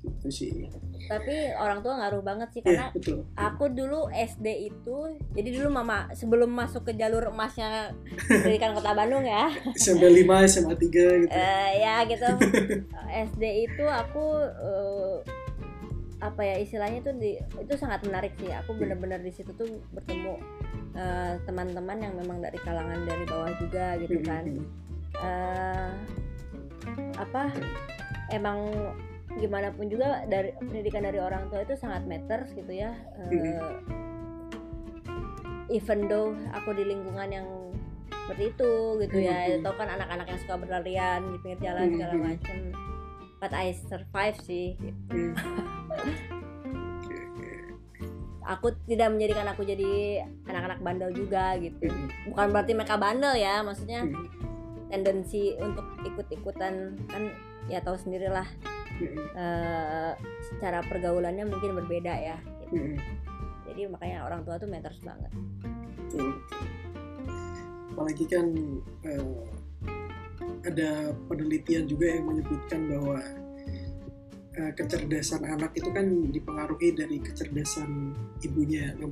gitu 0.00 0.28
sih. 0.28 0.70
tapi 1.04 1.32
orang 1.54 1.80
tua 1.80 1.96
ngaruh 1.96 2.20
banget 2.20 2.48
sih 2.50 2.60
Iya 2.60 2.68
karena 2.68 2.86
betul. 2.92 3.18
aku 3.32 3.64
dulu 3.68 4.06
SD 4.08 4.46
itu 4.68 4.96
jadi 5.32 5.48
dulu 5.56 5.68
mama 5.72 6.06
sebelum 6.12 6.50
masuk 6.50 6.84
ke 6.84 6.92
jalur 6.94 7.24
emasnya 7.26 7.96
pendidikan 8.20 8.72
kota 8.72 8.92
Bandung 8.92 9.24
ya 9.24 9.48
SMP 9.74 10.04
5, 10.04 10.28
SMA 10.46 10.74
3 10.74 10.84
gitu. 11.18 11.32
eh, 11.32 11.70
ya 11.78 12.04
gitu 12.04 12.28
SD 13.30 13.42
itu 13.64 13.84
aku 13.84 14.24
eh, 14.44 15.16
apa 16.18 16.40
ya 16.42 16.58
istilahnya 16.58 17.00
tuh 17.00 17.14
di 17.14 17.34
itu 17.56 17.72
sangat 17.74 18.02
menarik 18.02 18.34
sih 18.36 18.50
aku 18.50 18.70
Hmm. 18.70 18.80
bener-bener 18.84 19.18
di 19.18 19.30
situ 19.30 19.50
tuh 19.52 19.66
bertemu 19.90 20.34
eh, 20.92 21.32
teman-teman 21.42 21.98
yang 22.00 22.14
memang 22.14 22.38
dari 22.38 22.58
kalangan 22.58 23.00
dari 23.02 23.24
bawah 23.24 23.50
juga 23.56 23.96
gitu 23.98 24.18
kan 24.22 24.44
Hmm, 24.44 24.66
eh 25.16 25.90
apa 27.16 27.48
emang 28.28 28.58
gimana 29.38 29.70
pun 29.70 29.86
juga 29.86 30.26
dari 30.26 30.52
pendidikan 30.58 31.06
dari 31.06 31.22
orang 31.22 31.46
tua 31.48 31.62
itu 31.62 31.78
sangat 31.78 32.04
matters 32.04 32.50
gitu 32.52 32.72
ya. 32.74 32.92
Eh, 33.30 33.78
even 35.70 36.10
though 36.10 36.34
aku 36.52 36.74
di 36.74 36.84
lingkungan 36.84 37.28
yang 37.30 37.46
seperti 38.28 38.52
itu 38.52 38.72
gitu 39.08 39.18
ya 39.24 39.48
itu 39.48 39.70
kan 39.72 39.88
anak-anak 39.88 40.28
yang 40.28 40.40
suka 40.44 40.60
berlarian 40.60 41.20
di 41.32 41.36
pinggir 41.40 41.72
jalan 41.72 41.96
segala 41.96 42.14
macam 42.20 42.56
but 43.38 43.54
I 43.54 43.72
survive 43.72 44.36
sih. 44.42 44.74
Aku 48.48 48.72
tidak 48.88 49.12
menjadikan 49.12 49.46
aku 49.48 49.62
jadi 49.64 50.24
anak-anak 50.48 50.80
bandel 50.80 51.10
juga 51.12 51.54
gitu. 51.60 51.88
Bukan 52.32 52.48
berarti 52.52 52.72
mereka 52.72 52.96
bandel 52.96 53.36
ya 53.36 53.60
maksudnya 53.60 54.08
tendensi 54.88 55.52
untuk 55.60 55.84
ikut-ikutan 56.04 56.96
kan 57.12 57.22
ya 57.68 57.84
tahu 57.84 58.00
sendirilah 58.00 58.48
hmm, 58.98 59.26
eh, 59.34 60.12
secara 60.50 60.82
pergaulannya 60.86 61.46
mungkin 61.46 61.78
berbeda 61.78 62.14
ya 62.18 62.36
gitu. 62.42 62.74
hmm. 62.76 62.96
jadi 63.70 63.80
makanya 63.90 64.18
orang 64.26 64.42
tua 64.42 64.58
tuh 64.58 64.68
matters 64.68 65.00
banget. 65.02 65.32
Apalagi 67.94 68.24
kan 68.30 68.46
eh, 69.04 69.42
ada 70.66 71.12
penelitian 71.26 71.86
juga 71.86 72.06
yang 72.14 72.24
menyebutkan 72.30 72.80
bahwa 72.86 73.18
eh, 74.54 74.72
kecerdasan 74.74 75.42
anak 75.46 75.74
itu 75.74 75.90
kan 75.90 76.06
dipengaruhi 76.30 76.94
dari 76.94 77.18
kecerdasan 77.22 78.14
ibunya 78.42 78.94
60%, 78.98 79.04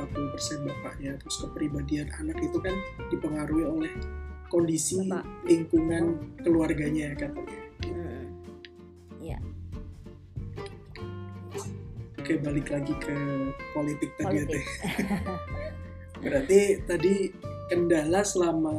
40% 0.00 0.68
bapaknya. 0.68 1.16
Terus 1.20 1.36
kepribadian 1.44 2.08
anak 2.20 2.40
itu 2.40 2.58
kan 2.60 2.74
dipengaruhi 3.08 3.64
oleh 3.68 3.92
kondisi 4.50 4.98
Bapak. 5.06 5.24
lingkungan 5.46 6.04
keluarganya 6.42 7.14
katanya. 7.14 7.60
Hmm. 7.86 8.24
Oke, 12.16 12.40
balik 12.40 12.70
lagi 12.70 12.94
ke 12.98 13.16
politik 13.70 14.10
tadi 14.16 14.40
ya. 14.40 14.44
Teh. 14.46 14.66
Berarti 16.24 16.60
tadi 16.84 17.14
kendala 17.70 18.20
selama 18.26 18.74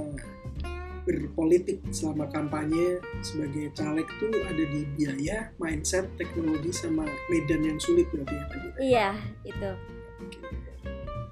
berpolitik 1.02 1.82
selama 1.89 2.30
kampanye 2.30 3.02
sebagai 3.26 3.74
caleg 3.74 4.06
tuh 4.22 4.30
ada 4.45 4.62
di 4.62 4.86
biaya, 4.93 5.49
mindset, 5.58 6.06
teknologi 6.16 6.70
sama 6.70 7.10
medan 7.28 7.66
yang 7.66 7.80
sulit 7.82 8.06
berarti 8.14 8.36
ya 8.38 8.45
tadi. 8.45 8.68
iya 8.80 9.10
itu 9.41 9.72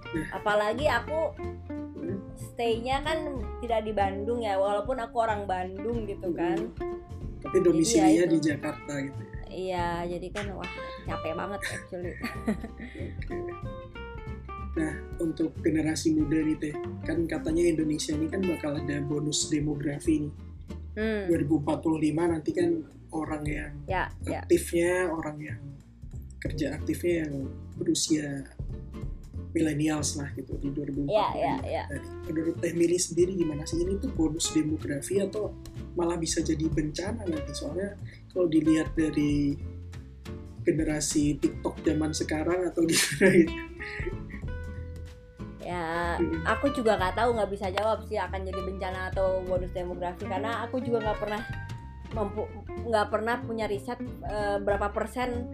Nah. 0.09 0.25
apalagi 0.33 0.89
aku 0.89 1.37
Hmm. 1.93 2.17
stay-nya 2.33 3.05
kan 3.05 3.37
tidak 3.61 3.85
di 3.85 3.93
Bandung 3.93 4.41
ya 4.41 4.57
walaupun 4.57 4.97
aku 4.97 5.21
orang 5.21 5.45
Bandung 5.45 6.09
gitu 6.09 6.33
kan 6.33 6.73
Tapi 7.39 7.57
domisilinya 7.63 8.25
itu. 8.27 8.33
di 8.35 8.39
Jakarta 8.51 8.93
gitu 8.99 9.21
ya. 9.23 9.35
iya 9.49 9.87
jadi 10.05 10.27
kan 10.29 10.45
wah 10.53 10.71
capek 11.07 11.33
banget 11.33 11.61
actually. 11.65 12.13
Nah, 14.77 14.93
untuk 15.19 15.57
generasi 15.59 16.15
muda 16.15 16.39
nih 16.39 16.55
Teh, 16.55 16.75
kan 17.03 17.25
katanya 17.27 17.67
Indonesia 17.67 18.15
ini 18.15 18.31
kan 18.31 18.39
bakal 18.39 18.77
ada 18.79 19.01
bonus 19.03 19.49
demografi 19.51 20.23
nih. 20.23 20.33
hmm. 21.27 21.51
2045 21.51 22.31
nanti 22.31 22.51
kan 22.55 22.69
orang 23.09 23.43
yang 23.43 23.73
ya 23.89 24.07
ya 24.23 24.45
aktifnya 24.45 25.09
orang 25.09 25.37
yang 25.41 25.61
kerja 26.39 26.77
aktifnya 26.77 27.25
yang 27.25 27.33
berusia 27.75 28.45
millennials 29.49 30.13
lah 30.13 30.29
gitu 30.37 30.53
di 30.61 30.69
2045 30.69 31.09
ya 31.09 31.27
ya 31.33 31.53
ya 31.65 31.83
tadi. 31.89 32.07
Menurut 32.29 32.55
Teh 32.61 32.73
Mili 32.77 32.99
sendiri 33.01 33.33
gimana 33.33 33.65
sih? 33.65 33.81
Ini 33.81 33.97
tuh 33.97 34.13
bonus 34.13 34.53
demografi 34.53 35.17
atau 35.17 35.57
malah 35.97 36.21
bisa 36.21 36.45
jadi 36.45 36.69
bencana 36.69 37.25
nanti? 37.25 37.51
Soalnya 37.57 37.97
kalau 38.29 38.45
dilihat 38.45 38.93
dari 38.93 39.57
generasi 40.61 41.41
TikTok 41.41 41.81
zaman 41.81 42.13
sekarang 42.13 42.69
atau 42.69 42.85
gimana 42.89 43.27
gitu. 43.33 43.53
ya 45.69 46.17
aku 46.49 46.73
juga 46.73 46.97
nggak 46.97 47.13
tahu 47.13 47.29
nggak 47.37 47.51
bisa 47.53 47.69
jawab 47.69 48.01
sih 48.09 48.17
akan 48.17 48.41
jadi 48.41 48.61
bencana 48.61 48.99
atau 49.09 49.41
bonus 49.49 49.73
demografi. 49.73 50.29
Karena 50.29 50.69
aku 50.69 50.77
juga 50.77 51.09
nggak 51.09 51.19
pernah 51.25 51.41
mampu 52.13 52.45
nggak 52.89 53.07
pernah 53.13 53.37
punya 53.45 53.65
riset 53.69 54.01
eh, 54.25 54.57
berapa 54.61 54.89
persen 54.89 55.45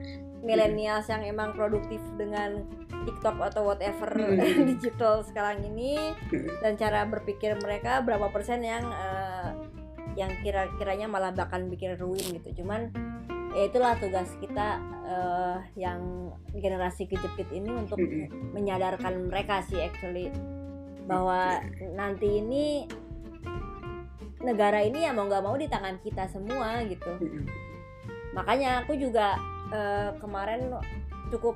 millennials 0.45 1.09
yang 1.09 1.25
emang 1.25 1.51
produktif 1.51 1.99
dengan 2.15 2.61
TikTok 3.03 3.37
atau 3.43 3.65
whatever 3.65 4.09
Hmm. 4.13 4.37
digital 4.71 5.21
sekarang 5.21 5.65
ini 5.65 6.13
dan 6.61 6.77
cara 6.77 7.03
berpikir 7.03 7.57
mereka 7.57 7.99
berapa 7.99 8.29
persen 8.29 8.61
yang 8.61 8.85
eh, 8.85 9.49
yang 10.15 10.31
kira-kiranya 10.39 11.05
malah 11.05 11.29
bakal 11.29 11.59
bikin 11.65 11.97
ruin 11.97 12.39
gitu 12.39 12.63
cuman 12.63 12.87
ya 13.51 13.67
itulah 13.67 13.97
tugas 13.97 14.29
kita 14.37 14.77
eh, 15.03 15.57
yang 15.75 16.31
generasi 16.51 17.05
kejepit 17.05 17.49
ini 17.51 17.69
untuk 17.69 17.97
Hmm. 17.97 18.53
menyadarkan 18.53 19.27
mereka 19.27 19.59
sih 19.61 19.81
actually 19.81 20.29
bahwa 21.05 21.61
nanti 21.93 22.41
ini 22.41 22.89
negara 24.41 24.81
ini 24.81 25.05
ya 25.05 25.11
mau 25.11 25.25
nggak 25.25 25.41
mau 25.41 25.53
di 25.53 25.65
tangan 25.65 25.97
kita 25.99 26.25
semua 26.27 26.81
gitu 26.85 27.11
Hmm. 27.17 27.45
makanya 28.33 28.83
aku 28.83 28.93
juga 28.95 29.37
eh, 29.69 30.09
kemarin 30.19 30.73
cukup 31.29 31.55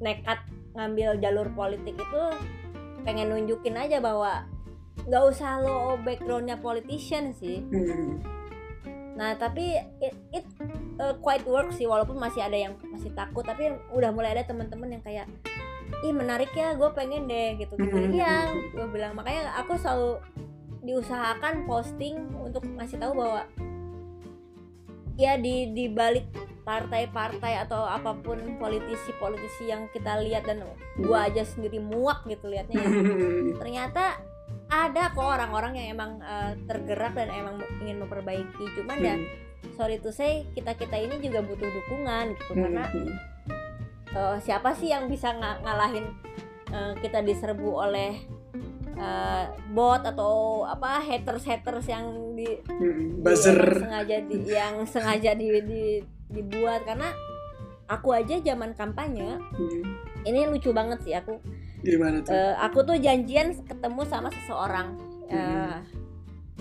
nekat 0.00 0.40
ngambil 0.72 1.18
jalur 1.18 1.48
politik 1.52 1.96
itu 1.96 2.22
pengen 3.02 3.32
nunjukin 3.32 3.74
aja 3.74 3.98
bahwa 3.98 4.44
nggak 5.08 5.24
usah 5.26 5.60
lo 5.60 5.96
backgroundnya 6.00 6.60
politician 6.60 7.32
sih 7.32 7.64
Hmm. 7.64 8.20
nah 9.16 9.36
tapi 9.36 9.76
it, 10.00 10.14
it 10.32 10.46
uh, 10.96 11.12
quite 11.20 11.44
work 11.44 11.72
sih 11.72 11.84
walaupun 11.84 12.16
masih 12.16 12.40
ada 12.44 12.56
yang 12.56 12.72
masih 12.88 13.12
takut 13.12 13.44
tapi 13.44 13.72
udah 13.92 14.12
mulai 14.12 14.32
ada 14.36 14.44
teman-teman 14.44 14.96
yang 14.96 15.02
kayak 15.04 15.26
ih 16.00 16.14
menarik 16.14 16.48
ya 16.54 16.72
gue 16.76 16.88
pengen 16.92 17.26
deh 17.26 17.58
gitu 17.58 17.76
gitu 17.76 17.96
Hmm. 17.96 18.12
iya 18.14 18.48
gue 18.52 18.86
bilang 18.88 19.12
makanya 19.16 19.52
aku 19.58 19.76
selalu 19.76 20.20
diusahakan 20.80 21.68
posting 21.68 22.16
untuk 22.40 22.64
ngasih 22.64 22.96
tahu 22.96 23.12
bahwa 23.12 23.44
ya 25.20 25.36
di 25.36 25.68
di 25.70 25.86
balik 25.86 26.24
partai-partai 26.62 27.60
atau 27.60 27.84
apa 27.84 28.16
pun 28.16 28.36
politisi-politisi 28.56 29.68
yang 29.68 29.84
kita 29.90 30.16
lihat 30.18 30.44
dan 30.44 30.64
gua 30.96 31.26
aja 31.26 31.42
sendiri 31.42 31.76
muak 31.76 32.24
gitu 32.24 32.46
liatnya 32.46 32.78
ya 32.78 32.88
Hmm. 32.88 33.52
ternyata 33.60 34.16
ada 34.66 35.10
kok 35.10 35.20
orang-orang 35.20 35.76
yang 35.76 35.88
emang 35.92 36.10
uh, 36.20 36.54
tergerak 36.64 37.12
dan 37.12 37.28
emang 37.28 37.58
ingin 37.80 38.00
memperbaiki 38.00 38.64
cuman 38.74 38.98
ya 38.98 39.14
Hmm. 39.14 39.26
sorry 39.74 39.98
to 39.98 40.08
say 40.08 40.48
kita 40.50 40.72
kita 40.72 40.96
ini 40.96 41.18
juga 41.18 41.42
butuh 41.42 41.68
dukungan 41.68 42.32
gitu 42.34 42.52
karena 42.54 42.84
Hmm. 42.86 43.12
uh, 44.14 44.36
siapa 44.38 44.72
sih 44.72 44.88
yang 44.88 45.04
bisa 45.04 45.34
nga- 45.34 45.60
ngalahin 45.60 46.06
uh, 46.70 46.96
kita 46.96 47.20
diserbu 47.20 47.68
oleh 47.68 48.24
uh, 49.00 49.44
bot 49.68 50.04
atau 50.04 50.32
apa 50.62 51.00
haters 51.00 51.42
haters 51.42 51.88
yang 51.88 52.04
di, 52.32 52.46
Hmm. 52.68 53.16
di- 53.16 53.18
buzzer 53.18 53.56
yang 53.56 53.80
sengaja 53.80 54.16
di, 54.22 54.36
yang 54.46 54.74
sengaja 54.84 55.30
di, 55.32 55.46
di- 55.62 56.02
dibuat 56.28 56.84
karena 56.84 57.10
aku 57.86 58.12
aja 58.12 58.38
zaman 58.38 58.70
kampanye 58.72 59.40
Hmm. 59.50 59.82
ini 60.22 60.46
lucu 60.46 60.70
banget 60.70 61.00
sih 61.00 61.12
aku 61.12 61.40
gimana 61.80 62.20
tuh 62.20 62.30
Eh, 62.30 62.54
aku 62.56 62.84
tuh 62.84 62.96
janjian 62.96 63.56
ketemu 63.58 64.04
sama 64.04 64.28
seseorang 64.30 64.94
Eh, 65.26 65.38
Mhm. 65.38 65.80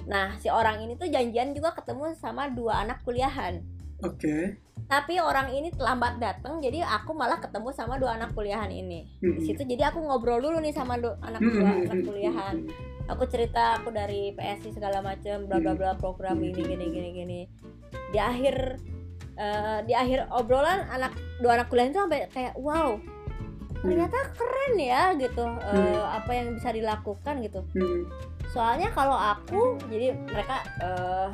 nah 0.05 0.33
si 0.35 0.47
orang 0.47 0.79
ini 0.79 0.93
tuh 0.93 1.05
janjian 1.05 1.51
juga 1.51 1.73
ketemu 1.73 2.13
sama 2.15 2.47
dua 2.47 2.81
anak 2.81 3.03
kuliahan 3.03 3.61
oke. 4.01 4.37
Tapi 4.81 5.19
orang 5.19 5.51
ini 5.51 5.69
terlambat 5.69 6.17
datang 6.17 6.57
jadi 6.57 6.81
aku 6.81 7.13
malah 7.13 7.37
ketemu 7.37 7.69
sama 7.69 7.95
dua 7.95 8.15
anak 8.15 8.33
kuliahan 8.33 8.67
ini. 8.67 9.05
Hmm. 9.19 9.37
di 9.37 9.45
situ 9.45 9.61
jadi 9.61 9.91
aku 9.91 10.01
ngobrol 10.01 10.39
dulu 10.39 10.57
nih 10.57 10.71
sama 10.71 10.97
dua 10.97 11.13
anak 11.21 11.39
Hmm. 11.39 11.53
dua 11.53 11.69
anak 11.85 11.99
kuliahan. 12.01 12.55
aku 13.05 13.25
cerita 13.25 13.73
aku 13.75 13.89
dari 13.89 14.31
PSI 14.31 14.69
segala 14.71 15.01
macam 15.01 15.45
bla 15.45 15.57
bla 15.57 15.73
bla 15.73 15.93
program 15.93 16.37
ini 16.39 16.53
gini 16.55 16.85
gini 16.87 17.09
gini. 17.11 17.39
Di 18.09 18.17
akhir 18.17 18.55
eh, 19.35 19.79
di 19.83 19.93
akhir 19.93 20.29
obrolan 20.29 20.85
anak 20.87 21.13
dua 21.37 21.55
anak 21.55 21.67
kuliahan 21.67 21.89
itu 21.89 21.99
sampai 21.99 22.25
kayak 22.27 22.53
wow 22.55 22.97
ternyata 23.79 24.17
keren 24.33 24.73
ya 24.75 25.13
gitu. 25.15 25.41
Eh, 25.41 25.73
Hmm. 25.73 26.17
apa 26.17 26.31
yang 26.31 26.47
bisa 26.53 26.69
dilakukan 26.69 27.35
gitu. 27.41 27.61
Hmm. 27.73 28.03
soalnya 28.49 28.89
kalau 28.89 29.13
aku 29.13 29.77
jadi 29.85 30.17
mereka 30.25 30.57
eh, 30.81 31.29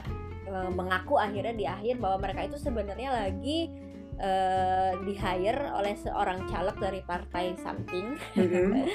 eh, 0.46 0.70
mengaku 0.72 1.18
akhirnya 1.18 1.56
di 1.58 1.66
akhir 1.66 1.98
bahwa 2.00 2.24
mereka 2.26 2.46
itu 2.48 2.58
sebenarnya 2.62 3.10
lagi 3.12 3.70
eh, 4.18 4.92
di 5.04 5.14
hire 5.18 5.74
oleh 5.76 5.94
seorang 6.00 6.48
caleg 6.48 6.78
dari 6.80 7.02
partai 7.04 7.58
something. 7.60 8.16
Hmm. 8.38 8.86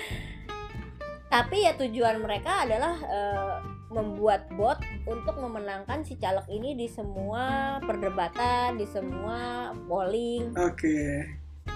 tapi 1.30 1.62
ya 1.62 1.78
tujuan 1.78 2.18
mereka 2.18 2.66
adalah 2.66 2.98
eh, 3.06 3.56
membuat 3.90 4.50
bot 4.58 4.82
untuk 5.06 5.38
memenangkan 5.38 6.02
si 6.02 6.18
caleg 6.18 6.42
ini 6.50 6.74
di 6.74 6.90
semua 6.90 7.78
perdebatan 7.86 8.78
di 8.78 8.86
semua 8.90 9.70
polling. 9.86 10.50
Oke. 10.58 11.26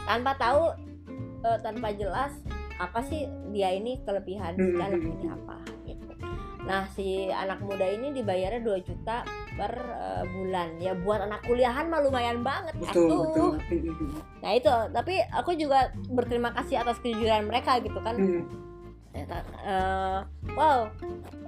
Tanpa 0.07 0.35
tahu 0.35 0.75
eh, 1.47 1.59
tanpa 1.63 1.95
jelas 1.95 2.35
apa 2.83 3.07
sih 3.07 3.31
dia 3.55 3.71
ini 3.71 4.03
kelebihan 4.03 4.59
si 4.59 4.75
caleg 4.75 5.03
hmm, 5.03 5.13
ini 5.15 5.27
apa 5.31 5.57
gitu. 5.87 6.13
Nah 6.67 6.91
si 6.91 7.31
anak 7.31 7.63
muda 7.63 7.87
ini 7.87 8.11
dibayarnya 8.11 8.59
2 8.59 8.87
juta 8.91 9.23
per 9.55 9.73
eh, 9.75 10.25
bulan. 10.29 10.69
Ya 10.79 10.93
buat 10.95 11.23
anak 11.25 11.47
kuliahan 11.47 11.87
mah 11.91 12.01
lumayan 12.03 12.43
banget. 12.43 12.75
Betul 12.79 13.07
atuh. 13.07 13.21
betul. 13.27 13.51
Hmm, 13.71 14.19
nah 14.43 14.51
itu. 14.55 14.75
Tapi 14.91 15.15
aku 15.31 15.51
juga 15.55 15.91
berterima 16.11 16.51
kasih 16.55 16.83
atas 16.83 16.99
kejujuran 17.01 17.47
mereka 17.47 17.79
gitu 17.83 17.99
kan. 18.03 18.15
Hmm, 18.19 18.43
eh, 19.15 20.21
wow. 20.55 20.91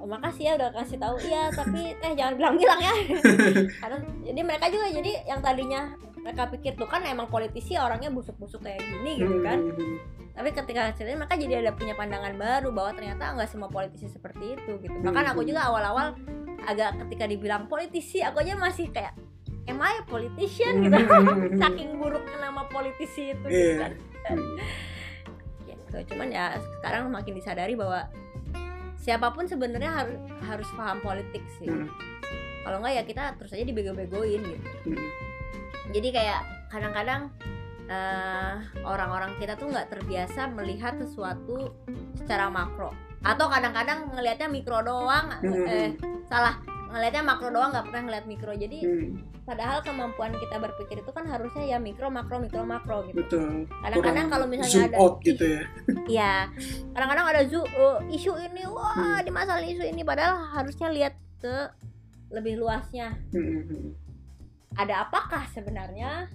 Makasih 0.07 0.42
ya 0.46 0.52
udah 0.54 0.70
kasih 0.70 0.98
tahu. 1.02 1.16
Iya 1.18 1.50
tapi 1.50 1.98
teh 1.98 2.12
jangan 2.14 2.34
bilang-bilang 2.38 2.80
ya. 2.80 2.94
Karena 3.82 3.98
jadi 4.22 4.40
mereka 4.46 4.66
juga 4.70 4.86
jadi 4.90 5.12
yang 5.26 5.40
tadinya 5.42 5.90
mereka 6.22 6.50
pikir 6.50 6.74
tuh 6.74 6.90
kan 6.90 7.07
emang 7.07 7.30
politisi 7.30 7.78
orangnya 7.78 8.11
busuk-busuk 8.11 8.62
kayak 8.62 8.82
gini 8.82 9.18
gitu 9.18 9.38
kan. 9.42 9.59
Hmm, 9.62 9.98
tapi 10.37 10.53
ketika 10.53 10.93
hasilnya 10.93 11.16
mereka 11.16 11.34
jadi 11.34 11.64
ada 11.64 11.72
punya 11.72 11.97
pandangan 11.97 12.37
baru 12.37 12.68
bahwa 12.68 12.93
ternyata 12.93 13.32
nggak 13.32 13.49
semua 13.49 13.66
politisi 13.66 14.07
seperti 14.07 14.55
itu 14.55 14.70
gitu 14.78 14.97
bahkan 15.01 15.32
aku 15.32 15.41
juga 15.43 15.64
awal-awal 15.64 16.12
agak 16.62 17.01
ketika 17.07 17.24
dibilang 17.24 17.64
politisi 17.66 18.20
aku 18.20 18.45
aja 18.45 18.53
masih 18.55 18.93
kayak 18.93 19.16
am 19.66 19.80
I 19.80 19.99
a 19.99 20.05
politician 20.05 20.84
gitu 20.84 20.93
Hmm. 20.95 21.57
saking 21.62 21.97
buruknya 21.97 22.37
nama 22.39 22.68
politisi 22.68 23.32
itu 23.32 23.47
gitu 23.49 23.80
Iya. 23.80 23.97
kan 24.22 24.37
gitu 25.64 25.97
cuman 26.12 26.28
ya 26.28 26.45
sekarang 26.78 27.09
makin 27.09 27.32
disadari 27.32 27.72
bahwa 27.72 28.05
siapa 28.97 29.32
pun 29.32 29.47
sebenarnya 29.47 29.89
harus 29.89 30.18
harus 30.45 30.68
paham 30.76 31.01
politik 31.01 31.43
sih 31.57 31.66
Hmm. 31.66 31.89
kalau 32.62 32.82
nggak 32.82 32.93
ya 32.93 33.03
kita 33.07 33.22
terus 33.39 33.55
aja 33.57 33.64
dibego-begoin 33.64 34.43
gitu 34.43 34.68
Hmm. 34.84 35.09
jadi 35.91 36.09
kayak 36.12 36.41
kadang-kadang 36.68 37.30
eh, 37.87 38.53
orang-orang 38.82 39.34
kita 39.39 39.55
tuh 39.55 39.70
nggak 39.70 39.89
terbiasa 39.89 40.51
melihat 40.51 40.99
sesuatu 40.99 41.70
secara 42.14 42.51
makro. 42.51 42.91
Atau 43.22 43.47
kadang-kadang 43.47 44.12
ngelihatnya 44.12 44.49
mikro 44.49 44.82
doang. 44.82 45.30
Hmm. 45.41 45.66
eh 45.66 45.91
salah 46.26 46.59
ngelihatnya 46.87 47.22
makro 47.22 47.49
doang 47.51 47.70
nggak 47.70 47.87
pernah 47.91 48.03
ngeliat 48.07 48.26
mikro. 48.26 48.53
Jadi 48.53 48.78
Hmm. 48.82 49.11
padahal 49.43 49.78
kemampuan 49.82 50.34
kita 50.34 50.59
berpikir 50.59 51.03
itu 51.03 51.11
kan 51.11 51.26
harusnya 51.26 51.62
ya 51.62 51.78
mikro 51.78 52.11
makro 52.11 52.43
mikro 52.43 52.62
makro 52.62 53.07
gitu. 53.07 53.22
Betul. 53.22 53.70
Kadang-kadang 53.82 54.26
kalau 54.26 54.47
misalnya 54.51 54.70
zoom 54.74 54.87
ada 54.91 54.97
out 54.99 55.14
gitu 55.22 55.45
ya. 55.47 55.62
Iya, 56.18 56.34
kadang-kadang 56.95 57.26
ada 57.30 57.43
zu, 57.47 57.62
uh, 57.62 57.99
isu 58.07 58.34
ini, 58.39 58.62
wah 58.66 58.95
Hmm. 58.95 59.22
di 59.22 59.30
masalah 59.30 59.62
isu 59.62 59.87
ini, 59.87 60.03
padahal 60.03 60.39
harusnya 60.51 60.91
lihat 60.91 61.14
ke 61.43 61.55
lebih 62.30 62.59
luasnya. 62.59 63.14
Hmm, 63.30 63.62
hmm, 63.66 63.87
Ada 64.75 65.07
apakah 65.07 65.47
sebenarnya? 65.55 66.27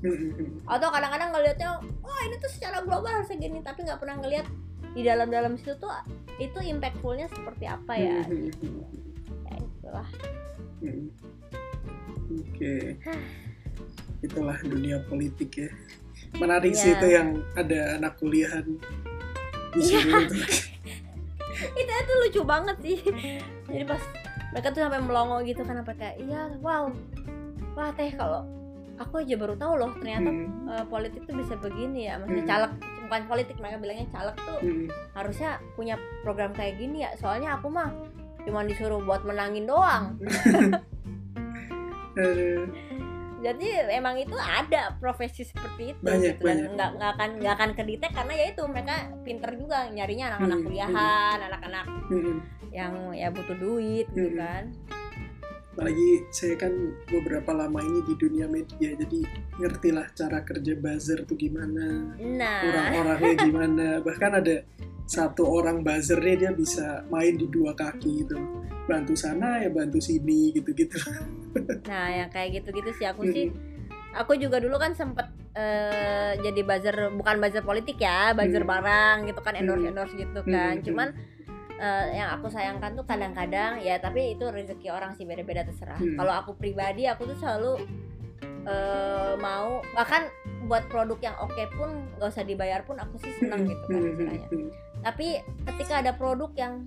Atau 0.65 0.87
kadang-kadang 0.87 1.35
ngelihatnya, 1.35 1.83
wah 1.99 2.21
ini 2.23 2.39
tuh 2.39 2.47
secara 2.47 2.79
global 2.81 3.11
harusnya 3.11 3.37
gini, 3.37 3.59
tapi 3.59 3.83
nggak 3.83 3.99
pernah 3.99 4.17
ngelihat 4.23 4.47
di 4.91 5.03
dalam-dalam 5.03 5.59
situ 5.59 5.75
tuh 5.75 5.91
itu 6.39 6.57
impactfulnya 6.57 7.27
seperti 7.27 7.65
apa 7.67 7.93
ya? 7.99 8.23
Gitu. 8.25 8.81
Ya 9.45 9.55
itulah. 9.59 10.07
oke 12.31 12.73
itulah 14.25 14.57
dunia 14.63 15.03
politik 15.05 15.67
ya 15.67 15.69
menarik 16.39 16.71
sih 16.71 16.93
Iya. 16.93 16.97
itu 16.97 17.07
yang 17.11 17.29
ada 17.53 17.99
anak 17.99 18.15
kuliahan 18.17 18.65
di 19.75 19.81
Iya. 19.83 19.99
sini 19.99 20.13
itu 20.25 20.35
itu 21.81 21.91
itu 21.91 22.13
lucu 22.25 22.41
banget 22.41 22.77
sih. 22.81 22.99
Jadi 23.67 23.83
pas 23.85 24.01
mereka 24.51 24.67
tuh 24.73 24.81
sampai 24.83 24.99
melongo 25.03 25.37
gitu 25.45 25.61
kan 25.63 25.79
apa 25.79 25.93
kayak, 25.95 26.15
iya, 26.19 26.49
wow, 26.59 26.89
wah 27.73 27.91
teh 27.91 28.11
kalau 28.11 28.43
aku 28.95 29.19
aja 29.19 29.33
baru 29.33 29.55
tahu 29.55 29.73
loh 29.75 29.91
ternyata 29.95 30.29
Hmm, 30.29 30.69
eh, 30.69 30.85
politik 30.85 31.25
tuh 31.25 31.33
bisa 31.33 31.55
begini 31.55 32.05
ya 32.05 32.17
maksudnya 32.17 32.43
Hmm. 32.43 32.51
caleg 32.51 32.71
bukan 33.01 33.21
politik 33.25 33.55
mereka 33.57 33.77
bilangnya 33.77 34.07
caleg 34.09 34.35
tuh 34.37 34.59
hmm. 34.59 34.87
harusnya 35.13 35.49
punya 35.73 35.95
program 36.21 36.51
kayak 36.51 36.77
gini 36.77 37.01
ya 37.01 37.11
soalnya 37.17 37.55
aku 37.55 37.67
mah 37.67 37.89
cuma 38.41 38.61
disuruh 38.61 38.99
buat 38.99 39.21
menangin 39.21 39.65
doang 39.65 40.15
jadi 43.41 43.67
emang 43.91 44.15
itu 44.15 44.37
ada 44.37 44.93
profesi 44.95 45.41
seperti 45.41 45.91
itu 45.91 46.01
Banyak, 46.03 46.37
gitu. 46.37 46.45
dan 46.45 46.57
banyak. 46.57 46.69
nggak 46.77 46.89
nggak 46.95 47.11
akan 47.11 47.29
nggak 47.41 47.53
akan 47.53 47.69
kedetek 47.73 48.11
karena 48.13 48.33
ya 48.35 48.45
itu 48.49 48.63
mereka 48.63 48.93
pinter 49.21 49.51
juga 49.55 49.77
nyarinya 49.89 50.25
anak-anak 50.29 50.57
Hmm, 50.57 50.65
kuliahan 50.65 51.37
anak-anak 51.41 51.85
Hmm. 52.07 52.37
yang 52.69 52.93
ya 53.11 53.27
butuh 53.27 53.57
duit 53.57 54.05
gitu 54.07 54.29
Hmm. 54.29 54.37
kan 54.37 54.63
apalagi 55.71 56.27
saya 56.35 56.59
kan 56.59 56.73
beberapa 57.07 57.55
lama 57.55 57.79
ini 57.79 58.03
di 58.03 58.13
dunia 58.19 58.43
media 58.51 58.91
jadi 58.91 59.19
ngerti 59.55 59.89
lah 59.95 60.03
cara 60.11 60.43
kerja 60.43 60.75
buzzer 60.75 61.23
tuh 61.23 61.39
gimana 61.39 62.11
nah. 62.19 62.67
orang-orangnya 62.67 63.33
gimana. 63.47 63.87
Bahkan 64.03 64.31
ada 64.43 64.55
satu 65.07 65.47
orang 65.47 65.83
buzzernya 65.83 66.35
dia 66.35 66.51
bisa 66.51 67.07
main 67.07 67.39
di 67.39 67.47
dua 67.47 67.71
kaki 67.71 68.27
gitu. 68.27 68.35
Bantu 68.87 69.15
sana 69.15 69.63
ya 69.63 69.71
bantu 69.71 70.03
sini 70.03 70.51
gitu-gitu. 70.51 70.99
Nah 71.91 72.07
yang 72.07 72.29
kayak 72.31 72.63
gitu-gitu 72.63 72.91
sih 72.95 73.07
aku 73.07 73.27
sih. 73.31 73.51
Aku 74.15 74.35
juga 74.35 74.59
dulu 74.59 74.75
kan 74.75 74.91
sempet 74.91 75.27
eh, 75.55 76.35
jadi 76.39 76.63
buzzer 76.63 77.11
bukan 77.15 77.39
buzzer 77.43 77.63
politik 77.63 77.99
ya 77.99 78.31
buzzer 78.31 78.63
Hmm. 78.63 78.71
barang 78.71 79.17
gitu 79.27 79.39
kan 79.43 79.55
endorse 79.55 79.83
endorse 79.87 80.15
gitu 80.15 80.39
kan. 80.47 80.79
Hmm. 80.79 80.83
cuman 80.83 81.07
eh, 81.81 82.05
yang 82.13 82.29
aku 82.31 82.47
sayangkan 82.47 82.93
tuh 82.93 83.03
kadang-kadang 83.03 83.81
ya 83.81 83.97
tapi 83.97 84.33
itu 84.33 84.45
rezeki 84.45 84.87
orang 84.87 85.11
sih 85.11 85.25
beda-beda 85.25 85.65
terserah 85.65 85.97
Hmm. 85.97 86.13
kalau 86.15 86.33
aku 86.35 86.51
pribadi 86.53 87.05
aku 87.05 87.25
tuh 87.25 87.35
selalu 87.35 87.81
eh, 88.63 89.33
mau 89.35 89.81
bahkan 89.91 90.29
buat 90.63 90.85
produk 90.87 91.17
yang 91.19 91.35
oke 91.35 91.57
pun 91.73 91.89
gak 92.15 92.29
usah 92.29 92.43
dibayar 92.43 92.81
pun 92.81 92.95
aku 92.95 93.17
sih 93.17 93.33
senang 93.35 93.65
gitu 93.65 93.81
kan 93.83 93.97
Hmm, 93.97 94.05
istilahnya 94.07 94.47
hmm, 94.47 94.69
tapi 95.01 95.27
ketika 95.67 95.93
ada 95.97 96.11
produk 96.13 96.53
yang 96.53 96.85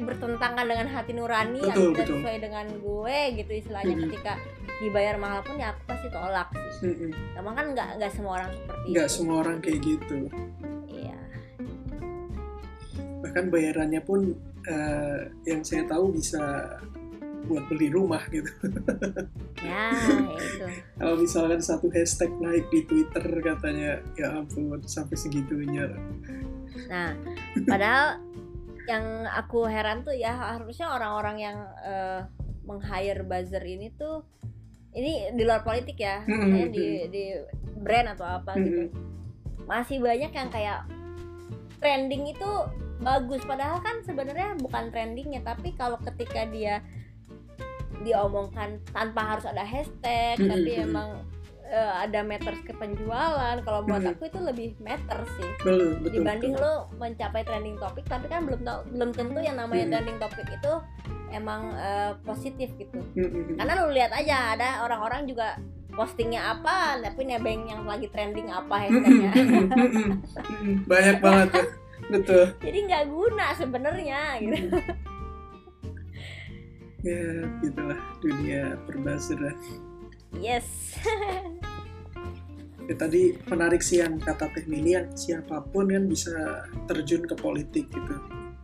bertentangan 0.00 0.64
dengan 0.64 0.88
hati 0.88 1.12
nurani 1.12 1.60
Betul, 1.60 1.68
yang 1.68 1.76
tidak 1.92 1.92
betul. 2.00 2.16
sesuai 2.16 2.36
dengan 2.40 2.66
gue 2.74 3.16
gitu 3.36 3.52
istilahnya 3.54 3.94
Mhm. 3.94 4.02
ketika 4.08 4.32
dibayar 4.80 5.14
mahal 5.14 5.44
pun 5.44 5.60
ya 5.60 5.76
aku 5.76 5.82
pasti 5.86 6.08
tolak 6.08 6.48
sih 6.72 6.88
hmm, 6.88 6.96
hmm. 6.96 7.36
Emang 7.36 7.52
kan 7.52 7.66
nggak 7.70 7.88
nggak 8.00 8.10
semua 8.10 8.32
orang 8.34 8.50
seperti 8.50 8.86
nggak 8.90 9.08
semua 9.12 9.36
orang 9.38 9.56
kayak 9.60 9.80
gitu 9.84 10.16
bahkan 13.20 13.48
bayarannya 13.48 14.00
pun 14.00 14.34
eh, 14.64 15.28
yang 15.44 15.60
saya 15.62 15.84
tahu 15.86 16.12
bisa 16.12 16.40
buat 17.48 17.64
beli 17.68 17.88
rumah 17.88 18.20
gitu. 18.28 18.48
Ya 19.60 19.92
itu. 20.40 20.64
Kalau 20.96 21.20
misalkan 21.20 21.60
satu 21.60 21.92
hashtag 21.92 22.32
naik 22.40 22.64
di 22.72 22.80
Twitter 22.88 23.20
katanya 23.44 24.00
ya 24.16 24.40
ampun 24.40 24.80
sampai 24.88 25.20
segitunya. 25.20 25.84
Nah 26.88 27.12
padahal 27.68 28.24
yang 28.88 29.28
aku 29.28 29.68
heran 29.68 30.00
tuh 30.00 30.16
ya 30.16 30.56
harusnya 30.56 30.88
orang-orang 30.88 31.36
yang 31.44 31.58
eh, 31.84 32.20
meng-hire 32.64 33.20
buzzer 33.20 33.60
ini 33.60 33.92
tuh 34.00 34.24
ini 34.96 35.28
di 35.36 35.42
luar 35.44 35.60
politik 35.60 36.00
ya 36.00 36.24
Mhm, 36.24 36.32
misalnya 36.32 36.68
di 36.72 36.86
di 37.12 37.24
brand 37.84 38.16
atau 38.16 38.26
apa 38.26 38.56
gitu. 38.56 38.88
Mhm. 38.88 38.88
masih 39.68 40.00
banyak 40.00 40.32
yang 40.32 40.48
kayak 40.48 40.80
trending 41.78 42.32
itu 42.32 42.50
bagus 43.00 43.40
padahal 43.42 43.80
kan 43.80 44.00
sebenarnya 44.00 44.54
bukan 44.56 44.88
trendingnya 44.88 45.40
tapi 45.42 45.72
kalau 45.72 45.96
ketika 46.02 46.44
dia 46.46 46.84
diomongkan 47.98 48.80
tanpa 48.88 49.22
harus 49.26 49.44
ada 49.44 49.60
hashtag 49.60 50.36
Mhm, 50.36 50.48
tapi 50.48 50.70
emang 50.78 51.10
eh, 51.66 51.92
ada 52.02 52.20
matters 52.20 52.58
ke 52.60 52.74
penjualan 52.74 53.56
kalau 53.60 53.80
buat 53.84 54.02
Mhm. 54.02 54.10
aku 54.10 54.22
itu 54.26 54.40
lebih 54.40 54.68
matter 54.80 55.22
sih 55.30 55.50
belum 55.62 56.02
betul 56.02 56.18
dibanding 56.18 56.52
betul. 56.52 56.66
lo 56.66 56.74
mencapai 56.96 57.42
trending 57.42 57.76
topik 57.76 58.02
tapi 58.04 58.26
kan 58.26 58.42
belum 58.42 58.60
tahu 58.60 58.78
belum 58.90 59.10
tentu 59.12 59.38
yang 59.38 59.54
namanya 59.54 59.84
Mhm. 59.84 59.92
trending 59.92 60.18
topik 60.18 60.48
itu 60.50 60.72
emang 61.30 61.70
eh, 61.72 62.12
positif 62.20 62.74
gitu 62.74 62.98
Hmm, 63.14 63.22
hmm, 63.22 63.42
hmm. 63.44 63.56
karena 63.56 63.72
lu 63.78 63.92
lihat 63.92 64.10
aja 64.10 64.36
ada 64.50 64.68
orang-orang 64.82 65.24
juga 65.24 65.56
postingnya 65.90 66.42
apa 66.52 66.98
tapi 66.98 67.22
nebeng 67.24 67.62
yang 67.64 67.86
lagi 67.86 68.06
trending 68.08 68.46
apa 68.46 68.74
hashtagnya 68.80 69.30
banyak 70.86 71.16
banget 71.18 71.48
ya. 71.52 71.64
betul. 72.10 72.44
Jadi 72.60 72.78
nggak 72.90 73.04
guna 73.08 73.46
sebenarnya 73.54 74.20
gitu. 74.42 74.76
Ya 77.00 77.48
gitulah 77.64 78.00
dunia 78.20 78.76
perbuzzer 78.84 79.40
yes. 80.36 80.68
Ya, 82.90 82.98
tadi 82.98 83.38
menarik 83.46 83.86
sih 83.86 84.02
yang 84.02 84.18
kata 84.18 84.50
Teh 84.50 84.66
Mili 84.66 84.98
yang 84.98 85.06
siapa 85.14 85.62
pun 85.62 85.86
kan 85.94 86.10
bisa 86.10 86.66
terjun 86.90 87.22
ke 87.22 87.38
politik 87.38 87.86
gitu. 87.86 88.14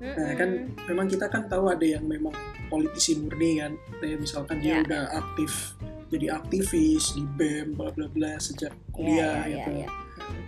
Nah 0.03 0.35
kan 0.35 0.67
memang 0.91 1.07
kita 1.07 1.31
kan 1.31 1.47
tahu 1.47 1.71
ada 1.71 1.87
yang 1.87 2.03
memang 2.03 2.35
politisi 2.67 3.15
murni 3.23 3.63
kan, 3.63 3.79
kayak 4.03 4.19
misalkan 4.19 4.59
dia 4.59 4.83
Iya. 4.83 4.91
udah 4.91 5.03
aktif 5.15 5.79
jadi 6.11 6.39
aktivis 6.39 7.15
di 7.15 7.23
BEM 7.39 7.79
bla 7.79 7.91
bla 7.95 8.11
bla 8.11 8.35
sejak 8.39 8.75
kuliah 8.91 9.47
iya, 9.47 9.63
gitu. 9.63 9.71
iya. 9.83 9.89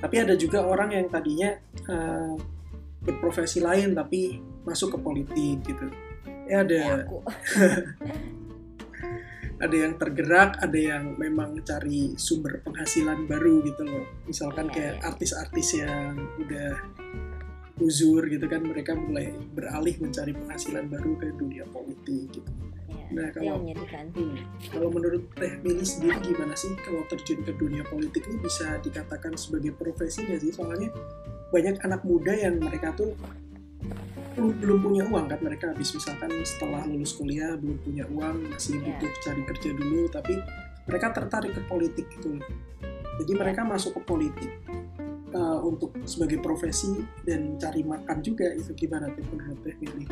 Tapi 0.03 0.17
ada 0.27 0.35
juga 0.35 0.67
orang 0.67 0.91
yang 0.99 1.07
tadinya 1.07 1.51
eh, 1.87 2.35
berprofesi 3.09 3.65
lain 3.65 3.97
tapi 3.97 4.37
masuk 4.63 4.95
ke 4.95 4.99
politik 5.01 5.57
gitu. 5.65 5.89
Ya 6.45 6.61
ada 6.61 7.05
aku 7.05 7.25
ada 9.59 9.75
yang 9.75 9.99
tergerak 9.99 10.55
ada 10.63 10.79
yang 10.79 11.19
memang 11.19 11.59
cari 11.67 12.15
sumber 12.15 12.63
penghasilan 12.63 13.27
baru 13.27 13.59
gitu 13.67 13.83
loh 13.83 14.07
misalkan 14.25 14.71
Iya, 14.71 14.75
kayak 14.75 14.95
iya. 14.95 15.03
artis-artis 15.03 15.69
yang 15.77 16.15
udah 16.39 16.71
uzur 17.79 18.23
gitu 18.27 18.47
kan 18.47 18.63
mereka 18.63 18.95
mulai 18.95 19.35
beralih 19.51 19.99
mencari 19.99 20.31
penghasilan 20.31 20.87
baru 20.87 21.11
ke 21.19 21.27
dunia 21.35 21.67
politik 21.69 22.31
gitu 22.31 22.51
ya, 22.87 23.07
Nah, 23.11 23.29
kalau- 23.35 23.63
Hmm. 24.15 24.37
Kalau 24.69 24.89
menurut 24.93 25.27
Teh 25.35 25.59
Mili 25.65 25.81
sendiri 25.83 26.19
gimana 26.23 26.53
sih 26.55 26.73
kalau 26.79 27.03
terjun 27.09 27.41
ke 27.43 27.53
dunia 27.57 27.83
politik 27.83 28.29
ini 28.29 28.39
bisa 28.39 28.79
dikatakan 28.79 29.33
sebagai 29.35 29.73
profesi 29.73 30.23
nggak 30.23 30.41
sih? 30.41 30.53
Soalnya 30.53 30.93
banyak 31.49 31.77
anak 31.85 32.01
muda 32.05 32.33
yang 32.37 32.61
mereka 32.61 32.93
tuh 32.97 33.17
belum, 34.39 34.79
punya 34.79 35.03
uang 35.11 35.27
kan 35.27 35.41
mereka 35.43 35.75
habis 35.75 35.91
misalkan 35.91 36.31
setelah 36.47 36.87
lulus 36.87 37.11
kuliah 37.19 37.59
belum 37.59 37.79
punya 37.83 38.07
uang 38.07 38.55
masih 38.55 38.79
Iya. 38.79 38.95
butuh 38.95 39.13
cari 39.27 39.43
kerja 39.51 39.71
dulu 39.75 40.01
tapi 40.15 40.35
mereka 40.87 41.07
tertarik 41.11 41.53
ke 41.59 41.63
politik 41.67 42.07
gitu. 42.07 42.39
Jadi 43.19 43.33
mereka 43.35 43.67
masuk 43.67 43.99
ke 43.99 44.03
politik 44.07 44.51
uh, 45.35 45.59
untuk 45.67 45.91
sebagai 46.07 46.39
profesi 46.39 47.03
dan 47.27 47.59
cari 47.59 47.83
makan 47.83 48.23
juga 48.23 48.47
itu 48.55 48.71
gimana 48.79 49.11
tuh 49.11 49.27
menurut 49.35 49.59
Teh 49.67 49.75
Mili? 49.83 50.07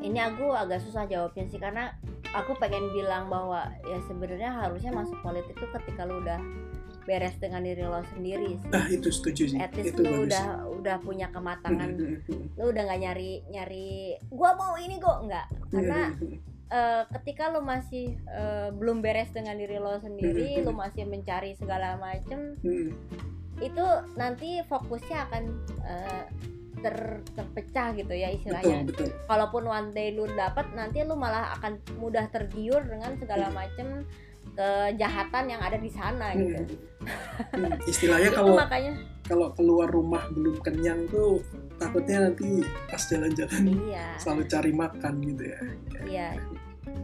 ini 0.00 0.16
aku 0.16 0.52
agak 0.56 0.80
susah 0.80 1.04
jawabnya 1.04 1.44
sih 1.46 1.60
karena 1.60 1.92
aku 2.32 2.56
pengen 2.56 2.88
bilang 2.96 3.28
bahwa 3.28 3.68
ya 3.84 4.00
sebenarnya 4.08 4.48
harusnya 4.48 4.90
masuk 4.96 5.20
politik 5.20 5.52
tuh 5.60 5.68
ketika 5.76 6.08
lu 6.08 6.24
udah 6.24 6.40
beres 7.08 7.36
dengan 7.40 7.64
diri 7.64 7.84
lo 7.84 8.02
sendiri 8.16 8.56
sih. 8.60 8.70
Ah 8.72 8.86
itu 8.88 9.08
setuju 9.08 9.56
sih. 9.56 9.58
At 9.58 9.72
least 9.76 9.96
itu 9.96 10.00
lu 10.04 10.24
bagus. 10.24 10.26
udah 10.30 10.46
udah 10.80 10.96
punya 11.00 11.26
kematangan. 11.32 11.90
Lu 12.56 12.64
udah 12.70 12.82
nggak 12.86 13.00
nyari 13.00 13.32
nyari 13.50 14.16
gua 14.28 14.56
mau 14.56 14.74
ini 14.76 15.00
kok. 15.00 15.18
Nggak. 15.24 15.46
Karena 15.72 16.00
eh, 16.70 17.02
ketika 17.18 17.50
lu 17.50 17.60
masih 17.64 18.14
eh, 18.30 18.68
belum 18.72 19.02
beres 19.02 19.32
dengan 19.34 19.58
diri 19.58 19.76
lo 19.76 19.98
sendiri 19.98 20.62
lu 20.62 20.72
masih 20.72 21.04
mencari 21.04 21.58
segala 21.58 21.98
macem 21.98 22.54
itu 23.60 23.86
nanti 24.16 24.64
fokusnya 24.64 25.18
akan 25.28 25.42
eh, 25.84 26.24
ter 26.80 27.20
terpecah 27.36 27.92
gitu 27.92 28.14
ya 28.16 28.32
betul 28.32 28.38
istilahnya. 28.40 28.78
Betul. 28.88 29.08
kalaupun 29.28 29.68
one 29.68 29.88
day 29.92 30.16
lu 30.16 30.24
dapat 30.32 30.64
nanti 30.72 31.04
lu 31.04 31.12
malah 31.12 31.52
akan 31.60 31.76
mudah 32.00 32.24
tergiur 32.32 32.80
dengan 32.88 33.20
segala 33.20 33.52
macem 33.52 34.08
kejahatan 34.60 35.44
yang 35.48 35.62
ada 35.62 35.80
di 35.80 35.88
sana 35.88 36.36
Hmm. 36.36 36.40
gitu 36.44 36.62
Hmm, 37.56 37.72
Istilahnya 37.88 38.28
itu 38.28 38.36
kalau 38.36 38.60
makanya 38.60 38.92
kalau 39.24 39.48
keluar 39.56 39.88
rumah 39.88 40.28
belum 40.28 40.60
kenyang 40.60 41.08
tuh 41.08 41.40
takutnya 41.80 42.28
nanti 42.28 42.60
pas 42.86 43.00
jalan-jalan 43.00 43.72
iya 43.88 44.12
selalu 44.20 44.42
cari 44.44 44.72
makan 44.74 45.14
gitu 45.24 45.42
ya. 45.48 45.60
Iya. 46.04 46.28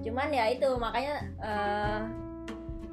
Cuman 0.05 0.29
ya 0.29 0.53
itu 0.53 0.69
makanya 0.77 1.15
eh, 1.41 2.01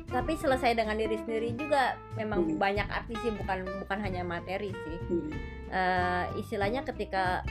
tapi 0.08 0.38
selesai 0.38 0.78
dengan 0.78 0.96
diri 0.96 1.18
sendiri 1.18 1.52
juga 1.54 2.00
memang 2.16 2.46
Hmm. 2.48 2.56
banyak 2.56 2.88
artis 2.88 3.20
sih 3.20 3.34
bukan 3.34 3.68
bukan 3.84 4.00
hanya 4.00 4.24
materi 4.24 4.72
sih. 4.72 4.98
Hmm, 5.04 5.30
Eh, 5.68 6.26
istilahnya 6.38 6.86
ketika 6.86 7.42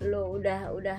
lo 0.00 0.34
udah 0.34 0.72
udah 0.72 0.96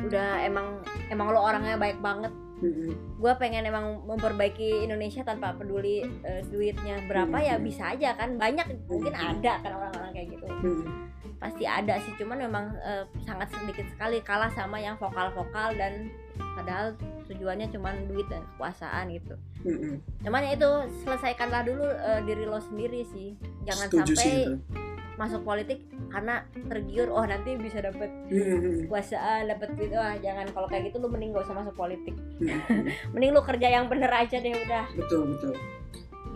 udah 0.00 0.28
emang 0.40 0.78
emang 1.10 1.28
lo 1.28 1.42
orangnya 1.42 1.74
baik 1.74 1.98
banget. 1.98 2.30
Hmm, 2.60 3.18
Gue 3.18 3.32
pengen 3.38 3.66
emang 3.66 4.02
memperbaiki 4.06 4.82
Indonesia 4.82 5.22
tanpa 5.22 5.54
peduli 5.54 6.02
eh, 6.22 6.42
duitnya 6.46 7.02
berapa 7.06 7.36
ya 7.38 7.56
Hmm. 7.56 7.64
bisa 7.64 7.94
aja 7.94 8.14
kan. 8.14 8.38
Banyak 8.38 8.66
mungkin 8.86 9.14
ada 9.14 9.58
kan 9.62 9.70
orang-orang 9.74 10.10
kayak 10.14 10.28
gitu. 10.38 10.46
Hmm, 10.46 10.84
pasti 11.38 11.64
ada 11.64 11.94
sih 12.02 12.12
cuman 12.18 12.38
memang 12.42 12.64
eh, 12.82 13.04
sangat 13.22 13.48
sedikit 13.54 13.86
sekali 13.94 14.18
kalah 14.22 14.50
sama 14.54 14.78
yang 14.78 14.98
vokal-vokal 14.98 15.74
dan 15.78 16.10
padahal 16.58 16.94
tujuannya 17.30 17.70
cuman 17.70 17.94
duit 18.10 18.26
dan 18.30 18.42
kekuasaan 18.54 19.10
gitu. 19.14 19.34
Hmm, 19.62 19.78
hmm. 19.78 19.96
cuman 20.22 20.40
ya 20.46 20.52
itu 20.54 20.70
selesaikanlah 21.02 21.62
dulu 21.66 21.86
eh, 21.86 22.20
diri 22.26 22.44
lo 22.46 22.58
sendiri 22.58 23.02
sih. 23.06 23.34
Jangan 23.66 23.86
Setuju 23.90 24.12
sih 24.14 24.14
sampai 24.14 24.34
itu. 24.46 24.54
masuk 25.18 25.40
politik 25.42 25.78
karena 26.08 26.44
tergiur 26.72 27.08
oh 27.12 27.24
nanti 27.24 27.54
bisa 27.60 27.84
dapet 27.84 28.08
Hmm, 28.28 28.84
hmm, 28.88 29.46
dapet 29.48 29.68
duit. 29.76 29.92
Wah 29.92 30.16
jangan. 30.20 30.48
Kalau 30.52 30.66
kayak 30.68 30.92
gitu 30.92 31.00
lu 31.00 31.08
mending 31.12 31.36
gak 31.36 31.44
usah 31.48 31.56
masuk 31.56 31.74
politik. 31.76 32.16
Hmm, 32.40 32.88
mending 33.12 33.32
lu 33.36 33.40
kerja 33.44 33.68
yang 33.68 33.86
bener 33.92 34.08
aja 34.08 34.36
deh 34.40 34.52
udah. 34.52 34.84
Betul 34.96 35.36
betul. 35.36 35.54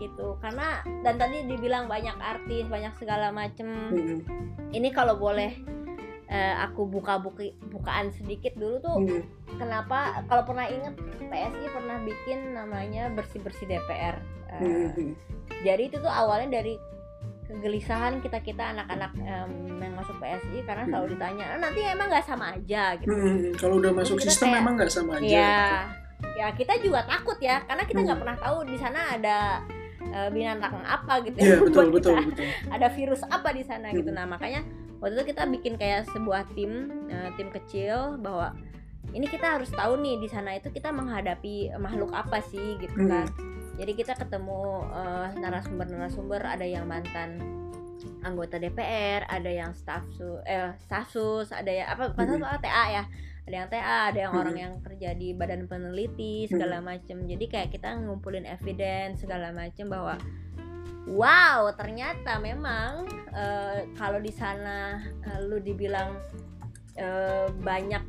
gitu. 0.01 0.35
Karena 0.41 0.81
dan 1.05 1.15
tadi 1.21 1.45
dibilang 1.45 1.85
banyak 1.85 2.17
artis 2.17 2.65
banyak 2.65 2.93
segala 2.97 3.29
macem. 3.29 3.69
Hmm, 3.93 4.19
ini 4.73 4.89
kalau 4.89 5.17
boleh 5.17 5.53
eh, 6.27 6.53
aku 6.65 6.89
buka 6.89 7.21
buki 7.21 7.53
bukaan 7.69 8.09
sedikit. 8.13 8.57
Dulu 8.57 8.75
tuh 8.81 8.97
hmm. 9.01 9.21
kenapa 9.61 10.25
kalau 10.29 10.43
pernah 10.45 10.65
inget 10.65 10.97
PSI 11.29 11.65
pernah 11.69 11.97
bikin 12.01 12.57
namanya 12.57 13.09
bersih 13.13 13.41
bersih 13.41 13.65
DPR 13.65 14.17
Eh, 14.53 14.61
Hmm, 14.61 14.89
hmm. 14.93 15.11
jadi 15.65 15.89
itu 15.89 15.97
tuh 15.97 16.13
awalnya 16.13 16.61
dari 16.61 16.77
kegelisahan 17.53 18.19
kita 18.19 18.39
kita 18.39 18.63
anak-anak 18.71 19.11
em, 19.15 19.51
yang 19.77 19.93
masuk 19.93 20.17
PSI 20.17 20.59
karena 20.61 20.83
selalu 20.83 21.05
Hmm. 21.05 21.13
ditanya 21.15 21.45
"Ah, 21.47 21.59
nanti 21.59 21.79
emang 21.81 22.07
nggak 22.07 22.25
sama 22.25 22.45
aja 22.51 22.83
gitu 22.95 23.07
Hmm, 23.07 23.21
hmm. 23.21 23.51
Kalau 23.55 23.75
udah 23.77 23.91
masuk 23.93 24.17
Kita 24.17 24.25
sistem 24.27 24.47
kayak- 24.47 24.57
memang 24.59 24.73
nggak 24.75 24.91
sama 24.91 25.11
aja. 25.15 25.27
ya 25.29 25.57
ya 26.33 26.47
kita 26.49 26.73
juga 26.79 27.03
takut 27.03 27.35
ya 27.37 27.61
karena 27.61 27.83
kita 27.83 27.99
nggak 28.01 28.15
Hmm. 28.15 28.23
pernah 28.23 28.37
tahu 28.39 28.57
di 28.63 28.75
sana 28.75 28.99
ada 29.11 29.37
eh, 30.05 30.29
binatang 30.29 30.75
apa 30.79 31.13
gitu 31.21 31.37
Iya 31.37 31.47
yang 31.53 31.63
betul 31.63 31.85
betul 31.89 32.13
kita- 32.13 32.27
betul. 32.27 32.47
ada 32.69 32.87
virus 32.89 33.21
apa 33.25 33.49
di 33.49 33.63
sana 33.63 33.87
gitu 33.89 34.07
Hmm. 34.07 34.17
nah 34.17 34.25
makanya 34.27 34.61
waktu 34.99 35.13
itu 35.15 35.23
kita 35.29 35.43
bikin 35.47 35.73
kayak 35.75 36.05
sebuah 36.07 36.43
tim 36.51 36.71
eh, 37.07 37.29
tim 37.33 37.49
kecil 37.49 38.17
bahwa 38.17 38.51
ini 39.09 39.25
kita 39.25 39.45
harus 39.53 39.69
tahu 39.69 39.97
nih 39.97 40.15
di 40.17 40.27
sana 40.27 40.53
itu 40.53 40.69
kita 40.69 40.89
menghadapi 40.89 41.75
makhluk 41.77 42.09
apa 42.11 42.39
sih 42.41 42.77
gitu 42.77 42.93
Hmm. 42.95 43.25
Jadi 43.73 43.91
kita 43.97 44.13
ketemu 44.13 44.85
eh, 44.93 45.27
narasumber-narasumber 45.41 46.41
ada 46.45 46.65
yang 46.65 46.85
mantan 46.85 47.41
anggota 48.23 48.59
DPR 48.59 49.23
ada 49.27 49.47
yang 49.47 49.71
staf 49.75 50.03
su 50.15 50.39
eh 50.43 50.75
stafsus 50.83 51.51
ada 51.55 51.71
yang 51.71 51.87
apa 51.87 52.11
pas 52.11 52.27
Hmm. 52.27 52.43
TA 52.59 52.85
ya. 53.01 53.03
Ada 53.43 53.55
yang 53.59 53.67
TA 53.67 53.97
ada 54.07 54.19
yang 54.23 54.33
orang 54.39 54.55
yang 54.55 54.73
kerja 54.79 55.11
di 55.19 55.35
badan 55.35 55.67
peneliti 55.67 56.47
segala 56.47 56.79
macem. 56.79 57.27
Jadi 57.27 57.45
kayak 57.51 57.75
kita 57.75 57.91
ngumpulin 57.99 58.47
evidence 58.47 59.19
segala 59.19 59.51
macem 59.51 59.91
bahwa 59.91 60.15
wow 61.11 61.67
ternyata 61.75 62.39
memang 62.39 63.03
eh, 63.35 63.83
kalau 63.99 64.23
di 64.23 64.31
sana 64.31 65.03
eh, 65.27 65.39
lu 65.43 65.59
dibilang 65.59 66.15
eh, 66.95 67.51
banyak 67.51 68.03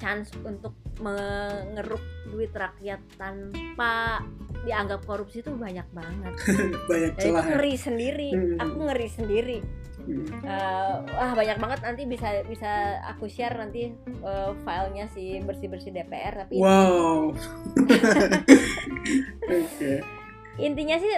chance 0.00 0.32
untuk 0.40 0.72
mengeruk 0.98 2.02
duit 2.26 2.50
rakyat 2.50 2.98
tanpa 3.14 4.22
dianggap 4.60 5.00
korupsi 5.02 5.38
itu 5.38 5.50
banyak 5.50 5.86
banget 5.88 6.34
Banyak 6.90 7.12
celah. 7.16 7.40
ya. 7.40 7.48
ngeri 7.48 7.74
sendiri 7.74 8.30
Hmm. 8.30 8.56
aku 8.58 8.76
ngeri 8.84 9.08
sendiri 9.08 9.58
Hmm. 10.00 10.24
Eh, 10.40 10.92
wah 11.10 11.32
banyak 11.32 11.58
banget 11.58 11.80
nanti 11.82 12.02
bisa 12.04 12.40
bisa 12.42 12.70
aku 13.04 13.28
share 13.28 13.52
nanti 13.54 13.92
eh, 14.00 14.50
filenya 14.58 15.04
si 15.06 15.36
bersih 15.38 15.68
bersih 15.68 15.92
DPR 15.92 16.32
tapi 16.38 16.56
Wow. 16.56 17.36
Oke. 19.44 19.92
intinya 20.56 20.96
sih 20.96 21.12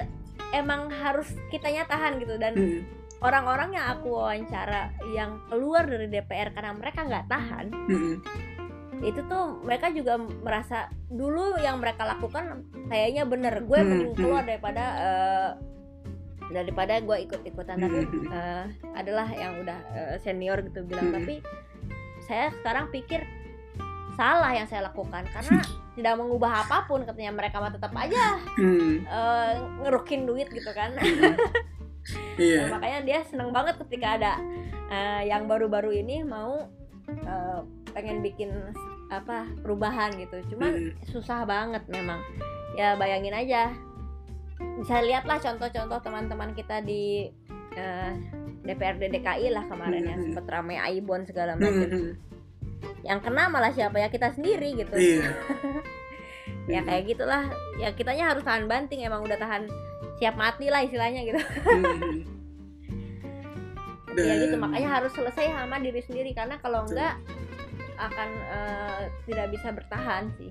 emang 0.51 0.91
harus 0.91 1.31
kitanya 1.49 1.87
tahan 1.87 2.19
gitu 2.19 2.35
dan 2.35 2.53
Hmm, 2.53 2.83
orang-orang 3.21 3.73
yang 3.73 3.87
aku 3.91 4.11
wawancara 4.13 4.91
yang 5.09 5.39
keluar 5.47 5.85
dari 5.85 6.09
DPR 6.09 6.51
karena 6.51 6.73
mereka 6.73 7.01
nggak 7.03 7.27
tahan 7.27 7.67
hmm, 7.71 8.15
itu 9.01 9.21
tuh 9.25 9.65
mereka 9.65 9.89
juga 9.91 10.21
merasa 10.21 10.93
dulu 11.09 11.57
yang 11.57 11.81
mereka 11.81 12.05
lakukan 12.05 12.69
kayaknya 12.93 13.25
bener 13.25 13.65
gue 13.65 13.79
Hmm, 13.81 13.89
mending 13.89 14.13
hmm. 14.13 14.19
keluar 14.21 14.43
daripada 14.45 14.85
eh, 15.01 15.51
daripada 16.51 16.99
gue 17.01 17.17
ikut-ikutan 17.31 17.81
tapi 17.81 18.01
Hmm, 18.05 18.13
hmm. 18.13 18.29
eh, 18.29 18.65
adalah 18.93 19.29
yang 19.33 19.63
udah 19.65 19.79
eh, 19.97 20.17
senior 20.21 20.61
gitu 20.67 20.85
bilang 20.85 21.11
Hmm. 21.11 21.17
tapi 21.23 21.35
saya 22.29 22.53
sekarang 22.61 22.93
pikir 22.93 23.25
salah 24.21 24.53
yang 24.53 24.69
saya 24.69 24.93
lakukan 24.93 25.25
karena 25.33 25.65
tidak 25.97 26.15
mengubah 26.21 26.69
apa 26.69 26.85
pun 26.85 27.03
katanya 27.09 27.33
mereka 27.33 27.57
mah 27.57 27.73
tetap 27.73 27.93
aja 27.97 28.37
hmm, 28.61 29.09
eh, 29.09 29.53
ngerukin 29.81 30.29
duit 30.29 30.53
gitu 30.53 30.71
kan 30.77 30.93
hmm. 30.97 31.37
Iya. 32.41 32.65
Nah, 32.65 32.81
makanya 32.81 33.01
dia 33.05 33.19
seneng 33.29 33.53
banget 33.53 33.77
ketika 33.77 34.17
ada 34.17 34.33
eh, 34.89 35.29
yang 35.29 35.45
baru-baru 35.45 35.93
ini 35.93 36.25
mau 36.25 36.65
eh, 37.07 37.61
pengen 37.93 38.25
bikin 38.25 38.51
apa 39.11 39.45
perubahan 39.61 40.15
gitu. 40.15 40.39
Cuman 40.49 40.71
Hmm. 40.73 40.91
susah 41.05 41.43
banget 41.43 41.83
memang. 41.87 42.23
Ya 42.73 42.95
bayangin 42.95 43.35
aja. 43.35 43.75
Bisa 44.79 45.03
lihatlah 45.03 45.37
contoh-contoh 45.37 45.99
teman-teman 46.01 46.55
kita 46.55 46.81
di 46.81 47.27
eh, 47.71 48.13
DPRD 48.61 49.11
DKI 49.11 49.47
lah 49.49 49.63
kemarin 49.65 50.03
ya 50.05 50.15
Hmm. 50.15 50.25
sempet 50.25 50.45
ramai 50.45 50.75
Aibon 50.77 51.23
segala 51.23 51.55
Hmm, 51.55 51.61
macam. 51.61 51.87
Hmm. 51.89 52.13
yang 53.01 53.19
kena 53.19 53.47
malah 53.47 53.71
siapa 53.71 53.97
ya? 53.97 54.09
Kita 54.09 54.31
sendiri 54.31 54.75
gitu. 54.77 54.91
Iya. 54.93 55.31
ya 56.73 56.81
kayak 56.81 57.05
gitulah. 57.09 57.47
Ya 57.77 57.91
kitanya 57.91 58.31
harus 58.31 58.43
tahan 58.43 58.67
banting. 58.67 59.03
Emang 59.03 59.23
udah 59.23 59.37
tahan 59.37 59.67
siap 60.17 60.35
mati 60.35 60.67
lah 60.67 60.81
istilahnya 60.81 61.25
gitu. 61.25 61.41
Hmm. 61.41 62.27
ya 64.19 64.35
gitu. 64.37 64.55
Dan- 64.55 64.61
makanya 64.61 64.89
harus 64.93 65.13
selesai 65.13 65.47
sama 65.49 65.79
diri 65.79 66.01
sendiri. 66.01 66.31
Karena 66.33 66.59
kalau 66.59 66.85
enggak 66.85 67.17
akan 68.01 68.29
eh, 68.49 69.01
tidak 69.29 69.47
bisa 69.53 69.69
bertahan 69.71 70.25
sih. 70.41 70.51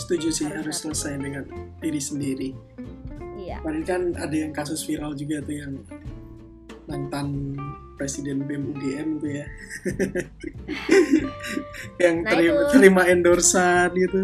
Setuju 0.00 0.28
sih 0.32 0.46
Harus 0.48 0.58
harus 0.58 0.76
selesai 0.82 1.12
dengan 1.20 1.44
diri 1.78 2.00
sendiri. 2.00 2.50
iya 3.36 3.60
Kemarin 3.60 3.84
kan 3.84 4.02
ada 4.16 4.34
yang 4.34 4.50
kasus 4.50 4.82
viral 4.82 5.12
juga 5.14 5.44
tuh 5.44 5.54
yang 5.54 5.72
mantan 6.86 7.54
presiden 7.96 8.44
BEM 8.44 8.74
UGM 8.74 9.08
tuh 9.20 9.30
ya. 9.30 9.46
yang 12.02 12.16
Nah, 12.22 12.30
terima, 12.34 12.60
itu. 12.60 12.72
terima 12.74 13.02
endorsan 13.08 13.88
gitu. 13.96 14.20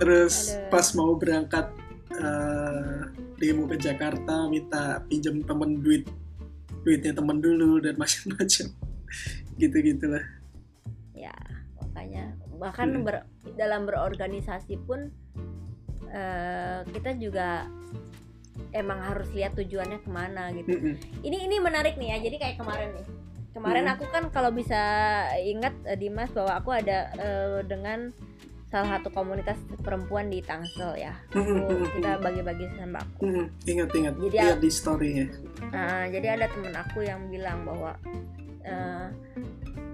Terus 0.00 0.56
Aduh. 0.56 0.68
pas 0.72 0.86
mau 0.96 1.12
berangkat 1.16 1.66
eh, 2.14 2.98
demo 3.40 3.64
ke 3.66 3.76
Jakarta 3.76 4.48
minta 4.48 5.00
pinjam 5.08 5.40
temen 5.40 5.80
duit 5.80 6.04
duitnya 6.80 7.12
temen 7.12 7.38
dulu 7.40 7.80
dan 7.82 7.94
macam-macam. 8.00 8.66
Gitu-gitulah. 9.60 10.24
Ya 11.20 11.34
makanya 11.76 12.24
bahkan 12.56 12.88
Hmm. 12.92 13.04
ber- 13.04 13.28
dalam 13.54 13.84
berorganisasi 13.84 14.76
pun 14.80 15.12
eh, 16.06 16.80
kita 16.86 17.14
juga 17.14 17.68
emang 18.72 19.00
harus 19.00 19.28
lihat 19.30 19.54
tujuannya 19.54 19.98
ke 19.98 20.10
mana 20.10 20.52
gitu 20.52 20.70
Mm-mm. 20.70 20.94
ini 21.22 21.36
ini 21.44 21.56
menarik 21.58 21.96
nih 21.96 22.12
ya 22.12 22.18
jadi 22.20 22.36
kayak 22.38 22.56
kemarin 22.56 22.90
nih 22.92 23.06
kemarin 23.50 23.84
Hmm. 23.84 23.94
aku 23.94 24.04
kan 24.08 24.24
kalau 24.28 24.50
bisa 24.50 24.80
ingat 25.36 25.74
eh, 25.84 25.96
Dimas 25.96 26.30
bahwa 26.30 26.52
aku 26.54 26.70
ada 26.70 27.10
eh, 27.14 27.60
dengan 27.64 28.12
salah 28.70 28.96
satu 28.96 29.10
komunitas 29.10 29.58
perempuan 29.80 30.30
di 30.30 30.38
Tangsel 30.40 30.94
ya 30.94 31.18
Aku- 31.28 31.90
kita 31.90 32.18
bagi-bagi 32.18 32.70
sembako 32.72 33.18
mm-mm. 33.20 33.46
Ingat-ingat. 33.66 34.14
Jadi 34.20 34.36
Lihat 34.36 34.60
di 34.60 34.70
story-nya. 34.70 35.26
Nah, 35.66 36.06
jadi 36.06 36.38
ada 36.38 36.46
temen 36.46 36.70
aku 36.72 37.02
yang 37.02 37.26
bilang 37.26 37.66
bahwa 37.66 37.98
eh, 38.62 39.06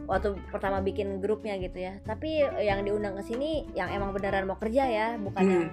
waktu 0.07 0.29
pertama 0.49 0.79
bikin 0.79 1.19
grupnya 1.19 1.55
gitu 1.57 1.77
ya 1.81 1.99
tapi 2.01 2.29
yang 2.57 2.81
diundang 2.81 3.15
ke 3.15 3.25
sini 3.25 3.51
yang 3.73 3.87
emang 3.89 4.11
beneran 4.11 4.45
mau 4.45 4.55
kerja 4.55 4.85
ya 4.85 5.07
bukan 5.17 5.43
Hmm. 5.43 5.53
yang 5.53 5.67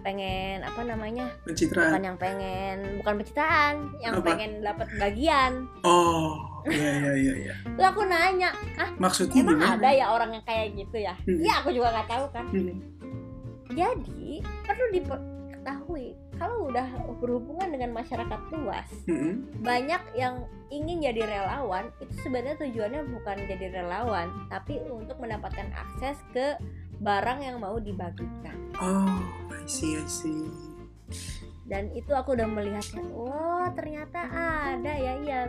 pengen 0.00 0.58
apa 0.62 0.80
namanya 0.82 1.28
Pencitraan. 1.42 1.92
bukan 1.92 2.02
yang 2.02 2.16
pengen 2.16 2.76
bukan 2.96 3.14
pencitraan 3.18 3.74
yang 3.98 4.14
Apa? 4.14 4.26
pengen 4.26 4.50
dapat 4.60 4.88
bagian 4.96 5.52
Oh, 5.82 6.40
iya 6.64 6.88
iya 6.94 7.12
iya 7.14 7.34
iya. 7.42 7.54
Terus 7.70 7.84
aku 7.86 8.02
nanya 8.04 8.48
Maksudnya 8.96 9.40
emang 9.42 9.60
gimana? 9.60 9.76
ada 9.76 9.90
ya 9.90 10.06
orang 10.08 10.30
yang 10.32 10.44
kayak 10.46 10.72
gitu 10.74 10.96
ya 10.96 11.12
Hmm. 11.20 11.36
Iya 11.38 11.52
aku 11.58 11.68
juga 11.70 11.88
nggak 11.90 12.08
tahu 12.08 12.24
kan 12.30 12.46
Hmm. 12.48 12.76
jadi 13.70 14.24
perlu 14.64 14.86
diketahui 14.90 16.08
kalau 16.40 16.66
udah 16.66 16.88
berhubungan 17.20 17.68
dengan 17.68 17.92
masyarakat 17.92 18.40
luas 18.50 18.88
Hmm. 19.04 19.44
banyak 19.60 20.00
yang 20.14 20.40
ingin 20.68 21.04
jadi 21.04 21.28
relawan 21.28 21.92
itu 21.98 22.14
sebenarnya 22.18 22.56
tujuannya 22.58 23.02
bukan 23.12 23.36
jadi 23.44 23.66
relawan 23.70 24.48
tapi 24.48 24.80
untuk 24.82 25.20
mendapatkan 25.20 25.68
akses 25.70 26.16
ke 26.32 26.56
barang 26.98 27.40
yang 27.40 27.60
mau 27.60 27.76
dibagikan 27.76 28.56
Oh, 28.80 29.20
I 29.52 29.60
see, 29.66 29.94
I 29.94 30.08
see. 30.08 30.48
dan 31.66 31.92
itu 31.92 32.10
aku 32.10 32.32
udah 32.32 32.46
melihatnya 32.46 33.04
oh 33.10 33.68
ternyata 33.72 34.24
ada 34.72 34.90
ya 34.90 35.12
iya 35.20 35.40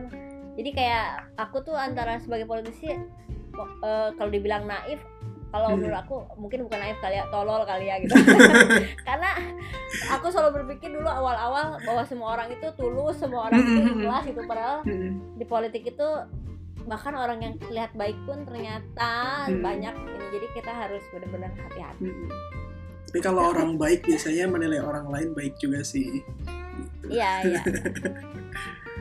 jadi 0.54 0.70
kayak 0.70 1.06
aku 1.36 1.64
tuh 1.64 1.74
antara 1.74 2.20
sebagai 2.20 2.44
politisi 2.44 2.92
eh, 2.92 4.10
kalau 4.12 4.30
dibilang 4.30 4.66
naif 4.66 5.00
kalau 5.52 5.68
Hmm. 5.70 5.78
menurut 5.78 5.99
aku 5.99 6.16
mungkin 6.36 6.60
bukan 6.64 6.80
naif 6.80 6.97
kali 6.97 7.16
ya 7.16 7.28
tolol 7.28 7.62
kali 7.64 7.86
ya 7.86 7.99
gitu 7.99 8.16
karena 9.08 9.32
aku 10.10 10.28
selalu 10.28 10.64
berpikir 10.64 10.89
dulu 10.89 11.06
awal-awal 11.06 11.76
bahwa 11.78 12.04
semua 12.04 12.28
orang 12.34 12.49
itu 12.49 12.68
tulus 12.74 13.20
semua 13.20 13.47
orang 13.47 13.60
itu 13.62 13.78
Hmm. 13.78 13.91
ikhlas 13.99 14.26
itu 14.26 14.41
padahal 14.41 14.78
Hmm. 14.82 15.36
di 15.36 15.45
politik 15.45 15.84
itu 15.86 16.08
bahkan 16.82 17.14
orang 17.14 17.38
yang 17.39 17.54
terlihat 17.58 17.93
baik 17.93 18.18
pun 18.24 18.41
ternyata 18.41 19.45
Hmm. 19.45 19.62
banyak 19.62 19.93
ini 19.93 20.26
jadi 20.32 20.47
kita 20.52 20.72
harus 20.72 21.04
benar-benar 21.12 21.52
hati-hati 21.54 22.08
Hmm. 22.08 22.32
Tapi 23.04 23.20
kalau 23.20 23.52
orang 23.52 23.76
baik 23.76 24.08
biasanya 24.08 24.47
menilai 24.47 24.80
orang 24.80 25.04
lain 25.06 25.36
baik 25.36 25.60
juga 25.60 25.84
sih. 25.84 26.24
iya 27.06 27.43
iya 27.43 27.60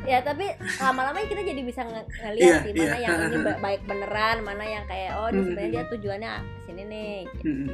ya 0.03 0.19
tapi 0.21 0.49
lama-lama 0.79 1.21
kita 1.23 1.43
jadi 1.43 1.61
bisa 1.61 1.85
Iya, 1.85 2.01
ngeliat 2.25 2.55
sih 2.63 2.73
mana 2.73 2.85
iya. 2.91 2.99
yang 3.03 3.19
ini 3.27 3.37
ba- 3.39 3.61
baik 3.67 3.83
beneran 3.85 4.37
mana 4.41 4.65
yang 4.65 4.85
kayak 4.85 5.13
oh 5.15 5.29
ini 5.29 5.37
Hmm. 5.37 5.47
sebenarnya 5.47 5.71
dia 5.71 5.85
tujuannya 5.89 6.33
sini 6.63 6.83
nih 6.85 7.15
Hmm. 7.43 7.69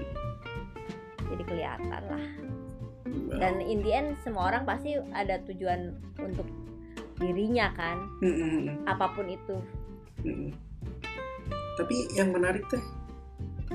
jadi 1.26 1.42
kelihatan 1.44 2.02
lah 2.04 2.24
Wow. 3.06 3.38
dan 3.38 3.54
in 3.60 3.80
the 3.80 3.92
end 3.92 4.18
semua 4.18 4.50
orang 4.50 4.62
pasti 4.62 4.98
ada 5.10 5.38
tujuan 5.44 5.94
untuk 6.16 6.46
dirinya 7.16 7.70
kan 7.72 7.96
Hmm, 8.18 8.34
hmm, 8.34 8.50
hmm, 8.60 8.76
apa 8.84 9.06
pun 9.08 9.26
itu 9.26 9.56
hmm. 10.22 10.50
Tapi 11.76 11.92
yang 12.12 12.32
menarik 12.32 12.64
teh 12.66 12.80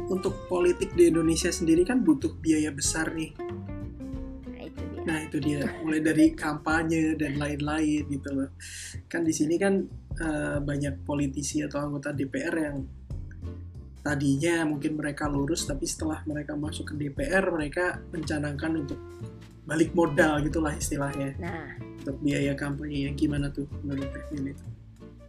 untuk 0.08 0.34
politik 0.48 0.90
di 0.92 1.08
Indonesia 1.08 1.48
sendiri 1.48 1.86
kan 1.86 2.02
butuh 2.02 2.34
biaya 2.36 2.70
besar 2.70 3.14
nih. 3.14 3.30
Nah 5.02 5.18
itu 5.22 5.38
dia 5.42 5.66
itu 5.66 5.82
mulai 5.82 6.02
dari 6.02 6.34
kampanye 6.34 7.18
dan 7.18 7.38
lain-lain 7.42 8.06
gitu 8.10 8.30
loh. 8.32 8.50
Kan 9.10 9.26
di 9.26 9.34
sini 9.34 9.56
kan 9.58 9.82
eh, 10.18 10.58
banyak 10.62 11.02
politisi 11.06 11.62
atau 11.66 11.82
anggota 11.90 12.14
DPR 12.14 12.56
yang 12.58 12.78
tadinya 14.02 14.66
mungkin 14.66 14.98
mereka 14.98 15.30
lurus 15.30 15.70
tapi 15.70 15.86
setelah 15.86 16.26
mereka 16.26 16.58
masuk 16.58 16.90
ke 16.90 16.94
DPR 16.98 17.46
mereka 17.54 18.02
mencanangkan 18.10 18.82
untuk 18.82 18.98
balik 19.62 19.94
modal 19.94 20.42
gitulah 20.42 20.74
istilahnya 20.74 21.38
nah 21.38 21.70
untuk 22.02 22.18
biaya 22.26 22.58
kampanye 22.58 23.06
yang 23.06 23.14
gimana 23.14 23.54
tuh 23.54 23.70
menurut 23.86 24.10
Teh 24.10 24.26
Lili? 24.34 24.71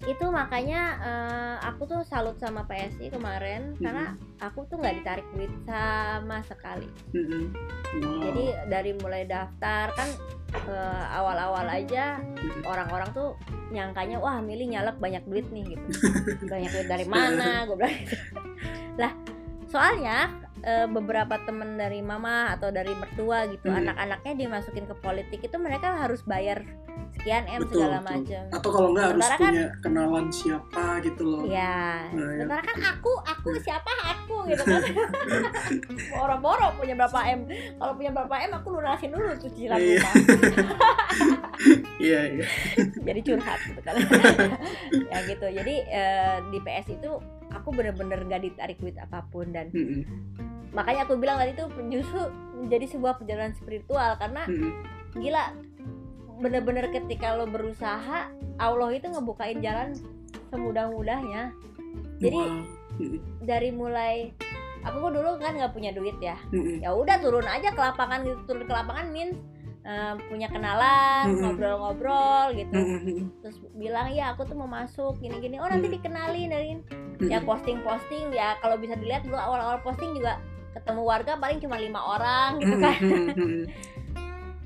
Itu 0.03 0.27
makanya 0.35 0.83
eh, 0.99 1.57
aku 1.63 1.87
tuh 1.87 2.01
salut 2.03 2.35
sama 2.43 2.67
PSI 2.67 3.07
kemarin 3.15 3.79
karena 3.79 4.19
aku 4.43 4.67
tuh 4.67 4.83
nggak 4.83 4.99
ditarik 4.99 5.27
duit 5.31 5.53
sama 5.63 6.43
sekali 6.43 6.91
Mm-mm. 7.15 7.55
Wow. 8.03 8.19
jadi 8.27 8.45
dari 8.67 8.93
mulai 8.99 9.23
daftar 9.31 9.95
kan 9.95 10.09
eh, 10.67 11.05
awal-awal 11.15 11.67
aja 11.71 12.19
Mm-mm. 12.19 12.67
orang-orang 12.67 13.15
tuh 13.15 13.39
nyangkanya 13.71 14.19
wah 14.19 14.43
milih 14.43 14.75
nyalek 14.75 14.99
banyak 14.99 15.23
duit 15.31 15.47
nih 15.55 15.79
gitu 15.79 15.87
banyak 16.53 16.71
duit 16.75 16.89
dari 16.91 17.07
mana 17.07 17.63
gue 17.71 17.77
bilang 17.79 17.95
gitu. 18.03 18.17
lah 18.99 19.13
soalnya 19.71 20.35
eh, 20.63 20.87
beberapa 20.87 21.37
temen 21.43 21.75
dari 21.75 22.01
mama 22.01 22.51
atau 22.51 22.69
dari 22.69 22.91
mertua 22.93 23.45
gitu 23.47 23.67
Hmm. 23.67 23.83
anak-anaknya 23.83 24.33
dimasukin 24.39 24.85
ke 24.85 24.95
politik 24.97 25.41
itu 25.41 25.57
mereka 25.57 25.99
harus 25.99 26.23
bayar 26.23 26.63
sekian 27.13 27.45
m 27.45 27.61
Betul, 27.61 27.77
segala 27.77 27.99
macam 28.01 28.43
atau 28.51 28.71
kalau 28.71 28.89
nggak 28.91 29.07
harus 29.07 29.21
Sementara 29.23 29.37
kan- 29.39 29.53
punya 29.53 29.69
kenalan 29.81 30.27
siapa 30.29 30.85
gitu 31.01 31.23
loh 31.25 31.43
Iya, 31.45 31.85
Nah, 32.09 32.29
ya. 32.31 32.39
sementara 32.41 32.63
kan 32.65 32.79
aku, 32.89 33.13
aku 33.23 33.49
siapa 33.59 33.91
aku 34.07 34.37
gitu 34.49 34.63
kan. 34.65 34.83
Boro-boro 36.11 36.67
punya 36.75 36.95
berapa 36.95 37.21
M. 37.29 37.41
Kalau 37.77 37.93
punya 37.93 38.11
berapa 38.11 38.35
M 38.41 38.53
aku 38.55 38.69
lunasin 38.73 39.11
dulu 39.11 39.29
tuh 39.35 39.41
cicilan 39.45 39.77
Iya. 39.77 39.99
rumah. 39.99 40.15
iya 42.03 42.21
iya 42.33 42.47
Jadi 42.99 43.21
curhat 43.23 43.59
gitu 43.63 43.81
kan. 43.83 43.95
ya 45.13 45.19
gitu. 45.27 45.47
Jadi 45.49 45.75
eh, 45.85 46.37
di 46.49 46.59
PS 46.59 46.87
itu 46.93 47.11
aku 47.55 47.73
bener-bener 47.75 48.25
gak 48.27 48.43
ditarik 48.43 48.79
duit 48.81 48.97
apa 48.97 49.25
pun 49.29 49.51
dan 49.53 49.69
Mm-mm. 49.73 50.03
makanya 50.73 51.05
aku 51.05 51.21
bilang 51.21 51.37
tadi 51.37 51.53
tuh 51.57 51.69
justru 51.93 52.21
menjadi 52.59 52.87
sebuah 52.97 53.21
perjalanan 53.21 53.55
spiritual 53.57 54.17
karena 54.17 54.49
Mm-mm. 54.49 54.73
gila 55.21 55.53
bener-bener 56.43 56.91
ketika 56.91 57.37
lo 57.37 57.47
berusaha 57.47 58.33
Allah 58.59 58.91
itu 58.91 59.07
ngebukain 59.07 59.63
jalan 59.63 59.95
semudah-mudahnya. 60.51 61.55
Jadi 62.19 62.39
Wow. 62.39 62.65
Dari 63.41 63.73
mulai 63.73 64.31
aku 64.85 65.09
dulu 65.09 65.41
kan 65.41 65.57
nggak 65.57 65.73
punya 65.73 65.95
duit 65.95 66.15
ya 66.21 66.37
Mm-mm. 66.51 66.83
ya 66.83 66.93
udah 66.93 67.17
turun 67.23 67.47
aja 67.47 67.71
ke 67.73 67.81
lapangan 67.81 68.27
gitu 68.27 68.41
turun 68.51 68.67
ke 68.67 68.73
lapangan 68.75 69.09
min 69.15 69.33
eh, 69.83 70.15
punya 70.31 70.49
kenalan 70.49 71.39
ngobrol-ngobrol 71.39 72.57
gitu. 72.57 72.79
Terus 73.43 73.57
bilang 73.75 74.11
ya 74.15 74.35
aku 74.35 74.47
tuh 74.47 74.57
mau 74.57 74.71
masuk 74.71 75.19
gini-gini. 75.19 75.59
Oh 75.59 75.69
nanti 75.69 75.91
dikenalin 75.91 76.49
dari 76.51 76.71
ya 77.27 77.39
posting-posting 77.43 78.35
ya 78.35 78.59
kalau 78.59 78.79
bisa 78.79 78.99
dilihat 78.99 79.23
dulu 79.27 79.39
awal-awal 79.39 79.79
posting 79.83 80.15
juga 80.17 80.43
ketemu 80.73 81.03
warga 81.05 81.37
paling 81.37 81.61
cuma 81.61 81.77
lima 81.77 82.01
orang 82.01 82.51
gitu 82.59 82.77
kan. 82.81 83.01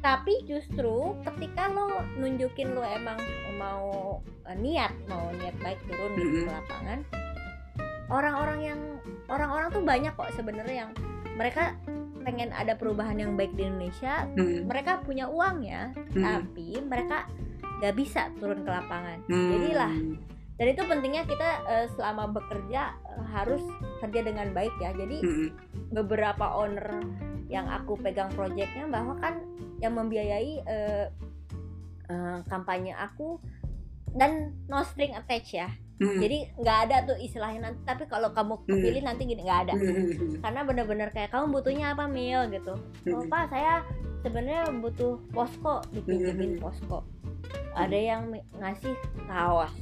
tapi 0.06 0.46
justru 0.46 1.18
ketika 1.26 1.66
lo 1.66 1.98
nunjukin 2.14 2.78
lo 2.78 2.86
emang 2.86 3.18
mau 3.58 4.22
eh, 4.46 4.54
niat 4.54 4.94
mau 5.10 5.34
niat 5.34 5.58
baik 5.58 5.82
turun 5.90 6.14
gitu 6.14 6.46
ke 6.46 6.52
lapangan 6.54 7.02
orang-orang 8.06 8.60
yang 8.62 8.80
orang-orang 9.26 9.68
tuh 9.74 9.82
banyak 9.82 10.14
kok 10.14 10.30
sebenarnya 10.38 10.86
yang 10.86 10.90
mereka 11.34 11.74
pengen 12.26 12.50
ada 12.50 12.74
perubahan 12.74 13.14
yang 13.22 13.38
baik 13.38 13.54
di 13.54 13.70
Indonesia 13.70 14.26
Mm-mm. 14.34 14.66
mereka 14.66 14.98
punya 15.06 15.30
uang 15.30 15.62
ya 15.62 15.94
Mm-mm. 15.94 16.18
tapi 16.18 16.68
mereka 16.82 17.30
nggak 17.78 17.94
bisa 17.94 18.34
turun 18.42 18.66
ke 18.66 18.70
lapangan 18.74 19.22
Mm. 19.30 19.50
jadilah 19.54 19.94
dan 20.56 20.66
itu 20.72 20.82
pentingnya 20.88 21.24
kita 21.30 21.48
eh, 21.70 21.86
selama 21.94 22.34
bekerja 22.34 22.98
eh, 22.98 23.26
harus 23.30 23.62
kerja 24.02 24.20
dengan 24.26 24.50
baik 24.50 24.74
ya 24.82 24.90
jadi 24.90 25.22
Mm-mm. 25.22 25.48
beberapa 25.94 26.50
owner 26.50 26.98
yang 27.46 27.70
aku 27.70 27.94
pegang 28.02 28.34
proyeknya 28.34 28.90
bahwa 28.90 29.14
kan 29.22 29.38
yang 29.78 29.94
membiayai 29.94 30.66
eh, 30.66 31.06
eh, 32.10 32.38
kampanye 32.50 32.90
aku 32.98 33.38
dan 34.18 34.50
no 34.66 34.82
string 34.82 35.14
attached 35.14 35.54
ya 35.54 35.70
Mm-mm. 35.96 36.20
jadi 36.20 36.38
nggak 36.60 36.78
ada 36.88 36.96
tuh 37.08 37.16
istilahnya 37.16 37.72
nanti 37.72 37.80
tapi 37.88 38.04
kalau 38.04 38.28
kamu 38.36 38.60
kepilih 38.68 39.00
nanti 39.00 39.24
gini 39.24 39.48
nggak 39.48 39.60
ada. 39.68 39.74
Mm-mm. 39.74 40.44
karena 40.44 40.60
bener-bener 40.68 41.08
kayak 41.08 41.32
kamu 41.32 41.56
butuhnya 41.56 41.96
apa 41.96 42.04
mil 42.04 42.44
gitu. 42.52 42.74
Oh 43.16 43.24
pak 43.32 43.48
saya 43.48 43.80
sebenarnya 44.20 44.68
butuh 44.82 45.16
posko 45.32 45.80
dipinjemin 45.96 46.60
posko. 46.60 47.00
Ada 47.76 47.96
yang 47.96 48.32
ngasih 48.56 48.96
kaos. 49.28 49.72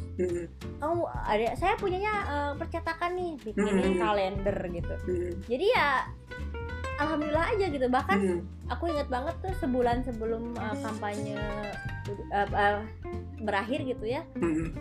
Kamu 0.78 1.06
ada 1.06 1.54
saya 1.58 1.74
punyanya 1.78 2.14
eh, 2.26 2.52
percetakan 2.58 3.14
nih 3.18 3.32
bikinin 3.42 3.98
kalender 3.98 4.58
gitu. 4.70 4.94
Jadi 5.50 5.66
ya 5.70 6.06
alhamdulillah 7.00 7.46
aja 7.54 7.66
gitu. 7.70 7.86
Bahkan 7.90 8.18
Mm-mm. 8.20 8.40
aku 8.70 8.90
inget 8.90 9.08
banget 9.10 9.34
tuh 9.42 9.54
sebulan 9.62 10.02
sebelum 10.06 10.54
uh, 10.58 10.76
kampanye 10.82 11.38
uh, 12.32 12.48
uh, 12.48 12.78
berakhir 13.42 13.82
gitu 13.84 14.04
ya. 14.06 14.22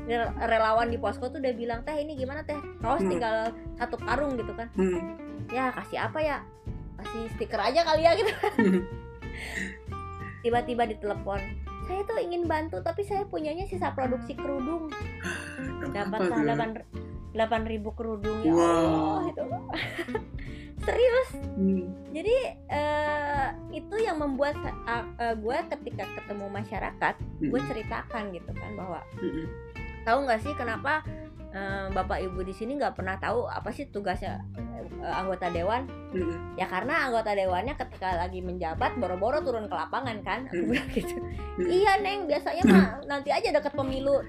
Rel- 0.08 0.34
relawan 0.38 0.90
di 0.90 0.98
posko 1.02 1.30
tuh 1.30 1.40
udah 1.42 1.54
bilang 1.56 1.82
teh 1.84 1.96
ini 1.98 2.18
gimana 2.18 2.46
teh? 2.46 2.58
Kaos 2.80 3.02
Hmm. 3.04 3.12
tinggal 3.12 3.38
satu 3.78 3.96
karung 4.00 4.38
gitu 4.38 4.54
kan. 4.54 4.68
Mm-mm. 4.78 5.02
ya 5.52 5.70
kasih 5.74 6.00
apa 6.08 6.20
ya? 6.22 6.38
Kasih 7.02 7.28
stiker 7.36 7.60
aja 7.60 7.82
kali 7.84 8.02
ya 8.06 8.12
gitu. 8.16 8.32
Tiba-tiba 10.44 10.84
ditelepon 10.88 11.42
saya 11.84 12.00
tuh 12.08 12.16
ingin 12.16 12.48
bantu 12.48 12.80
tapi 12.80 13.04
saya 13.04 13.28
punyanya 13.28 13.68
sisa 13.68 13.92
produksi 13.92 14.40
kerudung. 14.40 14.88
Dapat 15.92 16.32
delapan 16.32 16.80
delapan 17.34 17.66
ribu 17.66 17.92
kerudung 17.92 18.40
ya 18.40 18.50
Wow. 18.50 18.62
Allah 18.62 19.24
itu 19.28 19.44
serius 20.80 21.30
Mm. 21.54 21.86
jadi 22.10 22.36
eh, 22.68 23.48
itu 23.72 23.96
yang 23.96 24.18
membuat 24.18 24.58
gue 25.36 25.58
ketika 25.70 26.04
ketemu 26.12 26.50
masyarakat 26.52 27.16
gue 27.40 27.46
Mm-mm. 27.52 27.70
ceritakan 27.70 28.24
gitu 28.32 28.52
kan 28.52 28.72
bahwa 28.74 29.00
Mm-mm. 29.16 29.46
tahu 30.02 30.26
nggak 30.26 30.42
sih 30.42 30.54
kenapa 30.54 31.06
eh, 31.50 31.86
bapak 31.88 32.20
ibu 32.22 32.42
di 32.42 32.52
sini 32.52 32.76
nggak 32.76 32.94
pernah 32.94 33.16
tahu 33.16 33.46
apa 33.46 33.70
sih 33.70 33.86
tugasnya 33.88 34.42
eh, 35.00 35.14
anggota 35.14 35.48
dewan 35.48 35.86
Mm-mm. 36.12 36.58
ya 36.58 36.66
karena 36.66 37.06
anggota 37.06 37.32
dewannya 37.32 37.78
ketika 37.78 38.18
lagi 38.18 38.42
menjabat 38.42 38.98
boro-boro 38.98 39.40
turun 39.40 39.66
ke 39.66 39.76
lapangan 39.78 40.18
kan 40.22 40.40
aku 40.48 40.58
Hmm. 40.58 40.70
bilang 40.70 40.90
gitu 40.90 41.16
Hmm. 41.54 41.70
iya 41.70 41.94
neng 41.98 42.26
biasanya 42.26 42.64
mah 42.66 42.86
nanti 43.08 43.30
aja 43.30 43.54
deket 43.54 43.72
pemilu 43.72 44.26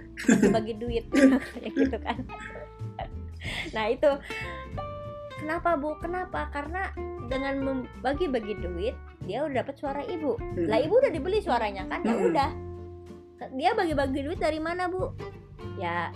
bagi 0.47 0.77
duit 0.77 1.09
ya 1.65 1.69
gitu 1.69 1.97
kan 1.99 2.21
nah 3.71 3.85
itu 3.87 4.11
kenapa 5.39 5.77
bu 5.77 5.99
kenapa 5.99 6.49
karena 6.51 6.91
dengan 7.25 7.55
membagi-bagi 7.59 8.55
duit 8.59 8.95
dia 9.21 9.43
udah 9.43 9.61
dapat 9.61 9.77
suara 9.77 10.03
ibu 10.05 10.37
Mm-mm. 10.37 10.69
lah 10.69 10.79
ibu 10.79 10.95
udah 10.95 11.11
dibeli 11.11 11.41
suaranya 11.41 11.85
kan 11.87 12.01
ya 12.01 12.13
Hmm. 12.13 12.29
udah 12.31 12.51
dia 13.53 13.71
bagi-bagi 13.73 14.21
duit 14.23 14.39
dari 14.39 14.57
mana 14.57 14.89
bu 14.89 15.13
ya 15.77 16.09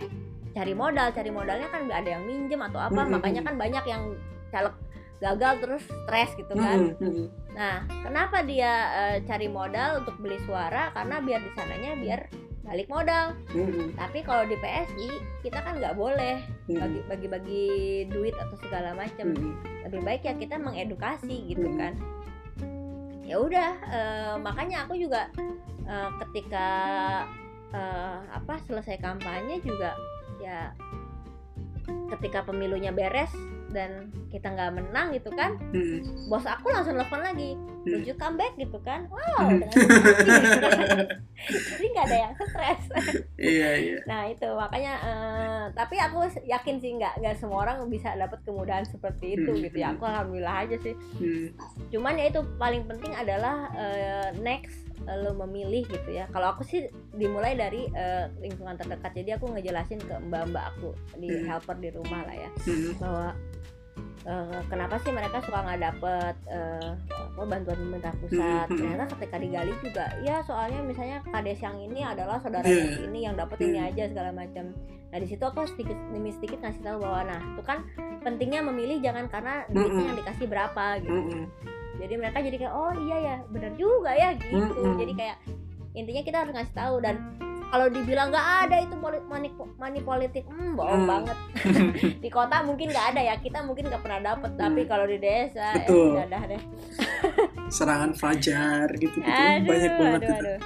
cari 0.52 0.72
modal 0.72 1.12
cari 1.12 1.28
modalnya 1.28 1.68
kan 1.68 1.84
nggak 1.84 1.98
ada 2.02 2.10
yang 2.10 2.24
minjem 2.24 2.60
atau 2.62 2.80
apa 2.80 3.00
Hmm. 3.02 3.12
makanya 3.14 3.40
kan 3.42 3.54
banyak 3.56 3.84
yang 3.84 4.02
caleg 4.48 4.74
gagal 5.18 5.54
terus 5.58 5.82
stres 5.82 6.30
gitu 6.38 6.54
kan. 6.54 6.94
Mm-mm. 6.94 7.26
nah 7.50 7.82
kenapa 8.00 8.38
dia 8.40 8.72
eh, 8.94 9.16
cari 9.26 9.50
modal 9.50 10.00
untuk 10.00 10.14
beli 10.22 10.38
suara 10.46 10.94
karena 10.94 11.18
biar 11.18 11.40
di 11.42 11.50
sananya 11.52 11.92
biar 11.98 12.20
balik 12.68 12.88
modal 12.92 13.32
Mm-mm. 13.56 13.96
tapi 13.96 14.20
kalau 14.20 14.44
di 14.44 14.52
PSI 14.60 15.08
kita 15.40 15.64
kan 15.64 15.80
nggak 15.80 15.96
boleh 15.96 16.36
bagi 16.68 17.00
bagi-bagi 17.08 17.66
duit 18.12 18.36
atau 18.36 18.56
segala 18.60 18.92
macam 18.92 19.32
Mm-mm. 19.32 19.56
lebih 19.88 20.04
baik 20.04 20.22
ya 20.28 20.36
kita 20.36 20.60
mengedukasi 20.60 21.48
gitu 21.48 21.64
Hmm. 21.64 21.80
kan 21.80 21.94
ya 23.24 23.36
udah 23.40 23.70
eh, 23.88 24.34
makanya 24.40 24.84
aku 24.84 25.00
juga 25.00 25.32
eh, 25.84 26.10
ketika 26.24 26.68
eh, 27.72 28.18
apa 28.28 28.60
selesai 28.68 29.00
kampanye 29.00 29.60
juga 29.64 29.96
ya 30.40 30.72
ketika 32.12 32.44
pemilunya 32.44 32.92
beres 32.92 33.32
dan 33.72 34.12
kita 34.28 34.48
nggak 34.48 34.70
menang 34.74 35.08
gitu 35.10 35.30
kan 35.30 35.56
Mm-mm. 35.70 36.28
bos 36.28 36.44
aku 36.44 36.68
langsung 36.68 36.94
telepon 36.94 37.22
lagi 37.22 37.52
Hmm. 37.78 37.94
would 37.94 38.04
you 38.04 38.16
come 38.16 38.36
back 38.36 38.52
gitu 38.54 38.76
kan 38.82 39.06
wow 39.08 39.48
Hmm. 39.48 39.62
jadi 41.70 41.86
nggak 41.88 42.04
ada 42.04 42.16
yang 42.18 42.34
stres 42.36 42.82
Iya 43.38 43.70
iya. 43.78 43.98
Nah 44.04 44.26
itu 44.26 44.44
makanya 44.44 44.94
eh, 45.00 45.62
tapi 45.72 45.96
aku 45.96 46.18
yakin 46.44 46.76
sih 46.76 46.90
nggak 46.92 47.16
nggak 47.16 47.38
semua 47.38 47.62
orang 47.62 47.86
bisa 47.86 48.12
dapat 48.12 48.42
kemudahan 48.42 48.82
seperti 48.82 49.38
itu 49.38 49.46
Hmm. 49.48 49.62
gitu 49.62 49.76
ya. 49.78 49.94
Aku 49.94 50.04
alhamdulillah 50.04 50.66
aja 50.66 50.76
sih. 50.76 50.94
Mm. 51.16 51.54
Cuman 51.88 52.18
ya 52.18 52.26
itu 52.26 52.40
paling 52.56 52.82
penting 52.84 53.14
adalah 53.14 53.70
eh, 53.72 54.28
next 54.36 54.74
eh, 55.00 55.16
lo 55.16 55.38
memilih 55.38 55.86
gitu 55.86 56.10
ya. 56.10 56.26
Kalau 56.28 56.52
aku 56.52 56.66
sih 56.66 56.84
dimulai 57.14 57.54
dari 57.54 57.86
eh, 57.88 58.26
lingkungan 58.36 58.74
terdekat. 58.74 59.14
Jadi 59.14 59.30
aku 59.32 59.46
ngejelasin 59.48 60.02
ke 60.02 60.14
mbak-mbak 60.20 60.74
aku 60.74 60.90
di 61.16 61.30
Hmm. 61.30 61.46
helper 61.48 61.78
di 61.78 61.88
rumah 61.88 62.26
lah 62.26 62.36
ya 62.36 62.50
Mm. 62.66 62.98
bahwa 62.98 63.28
eh, 64.24 64.60
kenapa 64.66 64.98
sih 64.98 65.10
mereka 65.10 65.38
suka 65.42 65.60
nggak 65.60 65.80
dapet 65.80 66.34
eh, 66.46 66.90
apa 67.12 67.42
bantuan 67.44 67.78
pemerintah 67.78 68.14
pusat? 68.18 68.66
Hmm, 68.66 68.66
hmm. 68.66 68.78
ternyata 68.78 69.04
ketika 69.14 69.36
digali 69.36 69.72
juga. 69.78 70.06
Ya 70.20 70.42
soalnya 70.42 70.80
misalnya 70.82 71.18
kades 71.24 71.60
yang 71.60 71.76
ini 71.76 72.00
adalah 72.02 72.38
saudara 72.38 72.64
Iya. 72.64 73.06
ini 73.06 73.18
yang 73.22 73.34
dapat 73.34 73.58
ini 73.60 73.78
Hmm. 73.78 73.88
aja 73.90 74.04
segala 74.08 74.30
macam 74.32 74.74
nah 75.08 75.16
di 75.16 75.24
situ 75.24 75.40
aku 75.40 75.64
sedikit 75.64 75.96
demi 76.12 76.28
sedikit 76.28 76.60
ngasih 76.60 76.84
tahu 76.84 77.00
bahwa 77.00 77.32
nah 77.32 77.40
itu 77.40 77.62
kan 77.64 77.80
pentingnya 78.20 78.60
memilih 78.60 79.00
jangan 79.00 79.24
karena 79.32 79.64
duitnya 79.72 80.04
yang 80.04 80.18
dikasih 80.20 80.44
berapa 80.44 80.84
gitu. 81.00 81.48
Jadi 81.96 82.14
mereka 82.14 82.38
jadi 82.44 82.56
kayak 82.60 82.74
oh 82.76 82.92
iya 83.08 83.16
ya 83.16 83.36
benar 83.48 83.72
juga 83.74 84.12
ya 84.12 84.36
gitu. 84.36 84.60
jadi 85.00 85.12
kayak 85.16 85.36
intinya 85.96 86.22
kita 86.22 86.36
harus 86.44 86.52
ngasih 86.52 86.76
tahu 86.76 86.94
dan 87.00 87.16
kalau 87.68 87.86
dibilang 87.86 88.28
nggak 88.28 88.48
ada 88.64 88.76
itu 88.80 88.94
money, 88.96 89.20
money 89.76 90.00
politik 90.00 90.44
hmm 90.44 90.72
bohong 90.74 90.98
Hmm. 90.98 91.10
banget 91.10 91.38
di 92.24 92.28
kota 92.28 92.62
mungkin 92.62 92.88
nggak 92.88 93.06
ada 93.12 93.20
ya 93.22 93.34
kita 93.36 93.60
mungkin 93.60 93.86
nggak 93.86 94.00
pernah 94.00 94.20
dapet 94.24 94.50
tapi 94.54 94.80
Hmm. 94.82 94.90
kalau 94.90 95.04
di 95.04 95.18
desa 95.18 95.76
Betul. 95.76 96.16
udah 96.16 96.26
dah 96.26 96.42
deh 96.46 96.62
Serangan 97.76 98.12
fajar 98.12 98.88
gitu 98.94 99.16
gitu 99.16 99.28
aduh 99.28 99.66
banyak 99.66 99.92
banget 99.94 100.20
aduh 100.20 100.30
itu. 100.30 100.46
aduh 100.46 100.58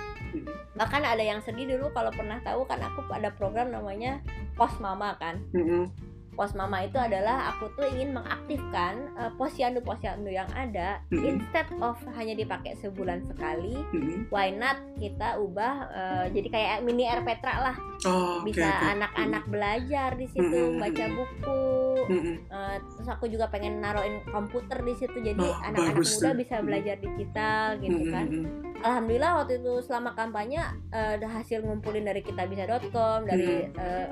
bahkan 0.72 1.02
ada 1.04 1.20
yang 1.20 1.38
sedih 1.38 1.68
dulu 1.68 1.92
kalau 1.92 2.08
pernah 2.08 2.40
tahu 2.40 2.64
kan 2.64 2.80
aku 2.80 3.04
ada 3.10 3.28
program 3.30 3.68
namanya 3.68 4.22
pos 4.54 4.72
mama 4.78 5.12
kan 5.16 5.36
Mm-mm. 5.52 5.84
Pos 6.32 6.52
mama 6.52 6.80
itu 6.80 6.96
adalah 6.96 7.52
aku 7.52 7.68
tuh 7.74 7.84
ingin 7.88 8.16
mengaktifkan 8.16 8.94
eh, 9.14 9.30
posyandu 9.36 9.80
posyandu 9.80 10.28
yang 10.28 10.48
ada 10.50 11.04
Mm-mm. 11.08 11.36
instead 11.36 11.68
of 11.78 11.94
hanya 12.14 12.32
dipakai 12.32 12.72
sebulan 12.76 13.20
sekali 13.22 13.76
Mm-mm. 13.92 14.26
why 14.28 14.48
not 14.48 14.80
kita 14.96 15.36
ubah 15.36 15.74
eh, 15.88 16.26
jadi 16.32 16.48
kayak 16.48 16.76
mini 16.82 17.04
RPtra 17.04 17.54
lah 17.62 17.76
Oh, 18.02 18.42
oke 18.42 18.50
bisa 18.50 18.66
anak-anak 18.66 19.46
belajar 19.46 20.18
di 20.18 20.26
situ 20.26 20.42
Mm-mm. 20.74 20.82
baca 20.82 21.04
buku 21.06 21.62
Mm-mm. 22.08 22.36
Eh, 22.42 22.76
terus 22.88 23.08
aku 23.08 23.28
juga 23.28 23.46
pengen 23.46 23.78
naruhin 23.78 24.18
komputer 24.26 24.80
di 24.80 24.94
situ 24.96 25.14
jadi 25.14 25.38
Oh, 25.38 25.54
anak-anak 25.62 26.00
bagus 26.00 26.16
muda 26.16 26.26
tuh. 26.26 26.34
bisa 26.34 26.54
Mm. 26.54 26.64
belajar 26.64 26.96
digital 26.98 27.64
gitu 27.78 28.02
kan 28.08 28.26
Mm-mm. 28.26 28.80
alhamdulillah 28.80 29.32
waktu 29.38 29.52
itu 29.58 29.72
selama 29.82 30.10
kampanye 30.12 30.58
ada 30.90 31.28
hasil 31.28 31.60
ngumpulin 31.60 32.02
dari 32.02 32.20
kitabisa.com 32.20 33.22
dari 33.22 33.68
eh, 33.68 34.06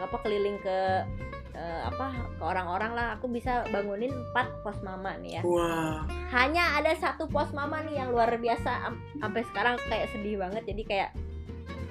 apa 0.00 0.16
keliling 0.20 0.58
ke 0.58 0.78
eh, 1.52 1.82
apa 1.84 2.06
ke 2.38 2.42
orang-orang 2.42 2.92
lah. 2.94 3.06
Aku 3.18 3.26
bisa 3.26 3.62
bangunin 3.68 4.10
empat 4.10 4.50
pos 4.62 4.78
mama 4.80 5.14
nih 5.18 5.38
ya. 5.38 5.42
Wah. 5.42 6.04
hanya 6.30 6.78
ada 6.78 6.94
satu 6.94 7.26
pos 7.26 7.50
mama 7.50 7.82
nih 7.82 7.98
yang 7.98 8.14
luar 8.14 8.30
biasa 8.38 8.70
am- 8.86 9.02
sampai 9.18 9.42
sekarang 9.50 9.74
kayak 9.86 10.06
sedih 10.14 10.38
banget. 10.38 10.62
Jadi 10.64 10.82
kayak 10.86 11.10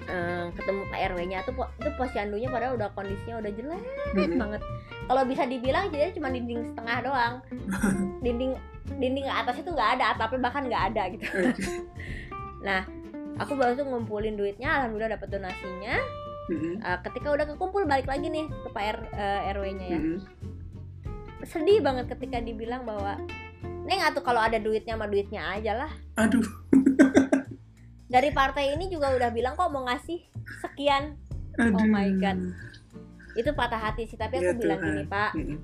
eh, 0.10 0.45
ketemu 0.55 0.82
Pak 0.89 0.99
RW-nya 1.14 1.39
tuh 1.45 1.53
po- 1.53 1.72
itu 1.78 1.89
posyandunya 1.93 2.49
padahal 2.49 2.74
udah 2.80 2.89
kondisinya 2.95 3.43
udah 3.43 3.51
jelek 3.53 3.84
Mm-mm. 4.16 4.39
banget. 4.39 4.62
Kalau 5.05 5.24
bisa 5.26 5.43
dibilang 5.45 5.89
jadi 5.89 6.14
cuma 6.14 6.30
dinding 6.30 6.62
setengah 6.70 6.97
doang. 7.01 7.34
Dinding 8.26 8.51
dinding 8.89 9.26
ke 9.26 9.34
atas 9.34 9.62
itu 9.62 9.70
nggak 9.70 10.01
ada 10.01 10.18
atapnya 10.18 10.39
bahkan 10.41 10.66
nggak 10.66 10.84
ada 10.93 11.03
gitu. 11.14 11.26
Nah 12.66 12.82
aku 13.38 13.53
baru 13.55 13.78
tuh 13.78 13.86
ngumpulin 13.88 14.36
duitnya 14.36 14.68
alhamdulillah 14.68 15.16
dapat 15.16 15.30
donasinya 15.32 15.95
Mm-mm. 16.50 16.82
Eh, 16.82 17.00
ketika 17.06 17.28
udah 17.30 17.45
kekumpul 17.45 17.86
balik 17.86 18.06
lagi 18.06 18.28
nih 18.28 18.50
ke 18.50 18.70
Pak 18.70 18.84
R- 18.89 19.12
eh, 19.14 19.54
RW-nya 19.54 19.88
ya 19.88 20.00
Mm-mm. 20.02 20.18
sedih 21.45 21.80
banget 21.80 22.10
ketika 22.12 22.41
dibilang 22.41 22.84
bahwa 22.84 23.16
Neng 23.86 24.02
atau 24.02 24.22
kalau 24.22 24.38
ada 24.38 24.58
duitnya 24.58 24.93
mah 24.93 25.08
duitnya 25.08 25.45
aja 25.50 25.86
lah 25.86 25.91
Aduh. 26.18 26.43
dari 28.14 28.30
partai 28.30 28.74
ini 28.74 28.89
juga 28.89 29.14
udah 29.14 29.30
bilang 29.30 29.54
kok 29.54 29.70
mau 29.70 29.86
ngasih 29.86 30.20
sekian 30.62 31.16
Aduh. 31.58 31.78
Oh 31.78 31.88
my 31.88 32.10
God. 32.18 32.54
itu 33.34 33.50
patah 33.54 33.80
hati 33.80 34.04
sih 34.04 34.18
tapi 34.18 34.41
aku 34.41 34.52
Ya 34.52 34.58
bilang 34.58 34.80
gini 34.80 35.04
Pak 35.06 35.32
Mm-mm. 35.38 35.58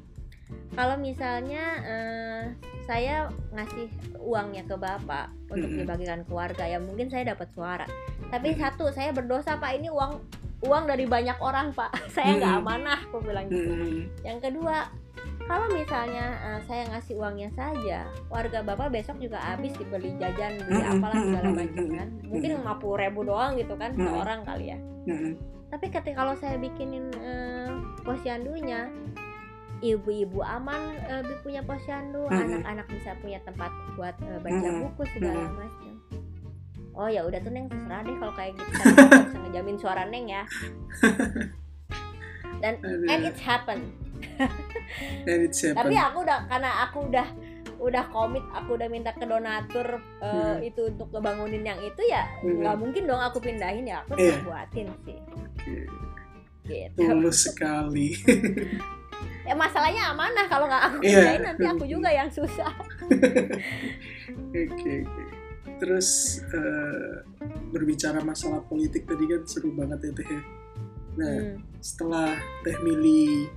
kalau 0.73 0.95
misalnya 0.95 1.63
eh, 1.81 2.43
saya 2.85 3.27
ngasih 3.51 3.89
uangnya 4.21 4.63
ke 4.63 4.77
bapak 4.77 5.33
untuk 5.49 5.69
Mm-mm. 5.69 5.81
dibagikan 5.83 6.21
keluarga 6.23 6.65
ya 6.65 6.77
mungkin 6.77 7.09
saya 7.09 7.33
dapat 7.33 7.49
suara 7.51 7.85
tapi 8.29 8.53
satu 8.53 8.89
saya 8.89 9.09
berdosa 9.11 9.57
pak 9.57 9.75
ini 9.75 9.89
uang 9.89 10.21
uang 10.65 10.85
dari 10.89 11.05
banyak 11.05 11.37
orang 11.39 11.71
pak. 11.71 11.93
Saya 12.15 12.35
nggak 12.37 12.51
Mm-mm. 12.59 12.67
amanah 12.67 12.99
aku 13.05 13.17
bilang 13.21 13.45
gitu. 13.47 13.71
Mm-mm. 13.71 14.09
yang 14.25 14.39
kedua 14.41 14.89
kalau 15.45 15.69
misalnya 15.69 16.25
eh, 16.41 16.59
saya 16.65 16.89
ngasih 16.89 17.21
uangnya 17.21 17.49
saja 17.53 18.09
warga 18.33 18.65
bapak 18.65 18.89
besok 18.89 19.21
juga 19.21 19.37
habis 19.37 19.77
dibeli 19.77 20.17
jajan 20.17 20.57
beli 20.65 20.81
Mm-mm. 20.81 20.97
apalah 20.97 21.19
segala 21.21 21.47
Mm-mm. 21.53 21.59
macam 21.61 21.85
kan. 21.93 22.09
mungkin 22.25 22.49
lima 22.57 22.73
ribu 22.81 23.19
doang 23.21 23.51
gitu 23.55 23.73
kan 23.77 23.91
seorang 23.93 24.41
kali 24.41 24.73
ya. 24.73 24.77
Tapi 25.69 25.85
ketika 25.91 26.17
kalau 26.23 26.33
saya 26.37 26.57
bikinin 26.57 27.13
eh, 27.21 27.69
posyandunya 28.01 28.89
ibu-ibu 29.83 30.39
aman 30.41 30.97
eh, 31.09 31.23
punya 31.43 31.61
posyandu 31.61 32.25
anak-anak 32.31 32.87
bisa 32.89 33.13
punya 33.19 33.39
tempat 33.43 33.69
buat 33.99 34.15
eh, 34.23 34.39
baca 34.41 34.69
buku 34.81 35.03
segala 35.13 35.51
macam 35.51 35.84
oh 36.95 37.05
ya 37.05 37.21
udah 37.21 37.39
tuh 37.39 37.51
neng 37.51 37.67
terserah 37.67 38.01
deh 38.01 38.15
kalau 38.15 38.33
kayak 38.33 38.51
gitu 38.55 38.71
tapi 38.79 38.95
bisa 39.21 39.37
ngejamin 39.41 39.77
suara 39.77 40.03
neng 40.05 40.25
ya 40.27 40.43
dan 42.57 42.73
Aduh. 42.79 43.07
and 43.07 43.21
it's 43.25 43.41
happen 43.41 43.79
And 45.25 45.39
it's 45.43 45.59
tapi 45.61 45.91
happen. 45.91 46.07
aku 46.07 46.17
udah 46.23 46.39
karena 46.45 46.71
aku 46.83 46.97
udah 47.05 47.27
udah 47.77 48.03
komit 48.09 48.41
aku 48.49 48.69
udah 48.73 48.87
minta 48.87 49.11
ke 49.11 49.21
donatur 49.21 49.99
eh, 50.17 50.25
Hmm. 50.25 50.63
itu 50.63 50.87
untuk 50.87 51.11
ngebangunin 51.11 51.61
yang 51.61 51.79
itu 51.79 52.01
ya 52.01 52.23
Hmm. 52.39 52.63
nggak 52.63 52.75
mungkin 52.77 53.03
dong 53.05 53.19
aku 53.19 53.37
pindahin 53.37 53.83
ya 53.85 54.01
aku 54.01 54.15
Iya. 54.15 54.39
buatin 54.41 54.87
sih 55.03 55.19
gitu 56.65 56.97
Tulus 56.97 57.45
sekali. 57.45 58.15
ya 59.45 59.53
masalahnya 59.53 60.09
amanah 60.09 60.47
kalau 60.47 60.65
nggak 60.65 60.83
aku 60.85 60.97
Iya. 60.99 61.11
pindahin 61.13 61.43
nanti 61.45 61.65
aku 61.67 61.83
juga 61.85 62.09
yang 62.09 62.29
susah 62.29 62.71
Oke, 64.55 64.61
oke. 65.03 65.23
Terus 65.75 66.39
eh, 66.41 67.15
berbicara 67.71 68.23
masalah 68.23 68.63
politik 68.63 69.03
tadi 69.03 69.27
kan 69.27 69.43
seru 69.43 69.75
banget 69.75 69.99
ya 70.07 70.11
Teh. 70.15 70.27
Nah, 71.15 71.35
Hmm. 71.35 71.57
setelah 71.79 72.35
Teh 72.63 72.77
milih 72.83 73.47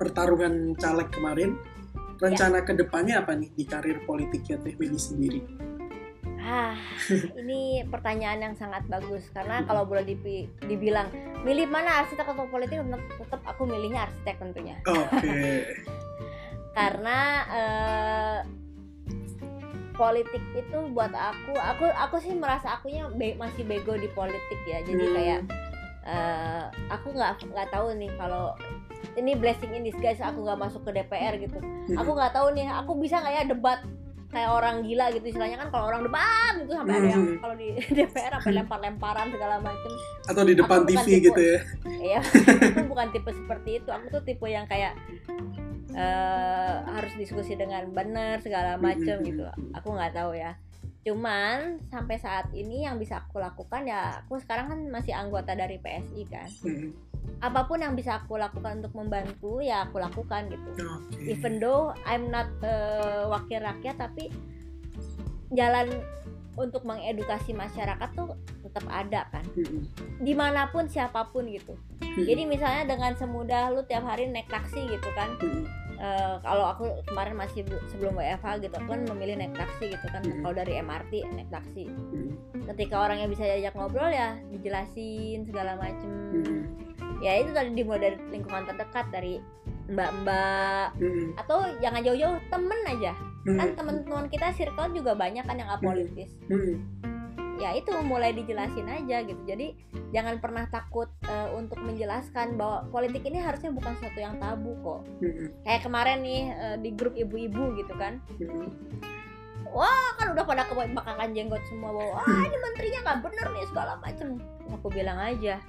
pertarungan 0.00 0.76
caleg 0.76 1.08
kemarin, 1.12 1.56
rencana 2.20 2.64
ke 2.64 2.72
depannya 2.76 3.20
apa 3.20 3.36
nih 3.36 3.52
di 3.56 3.64
karir 3.68 4.00
politiknya 4.04 4.60
Teh 4.60 4.76
milih 4.76 5.00
sendiri? 5.00 5.40
Ah, 6.40 6.74
ini 7.36 7.84
pertanyaan 7.86 8.40
yang 8.40 8.54
sangat 8.56 8.82
bagus 8.88 9.28
karena 9.30 9.60
kalau 9.68 9.84
boleh 9.84 10.02
dibilang 10.64 11.06
milih 11.44 11.68
mana 11.68 12.00
arsitek 12.02 12.32
atau 12.32 12.48
politik 12.48 12.80
tetap, 13.20 13.44
aku 13.44 13.68
milihnya 13.68 14.08
arsitek 14.08 14.40
tentunya 14.40 14.76
Oke. 14.88 15.68
karena 16.78 17.18
eh, 17.52 18.38
politik 20.00 20.40
itu 20.54 20.78
buat 20.90 21.12
aku 21.12 21.52
aku 21.54 21.84
aku 21.90 22.16
sih 22.18 22.32
merasa 22.32 22.72
akunya 22.72 23.04
be- 23.10 23.36
masih 23.36 23.60
bego 23.62 23.92
di 23.94 24.08
politik 24.08 24.40
ya 24.64 24.80
jadi 24.80 24.96
Hmm. 25.02 25.14
kayak 25.14 25.40
eh, 26.02 26.64
aku 26.88 27.12
nggak 27.12 27.44
nggak 27.44 27.68
tahu 27.68 27.92
nih 27.94 28.08
kalau 28.16 28.56
ini 29.14 29.32
blessing 29.34 29.70
in 29.70 29.84
disguise 29.84 30.18
aku 30.18 30.40
nggak 30.40 30.56
masuk 30.58 30.80
ke 30.82 30.96
DPR 30.96 31.36
gitu 31.36 31.60
Hmm. 31.60 31.96
aku 31.96 32.10
nggak 32.10 32.32
tahu 32.32 32.48
nih 32.50 32.66
aku 32.66 32.96
bisa 32.96 33.20
nggak 33.20 33.34
ya 33.34 33.44
debat 33.44 33.80
kayak 34.30 34.46
orang 34.48 34.80
gila 34.80 35.10
gitu 35.10 35.26
istilahnya 35.26 35.58
kan 35.58 35.68
kalau 35.68 35.90
orang 35.90 36.02
debat 36.02 36.54
gitu 36.56 36.70
sampai 36.72 36.94
ada 36.94 37.08
yang 37.10 37.24
Hmm. 37.26 37.38
kalau 37.38 37.54
di 37.54 37.68
DPR 37.98 38.30
sampai 38.32 38.52
lempar-lemparan 38.54 39.26
segala 39.28 39.56
macem 39.60 39.92
Atau 40.24 40.42
di 40.42 40.54
depan 40.54 40.78
Aku 40.78 40.88
TV 40.88 40.98
tipe- 41.04 41.22
gitu 41.26 41.40
ya? 41.42 41.58
ya 42.16 42.20
aku 42.72 42.86
bukan 42.88 43.06
tipe 43.10 43.30
seperti 43.30 43.70
itu 43.76 43.90
aku 43.90 44.06
tuh 44.08 44.22
tipe 44.22 44.46
yang 44.46 44.64
kayak 44.64 44.94
eh 45.90 46.74
harus 46.86 47.12
diskusi 47.16 47.54
dengan 47.54 47.88
benar 47.90 48.38
segala 48.40 48.76
macem 48.76 49.20
Hmm. 49.20 49.26
gitu. 49.26 49.42
Aku 49.74 49.92
nggak 49.92 50.14
tahu 50.14 50.34
ya. 50.34 50.54
Cuman 51.00 51.80
sampai 51.88 52.20
saat 52.20 52.52
ini 52.52 52.84
yang 52.84 53.00
bisa 53.00 53.24
aku 53.24 53.40
lakukan 53.40 53.88
ya 53.88 54.20
aku 54.20 54.36
sekarang 54.36 54.68
kan 54.68 54.80
masih 54.92 55.16
anggota 55.16 55.56
dari 55.56 55.80
PSI 55.80 56.22
kan. 56.28 56.48
Apa 57.40 57.64
pun 57.64 57.80
yang 57.80 57.96
bisa 57.96 58.20
aku 58.20 58.36
lakukan 58.36 58.84
untuk 58.84 58.92
membantu 58.92 59.64
ya 59.64 59.88
aku 59.88 59.96
lakukan 59.96 60.52
gitu. 60.52 60.70
Oke. 60.84 61.24
even 61.24 61.56
though 61.56 61.96
I'm 62.04 62.28
not 62.28 62.52
eh, 62.60 63.24
wakil 63.26 63.64
rakyat 63.64 63.96
tapi 63.96 64.28
jalan 65.50 65.88
untuk 66.54 66.84
mengedukasi 66.84 67.56
masyarakat 67.56 68.10
tuh 68.12 68.36
tetap 68.60 68.84
ada 68.92 69.24
kan. 69.32 69.44
Di 70.20 70.36
mana 70.36 70.68
pun 70.68 70.84
siapa 70.84 71.32
pun 71.32 71.48
gitu. 71.48 71.72
Jadi 72.20 72.44
misalnya 72.44 72.84
dengan 72.84 73.16
semudah 73.16 73.72
lu 73.72 73.80
tiap 73.88 74.04
hari 74.04 74.28
naik 74.28 74.50
taksi 74.50 74.82
gitu 74.84 75.08
kan 75.16 75.30
Eh, 76.00 76.34
kalau 76.40 76.64
aku 76.64 77.04
kemarin 77.04 77.36
masih 77.36 77.60
sebelum 77.92 78.16
WFH 78.16 78.64
gitu 78.64 78.72
aku 78.72 78.88
kan 78.88 79.04
memilih 79.04 79.36
naik 79.36 79.52
taksi 79.52 79.92
gitu 79.92 80.06
kan 80.08 80.24
Mm. 80.24 80.40
kalau 80.40 80.54
dari 80.56 80.80
MRT 80.80 81.12
naik 81.28 81.52
taksi 81.52 81.92
Hmm. 81.92 82.32
ketika 82.72 83.04
orangnya 83.04 83.28
bisa 83.28 83.44
diajak 83.44 83.76
ngobrol 83.76 84.08
ya 84.08 84.40
dijelasin 84.48 85.44
segala 85.44 85.76
macem 85.76 86.08
Hmm. 86.08 86.72
ya 87.20 87.44
itu 87.44 87.52
tadi 87.52 87.76
dimulai 87.76 88.00
dari 88.00 88.16
lingkungan 88.32 88.64
terdekat 88.64 89.12
dari 89.12 89.44
mbak-mbak 89.92 90.96
Hmm. 90.96 91.36
atau 91.36 91.68
jangan 91.78 92.00
jauh-jauh 92.00 92.38
temen 92.48 92.80
aja 92.88 93.12
kan 93.44 93.68
teman-teman 93.76 94.24
kita 94.28 94.56
circle 94.56 94.96
juga 94.96 95.12
banyak 95.12 95.44
kan 95.44 95.56
yang 95.58 95.68
apolitis 95.68 96.32
Hmm. 96.48 96.80
Ya 97.60 97.76
itu 97.76 97.92
mulai 98.00 98.32
dijelasin 98.32 98.88
aja 98.88 99.20
gitu. 99.22 99.36
Jadi 99.44 99.76
jangan 100.10 100.40
pernah 100.40 100.64
takut 100.72 101.12
eh, 101.28 101.48
untuk 101.52 101.76
menjelaskan 101.78 102.56
bahwa 102.56 102.88
politik 102.88 103.22
ini 103.28 103.36
harusnya 103.36 103.68
bukan 103.70 103.92
sesuatu 104.00 104.16
yang 104.16 104.40
tabu 104.40 104.72
kok. 104.80 105.00
Kayak 105.62 105.84
kemarin 105.84 106.18
nih 106.24 106.42
eh, 106.50 106.76
di 106.80 106.90
grup 106.96 107.12
ibu-ibu 107.14 107.76
gitu 107.76 107.92
kan. 107.94 108.16
Wah, 109.70 110.08
kan 110.18 110.34
udah 110.34 110.42
pada 110.42 110.66
kebakakan 110.66 111.30
jenggot 111.30 111.62
semua 111.70 111.94
bahwa 111.94 112.26
ah 112.26 112.42
ini 112.42 112.56
menterinya 112.58 113.00
nggak 113.06 113.20
bener 113.22 113.46
nih 113.54 113.66
segala 113.70 113.92
macem. 114.02 114.28
Aku 114.80 114.88
bilang 114.90 115.20
aja. 115.20 115.60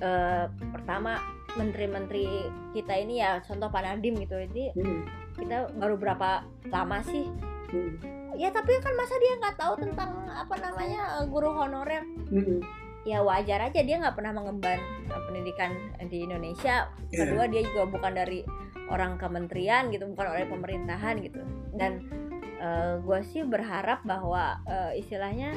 Eh, 0.00 0.44
pertama 0.74 1.22
menteri-menteri 1.54 2.50
kita 2.74 2.98
ini 2.98 3.22
ya 3.22 3.38
contoh 3.46 3.70
Pak 3.70 3.82
Nadiem 3.84 4.18
gitu. 4.18 4.34
Jadi 4.50 4.64
Hmm. 4.74 5.06
kita 5.38 5.70
baru 5.78 5.94
berapa 5.94 6.42
lama 6.66 6.98
sih. 7.06 7.30
Ya 8.34 8.50
tapi 8.50 8.74
kan 8.78 8.94
masa 8.94 9.14
dia 9.16 9.34
nggak 9.38 9.56
tahu 9.56 9.74
tentang 9.78 10.10
apa 10.26 10.54
namanya 10.58 11.20
eh, 11.20 11.26
guru 11.26 11.50
honorer 11.50 12.02
Hmm. 12.24 12.58
ya 13.04 13.20
wajar 13.20 13.60
aja 13.62 13.80
dia 13.80 13.96
nggak 13.96 14.16
pernah 14.16 14.32
mengemban 14.34 14.78
eh, 15.06 15.22
pendidikan 15.24 15.70
di 16.04 16.24
Indonesia 16.24 16.88
Iya. 17.08 17.18
kedua 17.24 17.44
dia 17.46 17.62
juga 17.62 17.82
bukan 17.86 18.12
dari 18.12 18.42
orang 18.88 19.16
kementerian 19.16 19.88
gitu 19.88 20.04
bukan 20.06 20.28
dari 20.28 20.46
pemerintahan 20.46 21.14
gitu 21.22 21.40
dan 21.72 22.04
gue 22.96 23.20
sih 23.28 23.44
berharap 23.44 24.00
bahwa 24.02 24.56
eh, 24.64 24.96
istilahnya 24.96 25.52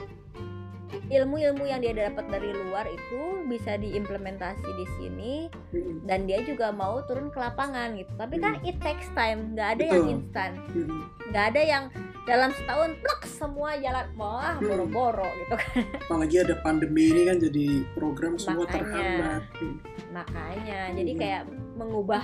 ilmu-ilmu 1.07 1.63
yang 1.63 1.79
dia 1.79 1.93
dapat 1.93 2.27
dari 2.27 2.51
luar 2.51 2.85
itu 2.85 3.21
bisa 3.45 3.75
diimplementasi 3.75 4.67
di 4.67 4.85
sini 4.95 5.35
Hmm. 5.67 5.99
dan 6.03 6.23
dia 6.23 6.39
juga 6.41 6.71
mau 6.71 7.03
turun 7.03 7.27
ke 7.27 7.38
lapangan 7.38 7.91
gitu 7.93 8.07
tapi 8.15 8.38
kan 8.38 8.55
it 8.61 8.79
takes 8.79 9.07
time 9.11 9.51
nggak 9.51 9.75
ada 9.75 9.83
yang 9.85 10.05
instan 10.13 10.51
Hmm. 10.69 11.11
nggak 11.27 11.45
ada 11.51 11.61
yang 11.61 11.83
dalam 12.23 12.51
setahun 12.53 12.91
plak 12.97 13.21
semua 13.25 13.75
jalan 13.75 14.07
wah 14.13 14.55
boro-boro 14.57 15.27
gitu 15.38 15.55
kan 15.55 15.83
Apalagi 16.01 16.35
ada 16.41 16.55
pandemi 16.57 17.07
ini 17.07 17.21
kan 17.25 17.38
jadi 17.38 17.65
program 17.93 18.35
semua 18.35 18.63
Makanya. 18.63 18.79
terhambat. 18.79 19.43
Hmm. 19.57 19.75
makanya 20.09 20.79
jadi 20.91 21.11
kayak 21.13 21.41
mengubah 21.75 22.23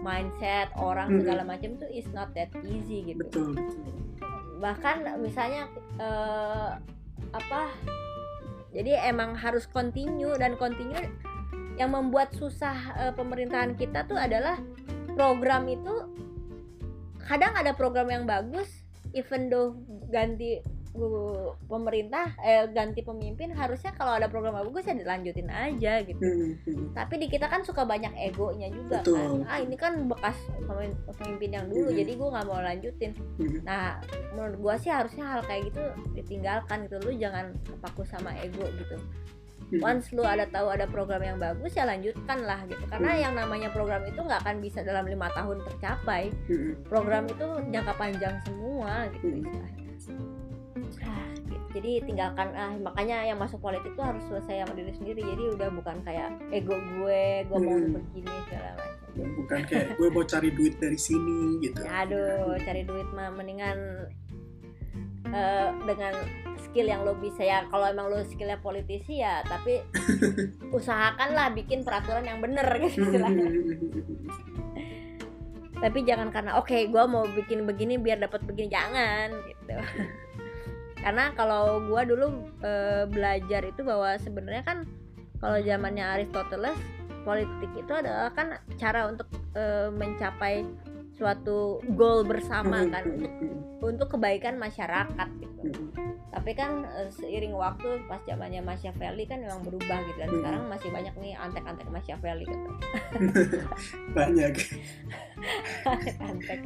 mindset 0.00 0.70
orang 0.74 1.08
Hmm. 1.08 1.18
segala 1.18 1.42
macam 1.42 1.70
tuh 1.76 1.88
is 1.88 2.06
not 2.10 2.30
that 2.32 2.50
easy 2.62 3.02
gitu 3.04 3.20
Betul, 3.20 3.48
betul. 3.54 3.90
bahkan 4.56 5.02
misalnya 5.18 5.66
eh, 5.96 6.70
apa 7.30 7.62
jadi 8.74 9.06
emang 9.06 9.38
harus 9.38 9.70
continue 9.70 10.34
dan 10.34 10.58
continue 10.58 11.08
yang 11.78 11.94
membuat 11.94 12.34
susah 12.34 12.76
eh, 12.98 13.12
pemerintahan 13.14 13.78
kita 13.78 14.04
tuh 14.10 14.18
adalah 14.18 14.58
program 15.14 15.70
itu 15.70 16.10
kadang 17.24 17.54
ada 17.54 17.72
program 17.72 18.10
yang 18.10 18.24
bagus 18.26 18.84
even 19.14 19.48
though 19.48 19.78
ganti 20.10 20.60
uh, 20.94 21.54
pemerintah 21.66 22.32
eh 22.38 22.66
ganti 22.70 23.02
pemimpin 23.02 23.50
harusnya 23.50 23.90
kalau 23.92 24.14
ada 24.14 24.26
program 24.26 24.54
bagus 24.54 24.86
ya 24.86 24.94
dilanjutin 24.94 25.50
aja 25.50 26.00
gitu 26.02 26.22
Hmm. 26.22 26.54
Hmm. 26.64 26.86
tapi 26.94 27.14
di 27.18 27.26
kita 27.26 27.46
kan 27.46 27.62
suka 27.62 27.82
banyak 27.82 28.14
egonya 28.16 28.70
juga 28.70 29.02
Betul. 29.02 29.44
kan 29.44 29.50
ah 29.50 29.58
ini 29.58 29.76
kan 29.76 30.06
bekas 30.06 30.36
pemimpin, 31.10 31.50
yang 31.52 31.66
dulu 31.68 31.90
Mhm. 31.90 31.96
jadi 31.98 32.12
gue 32.14 32.28
nggak 32.30 32.46
mau 32.46 32.60
lanjutin 32.60 33.12
Mhm. 33.38 33.58
nah 33.62 33.98
menurut 34.32 34.56
gue 34.56 34.74
sih 34.80 34.90
harusnya 34.90 35.24
hal 35.26 35.40
kayak 35.42 35.70
gitu 35.70 35.82
ditinggalkan 36.14 36.86
gitu 36.86 36.96
lu 37.02 37.10
jangan 37.14 37.52
kepaku 37.62 38.02
sama 38.06 38.30
ego 38.38 38.64
gitu 38.74 38.96
Mhm. 39.64 39.80
once 39.80 40.12
lu 40.12 40.22
ada 40.22 40.44
tahu 40.46 40.68
ada 40.68 40.84
program 40.86 41.24
yang 41.24 41.38
bagus 41.40 41.72
ya 41.72 41.82
lanjutkan 41.84 42.44
lah 42.44 42.62
gitu 42.68 42.84
karena 42.86 43.10
Mhm. 43.10 43.20
yang 43.20 43.34
namanya 43.34 43.68
program 43.72 44.02
itu 44.04 44.20
nggak 44.20 44.40
akan 44.44 44.56
bisa 44.60 44.84
dalam 44.84 45.04
lima 45.04 45.26
tahun 45.32 45.58
tercapai 45.64 46.30
Hmm. 46.46 46.72
program 46.84 47.24
itu 47.26 47.46
jangka 47.72 47.94
panjang 47.96 48.36
semua 48.44 49.08
gitu 49.10 49.40
istilahnya. 49.40 49.82
Jadi 51.70 52.02
tinggalkan 52.02 52.54
ah 52.54 52.70
makanya 52.72 53.24
yang 53.24 53.34
masuk 53.34 53.58
politik 53.58 53.92
tuh 53.92 54.02
harus 54.02 54.22
selesai 54.24 54.62
sama 54.62 54.74
diri 54.74 54.92
sendiri. 54.92 55.20
Jadi 55.20 55.44
udah 55.52 55.68
bukan 55.70 55.96
kayak 56.02 56.30
ego 56.50 56.74
gue 56.74 57.22
gue 57.44 57.58
mau 57.58 57.74
Mhm. 57.74 57.90
begini 57.92 58.34
segala 58.46 58.70
macam. 58.74 59.26
Bukan 59.36 59.60
kayak 59.64 59.86
gue 59.92 60.08
mau 60.08 60.24
cari 60.24 60.48
duit 60.50 60.74
dari 60.76 60.94
sini 60.96 61.38
gitu. 61.60 61.82
aduh 61.82 62.54
cari 62.60 62.82
duit 62.82 63.08
mah 63.10 63.30
mendingan 63.30 63.78
eh, 65.26 65.68
dengan 65.82 66.14
skill 66.60 66.86
yang 66.86 67.02
lo 67.02 67.14
bisa. 67.14 67.42
Ya 67.42 67.66
kalau 67.66 67.86
emang 67.86 68.06
lo 68.06 68.22
skillnya 68.22 68.58
politisi 68.58 69.18
ya 69.18 69.42
tapi 69.42 69.82
usahakanlah 70.70 71.50
bikin 71.52 71.82
peraturan 71.82 72.22
yang 72.22 72.38
bener 72.38 72.66
gitu 72.80 72.98
Hmm. 72.98 73.06
istilahnya. 73.08 73.46
Tapi 75.74 76.00
jangan 76.00 76.30
karena 76.30 76.56
oke 76.56 76.72
gue 76.86 77.04
mau 77.04 77.26
bikin 77.26 77.66
begini 77.66 77.98
biar 77.98 78.16
dapat 78.18 78.40
begini. 78.42 78.70
Jangan 78.70 79.28
gitu 79.44 79.74
karena 81.04 81.36
kalau 81.36 81.84
gue 81.84 82.02
dulu 82.08 82.26
eh, 82.64 83.04
belajar 83.04 83.60
itu 83.68 83.84
bahwa 83.84 84.16
sebenarnya 84.16 84.64
kan 84.64 84.78
kalau 85.36 85.60
zamannya 85.60 86.00
Aristoteles 86.16 86.80
politik 87.28 87.68
itu 87.76 87.92
adalah 87.92 88.32
kan 88.32 88.56
cara 88.80 89.04
untuk 89.12 89.28
eh, 89.52 89.92
mencapai 89.92 90.64
suatu 91.12 91.84
goal 91.92 92.24
bersama 92.24 92.88
kan. 92.88 93.04
Untuk 93.04 93.84
untuk 93.94 94.08
kebaikan 94.16 94.56
masyarakat 94.56 95.28
gitu 95.44 95.68
tapi 96.34 96.50
kan 96.52 96.82
eh, 96.84 97.08
seiring 97.08 97.54
waktu 97.54 97.86
pas 98.04 98.18
zamannya 98.20 98.58
Machiavelli 98.60 99.24
kan 99.24 99.38
memang 99.38 99.62
berubah 99.62 100.02
gitu 100.02 100.18
dan 100.18 100.28
Hmm. 100.28 100.36
sekarang 100.36 100.62
masih 100.66 100.88
banyak 100.90 101.14
nih 101.16 101.32
antek-antek 101.32 101.86
Machiavelli 101.88 102.44
gitu. 102.44 102.68
Banyak. 104.18 104.54
Antek. 106.20 106.60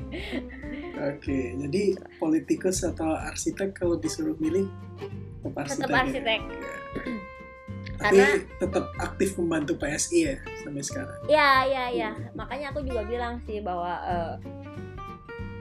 Oke 0.98 1.38
jadi 1.58 1.82
politikus 2.16 2.80
atau 2.82 3.12
arsitek 3.12 3.76
kalau 3.76 3.96
disuruh 3.96 4.34
milih? 4.38 4.66
Tetap 5.38 5.54
arsitek 5.58 5.78
tetap 5.78 5.92
ya? 5.92 6.00
arsitek. 6.02 6.40
Tapi 7.98 8.14
Karena- 8.14 8.42
tetap 8.56 8.84
aktif 8.96 9.28
membantu 9.36 9.72
PSI 9.76 10.18
ya 10.24 10.34
sampai 10.58 10.80
sekarang? 10.80 11.18
Ya 11.26 11.50
ya 11.62 11.84
ya 11.90 12.08
makanya 12.32 12.70
aku 12.70 12.80
juga 12.80 13.04
bilang 13.04 13.42
sih 13.42 13.60
bahwa 13.60 13.92
eh, 14.00 14.32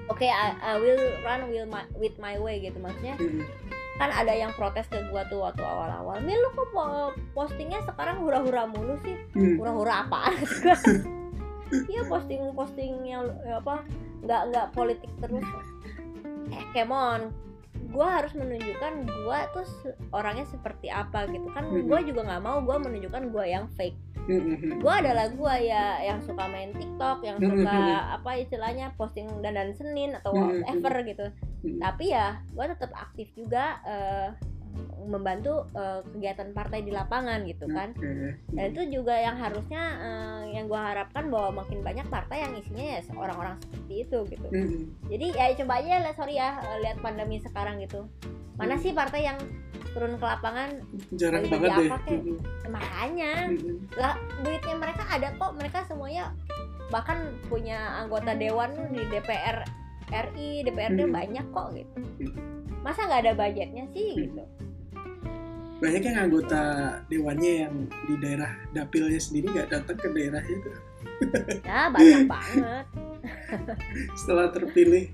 oke 0.08 0.24
I, 0.24 0.54
I 0.56 0.74
will 0.78 0.96
run 1.22 1.50
will 1.50 1.68
my, 1.68 1.84
with 1.94 2.16
my 2.18 2.38
way 2.38 2.62
gitu. 2.62 2.78
Maksudnya 2.78 3.18
Mm, 3.18 3.44
kan 3.98 4.10
ada 4.10 4.30
yang 4.30 4.54
protes 4.54 4.86
ke 4.86 5.02
gua 5.10 5.26
tuh 5.26 5.42
waktu 5.42 5.60
awal-awal 5.60 6.22
Mil 6.22 6.38
lu 6.38 6.50
kok 6.54 6.70
po- 6.70 7.14
postingnya 7.34 7.82
sekarang 7.84 8.22
hura-hura 8.22 8.66
mulu 8.66 8.94
sih? 9.02 9.18
Mm, 9.34 9.58
hura-hura 9.58 10.06
apaan. 10.06 10.38
Iya 11.68 12.08
posting-posting 12.08 13.04
yang 13.04 13.28
ya 13.44 13.60
apa 13.60 13.84
nggak 14.24 14.42
nggak 14.50 14.68
politik 14.72 15.12
terus. 15.20 15.44
Eh 16.48 16.64
kemon 16.72 17.28
gua 17.92 18.20
harus 18.20 18.32
menunjukkan 18.32 18.94
gua 19.04 19.52
tuh 19.52 19.68
orangnya 20.12 20.48
seperti 20.48 20.88
apa 20.88 21.28
gitu. 21.28 21.44
Kan 21.52 21.68
Mhm. 21.68 21.92
gua 21.92 22.00
juga 22.00 22.24
nggak 22.24 22.40
mau 22.40 22.64
gua 22.64 22.80
menunjukkan 22.80 23.36
gua 23.36 23.44
yang 23.44 23.68
fake 23.76 24.00
mm, 24.28 24.38
mm, 24.38 24.58
mm. 24.60 24.72
gua 24.84 24.94
adalah 25.00 25.28
gua 25.32 25.56
ya 25.56 26.04
yang 26.04 26.20
suka 26.22 26.44
main 26.48 26.72
TikTok 26.72 27.24
yang 27.24 27.38
Mhm. 27.40 27.48
suka 27.64 27.80
apa 28.14 28.32
istilahnya 28.38 28.92
posting 28.94 29.28
dandan 29.40 29.72
Senin 29.74 30.12
atau 30.14 30.36
Mhm. 30.36 30.42
whatever 30.62 30.94
gitu 31.04 31.26
tapi 31.80 32.12
ya 32.12 32.38
gua 32.54 32.70
tetap 32.70 32.92
aktif 32.94 33.32
juga 33.34 33.80
eh, 33.84 34.28
membantu 35.08 35.64
eh, 35.72 36.04
kegiatan 36.12 36.52
partai 36.52 36.84
di 36.84 36.92
lapangan 36.92 37.48
gitu 37.48 37.66
kan. 37.72 37.96
Dan 38.52 38.66
itu 38.76 39.00
juga 39.00 39.16
yang 39.16 39.40
harusnya 39.40 39.82
eh, 40.04 40.42
yang 40.54 40.68
gua 40.68 40.92
harapkan 40.94 41.32
bahwa 41.32 41.64
makin 41.64 41.80
banyak 41.82 42.08
partai 42.12 42.44
yang 42.44 42.54
isinya 42.60 42.86
ya 42.98 43.00
orang-orang 43.16 43.56
seperti 43.64 43.94
itu 44.04 44.18
gitu. 44.28 44.48
Mm, 44.52 44.68
mm. 44.68 44.84
jadi 45.08 45.26
ya 45.32 45.46
coba 45.64 45.74
aja 45.80 45.96
lah 46.04 46.14
sorry 46.14 46.36
ya 46.36 46.60
eh, 46.60 46.78
lihat 46.84 46.98
pandemi 47.00 47.40
sekarang 47.40 47.80
gitu. 47.80 48.06
Mana 48.58 48.76
Hmm. 48.76 48.84
sih 48.84 48.92
partai 48.92 49.22
yang 49.30 49.38
turun 49.94 50.18
ke 50.18 50.26
lapangan? 50.26 50.70
Jarang 51.16 51.46
banget 51.48 51.72
deh? 51.78 51.90
Mm, 52.20 52.38
makanya 52.68 53.34
lah 53.96 54.14
duitnya 54.44 54.76
mereka 54.76 55.04
ada 55.08 55.30
kok. 55.38 55.52
Mereka 55.56 55.88
semuanya 55.88 56.36
bahkan 56.88 57.36
punya 57.52 58.00
anggota 58.04 58.32
dewan 58.36 58.72
di 58.96 59.04
DPR 59.12 59.64
RI 60.08 60.64
DPRD 60.64 61.02
Hmm. 61.02 61.14
banyak 61.14 61.46
kok 61.50 61.68
gitu 61.72 61.96
Hmm. 61.98 62.34
masa 62.82 63.04
nggak 63.04 63.22
ada 63.22 63.34
budgetnya 63.34 63.84
sih 63.90 64.12
Hmm. 64.12 64.22
gitu 64.24 64.44
banyak 65.78 66.02
yang 66.04 66.18
anggota 66.20 66.62
dewannya 67.06 67.54
yang 67.62 67.74
di 68.04 68.16
daerah 68.18 68.50
dapilnya 68.72 69.20
sendiri 69.20 69.46
nggak 69.48 69.70
datang 69.70 69.94
ke 69.96 70.08
daerahnya 70.10 70.58
tuh 70.60 70.74
ya 71.62 71.82
banyak 71.88 72.24
banget 72.34 72.86
setelah 74.16 74.50
terpilih 74.50 75.06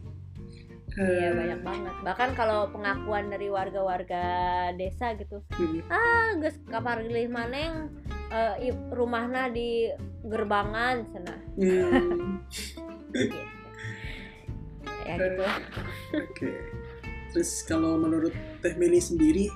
Iya 0.94 1.26
Eh, 1.26 1.34
banyak 1.34 1.62
banget. 1.66 1.96
Bahkan 2.06 2.30
kalau 2.38 2.70
pengakuan 2.70 3.26
dari 3.26 3.50
warga-warga 3.50 4.22
desa 4.78 5.18
gitu, 5.18 5.42
mm, 5.50 5.90
ah 5.90 6.38
geus 6.38 6.54
kaparlih 6.70 7.26
maneng 7.26 7.90
eh, 8.30 8.70
i- 8.70 8.82
rumahna 8.94 9.50
di 9.50 9.90
gerbangan 10.22 11.02
sana. 11.10 11.34
mm, 11.58 12.46
Gitu. 13.10 13.38
Ya 15.04 15.16
gitu. 15.20 15.44
Oke. 16.18 16.52
Terus 17.34 17.52
kalau 17.66 17.98
menurut 17.98 18.34
Teh 18.62 18.78
Meli 18.78 19.02
sendiri 19.02 19.50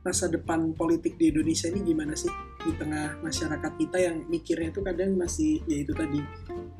masa 0.00 0.32
depan 0.32 0.72
politik 0.72 1.20
di 1.20 1.28
Indonesia 1.28 1.68
ini 1.68 1.84
gimana 1.84 2.16
sih 2.16 2.32
di 2.64 2.72
tengah 2.80 3.20
masyarakat 3.20 3.72
kita 3.76 3.98
yang 4.00 4.16
mikirnya 4.32 4.72
tuh 4.72 4.80
kadang 4.80 5.12
masih 5.16 5.60
ya 5.68 5.84
itu 5.84 5.92
tadi 5.92 6.24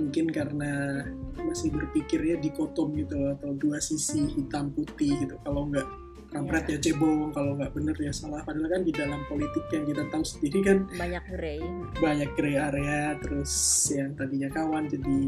mungkin 0.00 0.32
karena 0.32 1.04
masih 1.36 1.68
berpikirnya 1.68 2.40
dikotom 2.40 2.96
gitu 2.96 3.28
atau 3.36 3.52
dua 3.60 3.76
sisi 3.76 4.24
hitam 4.24 4.72
putih 4.72 5.20
gitu 5.20 5.36
kalau 5.44 5.68
nggak 5.68 5.84
kampret 6.30 6.64
ya 6.70 6.78
cebong 6.78 7.34
kalau 7.34 7.58
nggak 7.58 7.74
bener 7.74 7.96
ya 7.98 8.14
salah. 8.14 8.40
Padahal 8.46 8.70
kan 8.70 8.82
di 8.86 8.92
dalam 8.94 9.20
politik 9.26 9.66
yang 9.74 9.84
kita 9.84 10.02
tahu 10.08 10.22
sendiri 10.22 10.58
kan 10.62 10.78
Banyak 10.94 11.24
grey. 11.26 11.60
banyak 11.98 12.30
gray 12.38 12.56
area 12.56 13.18
terus 13.18 13.52
yang 13.90 14.14
tadinya 14.14 14.48
kawan 14.50 14.86
jadi 14.86 15.18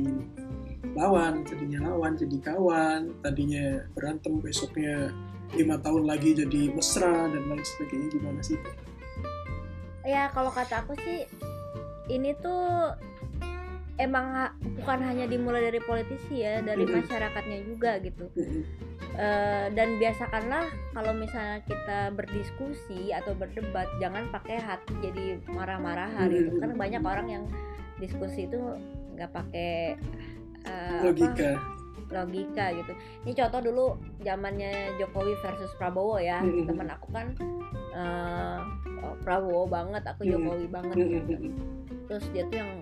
lawan 0.95 1.43
tadinya 1.43 1.91
lawan 1.91 2.15
jadi 2.15 2.37
kawan 2.41 3.01
tadinya 3.25 3.81
berantem 3.97 4.39
besoknya 4.39 5.11
lima 5.53 5.77
tahun 5.83 6.09
lagi 6.09 6.33
jadi 6.39 6.73
mesra 6.73 7.29
dan 7.29 7.43
lain 7.51 7.65
sebagainya. 7.67 8.07
Gimana 8.15 8.41
sih? 8.41 8.59
Ya 10.07 10.31
kalau 10.31 10.51
kata 10.51 10.83
aku 10.87 10.99
sih 11.03 11.27
ini 12.11 12.35
tuh 12.43 12.95
emang 14.01 14.51
bukan 14.81 14.99
hanya 15.05 15.31
dimulai 15.31 15.63
dari 15.63 15.79
politisi 15.79 16.43
ya, 16.43 16.59
dari 16.65 16.83
masyarakatnya 16.89 17.59
juga 17.63 18.01
gitu. 18.03 18.27
Eh, 19.13 19.67
dan 19.77 20.01
biasakanlah 20.01 20.73
kalau 20.97 21.13
misalnya 21.13 21.61
kita 21.69 22.17
berdiskusi 22.17 23.13
atau 23.13 23.37
berdebat 23.37 23.85
jangan 24.01 24.25
pakai 24.33 24.57
hati 24.57 24.89
jadi 25.05 25.37
marah-marahan 25.53 26.33
gitu 26.33 26.57
Mm-mm. 26.57 26.63
kan 26.65 26.71
banyak 26.81 27.03
orang 27.05 27.29
yang 27.29 27.45
diskusi 28.01 28.49
itu 28.49 28.57
nggak 29.13 29.29
pakai 29.37 30.01
eh, 30.65 30.97
apa, 30.97 31.05
logika 31.13 31.61
logika 32.09 32.73
gitu 32.73 32.93
ini 33.29 33.33
contoh 33.37 33.61
dulu 33.61 33.85
zamannya 34.25 34.97
Jokowi 34.97 35.37
versus 35.45 35.69
Prabowo 35.77 36.17
ya 36.17 36.41
Mm-mm. 36.41 36.73
teman 36.73 36.89
aku 36.89 37.13
kan 37.13 37.37
eh, 37.93 38.59
oh, 39.05 39.15
Prabowo 39.21 39.69
banget 39.69 40.09
aku. 40.09 40.25
Jokowi 40.25 40.73
banget 40.73 40.97
Mm-mm. 40.97 41.21
gitu. 41.29 41.35
terus 42.09 42.25
dia 42.33 42.49
tuh 42.49 42.65
yang 42.65 42.73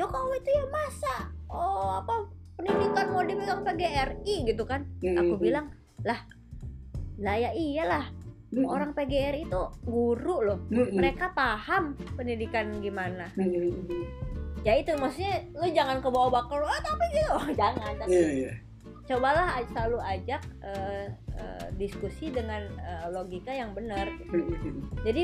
Jokowi 0.00 0.40
itu 0.40 0.48
ya 0.48 0.64
masa 0.72 1.28
oh 1.52 2.00
apa 2.00 2.40
pendidikan 2.56 3.06
mau 3.10 3.22
dipegang 3.24 3.60
PGRI 3.64 4.34
gitu 4.48 4.62
kan 4.68 4.84
aku 5.02 5.34
Mm-mm. 5.36 5.42
bilang 5.42 5.66
lah 6.04 6.20
lah 7.20 7.34
ya 7.38 7.50
iyalah 7.54 8.06
Mm-mm. 8.52 8.68
orang 8.68 8.92
PGRI 8.92 9.48
itu 9.48 9.62
guru 9.86 10.36
loh 10.44 10.58
Mm-mm. 10.68 10.92
mereka 10.92 11.32
paham 11.32 11.96
pendidikan 12.14 12.80
gimana 12.84 13.32
Mm-mm. 13.36 13.72
ya 14.62 14.76
itu 14.76 14.92
maksudnya 15.00 15.48
lu 15.56 15.66
jangan 15.72 16.04
ke 16.04 16.08
bawah 16.12 16.30
bakar 16.30 16.60
ah 16.62 16.80
tapi 16.84 17.04
gitu 17.16 17.34
jangan 17.60 17.92
tapi 17.96 18.12
iya 18.12 18.28
iya 18.30 18.52
cobalah 19.02 19.58
selalu 19.66 19.98
ajak 19.98 20.42
eh, 20.62 21.10
eh, 21.34 21.66
diskusi 21.74 22.30
dengan 22.30 22.62
eh, 22.78 23.06
logika 23.10 23.50
yang 23.50 23.74
benar 23.74 24.06
gitu. 24.20 24.36
Mm-mm. 24.36 25.02
jadi 25.02 25.22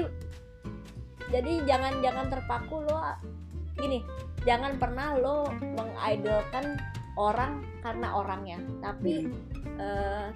jadi 1.28 1.52
jangan 1.68 2.00
jangan 2.00 2.26
terpaku 2.32 2.82
lo 2.88 2.98
gini 3.78 4.02
jangan 4.42 4.80
pernah 4.80 5.14
lo 5.20 5.52
mengidolkan 5.60 6.80
orang 7.18 7.66
karena 7.82 8.14
orangnya 8.14 8.58
tapi 8.78 9.26
Mm. 9.26 9.34
eh, 9.76 10.26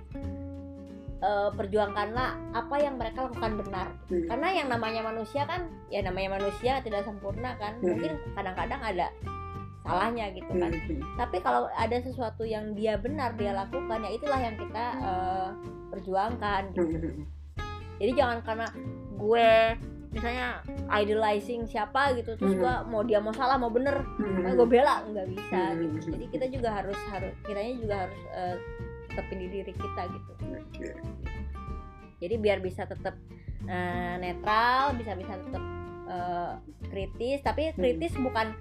eh, 1.23 1.49
perjuangkanlah 1.55 2.35
apa 2.53 2.77
yang 2.77 2.99
mereka 2.99 3.31
lakukan 3.31 3.63
benar 3.63 3.87
Mm. 4.11 4.27
karena 4.27 4.49
yang 4.51 4.69
namanya 4.69 5.03
manusia 5.07 5.47
kan 5.47 5.71
ya 5.89 6.03
namanya 6.03 6.43
manusia 6.43 6.83
tidak 6.83 7.07
sempurna 7.07 7.55
kan 7.57 7.79
Mm. 7.79 7.87
mungkin 7.87 8.13
kadang-kadang 8.35 8.83
ada 8.83 9.07
salahnya 9.83 10.31
gitu 10.31 10.51
kan 10.55 10.71
Mm-mm. 10.71 10.99
tapi 11.19 11.39
kalau 11.39 11.67
ada 11.75 11.99
sesuatu 11.99 12.43
yang 12.43 12.71
dia 12.75 12.95
benar 12.95 13.35
dia 13.35 13.51
lakukan 13.51 14.03
ya 14.03 14.11
itulah 14.11 14.39
yang 14.39 14.55
kita 14.55 14.85
eh, 14.99 15.49
perjuangkan 15.91 16.63
gitu. 16.71 16.99
Mm-mm. 16.99 17.27
jadi 17.99 18.13
jangan 18.15 18.39
karena 18.43 18.67
gue 19.15 19.51
misalnya 20.13 20.61
idolizing 20.93 21.65
siapa 21.65 22.13
gitu 22.15 22.37
terus 22.37 22.53
Mhm. 22.53 22.61
gue 22.61 22.75
mau 22.87 23.01
dia 23.01 23.19
mau 23.19 23.33
salah 23.33 23.57
mau 23.57 23.69
bener 23.69 24.05
Mm-mm. 24.21 24.45
nah, 24.45 24.53
gue 24.53 24.69
bela 24.69 25.01
nggak 25.05 25.27
bisa 25.27 25.61
Mhm. 25.73 25.81
gitu 25.97 26.07
jadi 26.13 26.27
kita 26.29 26.47
juga 26.53 26.69
harus 26.75 26.99
harus 27.09 27.33
kiranya 27.43 27.75
juga 27.75 27.95
harus 28.05 28.21
eh, 28.31 28.57
tetepin 29.09 29.39
di 29.39 29.49
diri 29.51 29.73
kita 29.73 30.03
gitu 30.07 30.33
jadi 32.19 32.35
biar 32.37 32.59
bisa 32.61 32.85
tetap 32.85 33.17
eh, 33.65 34.15
netral 34.19 34.93
bisa 34.95 35.13
bisa 35.15 35.33
tetap 35.35 35.65
eh, 36.05 36.53
kritis 36.87 37.41
tapi 37.41 37.73
kritis 37.73 38.13
bukan 38.15 38.53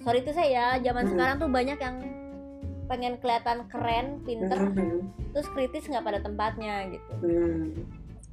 sorry 0.00 0.20
itu 0.20 0.32
saya 0.32 0.80
zaman 0.80 1.04
Hmm. 1.04 1.12
sekarang 1.12 1.36
tuh 1.38 1.50
banyak 1.50 1.76
yang 1.76 1.96
pengen 2.86 3.14
kelihatan 3.18 3.68
keren 3.68 4.18
pinter 4.24 4.58
terus 5.30 5.46
kritis 5.52 5.86
nggak 5.86 6.02
pada 6.02 6.18
tempatnya 6.18 6.88
gitu. 6.88 7.12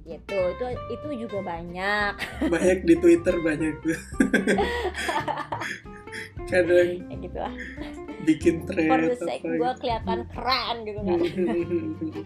Gitu. 0.08 0.40
Itu 0.56 0.66
itu 0.90 1.08
juga 1.28 1.38
banyak. 1.44 2.12
Banyak 2.54 2.80
di 2.88 2.96
Twitter 2.96 3.36
banyak. 3.44 3.74
Tuh 3.84 4.00
kadang 6.48 6.88
ya 7.12 7.16
gitu 7.20 7.38
lah 7.38 7.54
bikin 8.24 8.64
thread 8.68 8.88
for 8.88 9.00
the 9.00 9.12
apa 9.16 9.26
sake 9.28 9.44
gue 9.44 9.72
kelihatan 9.84 10.20
keren 10.32 10.76
gitu 10.84 11.00
kan. 11.04 11.18
Itu. 12.08 12.22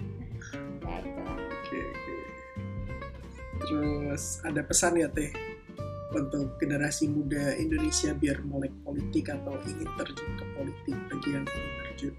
Lah 0.81 1.01
oke. 1.37 1.81
Terus 3.61 4.23
ada 4.41 4.61
pesan 4.65 4.97
ya 4.97 5.09
teh? 5.09 5.29
Untuk 6.11 6.59
generasi 6.59 7.07
muda 7.07 7.55
Indonesia 7.55 8.11
biar 8.11 8.43
melek 8.43 8.75
politik 8.83 9.31
atau 9.31 9.55
ingin 9.63 9.87
terjun 9.95 10.31
ke 10.35 10.45
politik 10.59 10.95
bagi 11.07 11.29
yang 11.31 11.45
ingin 11.47 11.71
terjun? 11.79 12.13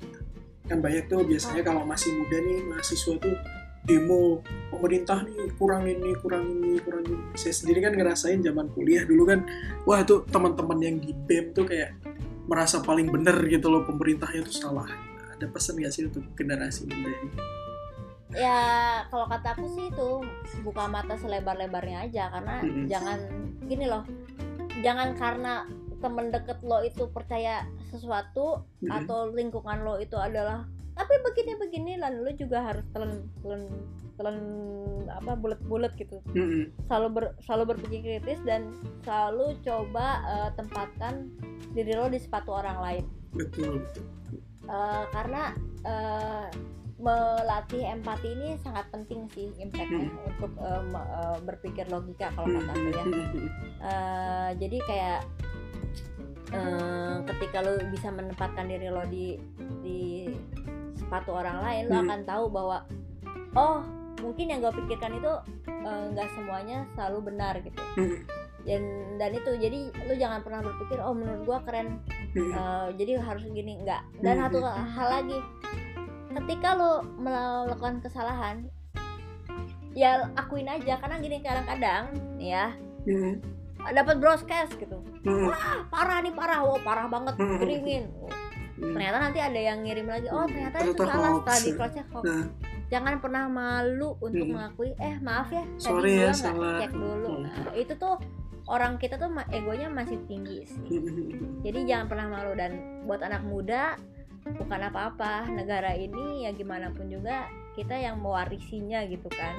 Kan 0.65 0.79
banyak 0.81 1.05
tuh 1.13 1.21
biasanya 1.29 1.61
kalau 1.67 1.85
masih 1.85 2.09
muda 2.17 2.39
nih 2.41 2.59
mahasiswa 2.73 3.15
tuh 3.21 3.37
demo 3.83 4.39
pemerintah 4.71 5.27
nih 5.27 5.51
kurang 5.59 5.91
ini 5.91 6.15
kurang 6.23 6.47
ini 6.47 6.79
kurang 6.79 7.03
ini 7.03 7.19
saya 7.35 7.51
sendiri 7.51 7.83
kan 7.83 7.93
ngerasain 7.99 8.39
zaman 8.39 8.71
kuliah 8.71 9.03
dulu 9.03 9.27
kan 9.27 9.43
wah 9.83 9.99
itu 9.99 10.23
teman-teman 10.31 10.79
yang 10.79 10.97
di 11.03 11.11
BEM 11.11 11.51
tuh 11.51 11.67
kayak 11.67 11.99
merasa 12.47 12.79
paling 12.79 13.11
bener 13.11 13.35
gitu 13.51 13.67
loh 13.71 13.83
pemerintahnya 13.83 14.47
tuh 14.47 14.55
salah 14.55 14.87
ada 15.35 15.47
pesan 15.51 15.83
gak 15.83 15.91
sih 15.91 16.07
untuk 16.07 16.23
generasi 16.39 16.87
muda 16.87 17.11
ini 17.11 17.31
ya 18.33 18.61
kalau 19.11 19.27
kata 19.29 19.59
aku 19.59 19.67
sih 19.75 19.91
itu 19.91 20.11
buka 20.63 20.89
mata 20.89 21.19
selebar-lebarnya 21.19 22.09
aja 22.09 22.33
karena 22.33 22.55
Mm-mm. 22.65 22.87
jangan 22.89 23.19
gini 23.67 23.87
loh 23.91 24.07
jangan 24.81 25.13
karena 25.19 25.67
temen 26.01 26.35
deket 26.35 26.59
lo 26.67 26.83
itu 26.83 27.11
percaya 27.11 27.67
sesuatu 27.91 28.63
Mm-mm. 28.81 28.95
atau 28.95 29.31
lingkungan 29.31 29.85
lo 29.85 29.99
itu 30.01 30.17
adalah 30.17 30.65
tapi 30.93 31.15
begini 31.25 31.53
begini 31.57 31.93
dan 31.97 32.21
lo 32.21 32.31
juga 32.33 32.59
harus 32.63 32.85
telan 32.93 33.25
telan 33.41 33.63
telan 34.21 34.39
apa 35.09 35.33
bulat-bulat 35.35 35.97
gitu. 35.97 36.21
Mm-mm. 36.37 36.69
selalu 36.87 37.09
ber, 37.11 37.25
selalu 37.43 37.65
berpikir 37.75 38.01
kritis 38.21 38.41
dan 38.45 38.71
selalu 39.03 39.57
coba 39.65 40.07
eh, 40.29 40.51
tempatkan 40.55 41.33
diri 41.73 41.97
lo 41.97 42.07
di 42.07 42.21
sepatu 42.21 42.53
orang 42.53 42.79
lain. 42.81 43.05
Betul 43.33 43.83
Eh, 44.63 45.05
karena 45.11 45.59
eh, 45.83 46.47
melatih 47.03 47.83
empati 47.83 48.29
ini 48.31 48.49
sangat 48.63 48.87
penting 48.95 49.27
sih 49.35 49.51
impactnya 49.59 50.07
untuk 50.23 50.55
eh, 50.61 50.83
me- 50.87 51.09
eh, 51.19 51.39
berpikir 51.43 51.85
logika 51.91 52.31
kalau 52.37 52.47
kata 52.47 52.71
aku 52.71 52.89
ya. 52.95 53.05
Eh, 53.83 54.51
jadi 54.63 54.79
kayak 54.87 55.21
eh, 56.53 57.17
ketika 57.27 57.59
lo 57.65 57.75
bisa 57.91 58.09
menempatkan 58.13 58.71
diri 58.71 58.87
lo 58.87 59.03
di 59.09 59.35
di 59.83 60.31
sepatu 61.13 61.37
orang 61.37 61.61
lain 61.61 61.83
lo 61.87 61.95
Hmm. 61.95 62.09
akan 62.09 62.21
tahu 62.25 62.45
bahwa 62.49 62.79
oh 63.53 63.85
mungkin 64.25 64.49
yang 64.49 64.65
gue 64.65 64.73
pikirkan 64.75 65.13
itu 65.13 65.33
eh, 65.69 66.05
nggak 66.09 66.29
semuanya 66.33 66.89
selalu 66.91 67.29
benar 67.29 67.61
gitu 67.61 67.77
Mm-mm. 68.01 68.25
dan 68.65 68.83
dan 69.21 69.31
itu 69.37 69.51
jadi 69.61 69.79
lo 69.93 70.15
jangan 70.17 70.41
pernah 70.41 70.65
berpikir 70.65 70.97
oh 70.99 71.13
menurut 71.13 71.45
gue 71.45 71.59
keren. 71.69 72.01
Eh, 72.33 72.87
jadi 72.97 73.21
harus 73.21 73.45
gini 73.45 73.77
enggak 73.77 74.01
dan 74.19 74.41
Hmm, 74.41 74.45
satu 74.49 74.59
hmm. 74.65 74.89
hal 74.89 75.09
lagi 75.13 75.39
ketika 76.33 76.69
lo 76.73 77.05
melakukan 77.21 78.01
kesalahan 78.01 78.73
ya 79.93 80.33
akuin 80.33 80.65
aja 80.65 80.97
karena 80.97 81.21
gini 81.21 81.45
kadang-kadang 81.45 82.09
nih 82.41 82.57
ya 82.57 82.67
Mm-mm. 83.05 83.37
dapat 83.93 84.17
broadcast 84.17 84.81
gitu 84.81 84.97
Mm-mm. 85.29 85.53
ah 85.53 85.85
parah 85.93 86.25
nih 86.25 86.33
parah 86.33 86.65
wow 86.65 86.81
parah 86.81 87.05
banget 87.05 87.37
Hmm. 87.37 87.61
Mm. 88.83 88.95
ternyata 88.99 89.19
nanti 89.21 89.39
ada 89.39 89.61
yang 89.63 89.79
ngirim 89.81 90.07
lagi 90.07 90.27
oh 90.27 90.43
ternyata 90.45 90.77
itu 90.77 90.93
Ternyata 90.93 91.07
salah 91.09 91.31
hoax. 91.31 91.39
setelah 91.39 91.61
di 91.63 91.71
cross 91.73 91.93
check 91.95 92.09
hoax 92.11 92.25
Nah, 92.27 92.45
jangan 92.91 93.15
pernah 93.19 93.45
malu 93.47 94.11
untuk 94.19 94.43
Hmm. 94.43 94.53
mengakui 94.53 94.91
eh 94.99 95.15
maaf 95.19 95.49
ya 95.49 95.65
Sorry 95.79 95.95
tadi 96.03 96.11
ya, 96.13 96.19
gua 96.19 96.27
nggak 96.27 96.37
salah." 96.37 96.77
cek 96.77 96.93
dulu. 96.93 97.29
Nah, 97.41 97.55
itu 97.73 97.93
tuh 97.95 98.15
orang 98.65 98.93
kita 98.97 99.15
tuh 99.17 99.27
egonya 99.49 99.87
masih 99.89 100.19
tinggi 100.25 100.63
sih 100.65 100.99
jadi 101.61 101.79
jangan 101.85 102.07
pernah 102.09 102.27
malu 102.33 102.53
dan 102.53 102.73
buat 103.03 103.19
anak 103.19 103.43
muda 103.43 103.95
bukan 104.45 104.81
apa-apa 104.85 105.47
negara 105.49 105.95
ini 105.95 106.43
ya 106.43 106.51
gimana 106.51 106.91
pun 106.91 107.07
juga 107.07 107.47
kita 107.73 107.95
yang 107.95 108.19
mewarisinya 108.19 109.07
gitu 109.07 109.31
kan. 109.31 109.55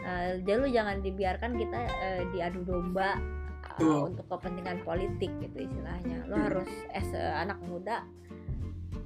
Nah, 0.00 0.38
jadi 0.40 0.56
lu 0.56 0.68
jangan 0.68 0.96
dibiarkan 0.98 1.52
kita 1.52 1.78
eh, 2.00 2.22
diadu 2.30 2.62
domba 2.62 3.18
eh, 3.18 3.74
Betul. 3.76 4.08
untuk 4.08 4.24
kepentingan 4.28 4.78
politik 4.80 5.28
gitu 5.38 5.58
istilahnya 5.60 6.24
lo 6.24 6.38
harus 6.38 6.66
as 6.90 7.10
a 7.12 7.42
anak 7.42 7.58
muda 7.62 8.06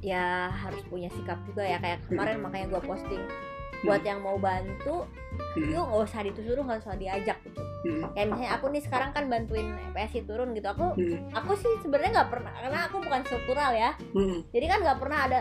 ya 0.02 0.24
harus 0.50 0.82
punya 0.84 1.06
sikap 1.08 1.38
juga 1.44 1.62
ya 1.62 1.78
kayak 1.78 2.02
kemarin 2.04 2.38
makanya 2.38 2.66
gue 2.68 2.82
posting 2.82 3.22
buat 3.80 4.02
yang 4.02 4.18
mau 4.18 4.34
bantu 4.34 5.06
Mm-mm. 5.56 5.70
yuk 5.70 5.84
nggak 5.84 6.02
usah 6.04 6.20
disuruh 6.22 6.62
nggak 6.62 6.80
usah 6.80 6.94
diajak 6.94 7.38
gitu. 7.42 7.62
Mm-mm. 7.82 8.10
kayak 8.10 8.26
misalnya 8.28 8.50
aku 8.52 8.66
nih 8.68 8.78
sekarang 8.80 9.10
kan 9.10 9.26
bantuin 9.26 9.66
PSI 9.90 10.22
turun 10.22 10.52
gitu 10.52 10.66
aku 10.66 10.94
aku 11.32 11.52
sih 11.56 11.72
sebenarnya 11.80 12.10
nggak 12.16 12.30
pernah 12.30 12.52
karena 12.52 12.80
aku 12.84 12.96
bukan 13.00 13.22
struktural 13.24 13.70
ya. 13.72 13.90
Jadi 14.48 14.66
kan 14.66 14.78
nggak 14.80 14.98
pernah 14.98 15.18
ada 15.26 15.40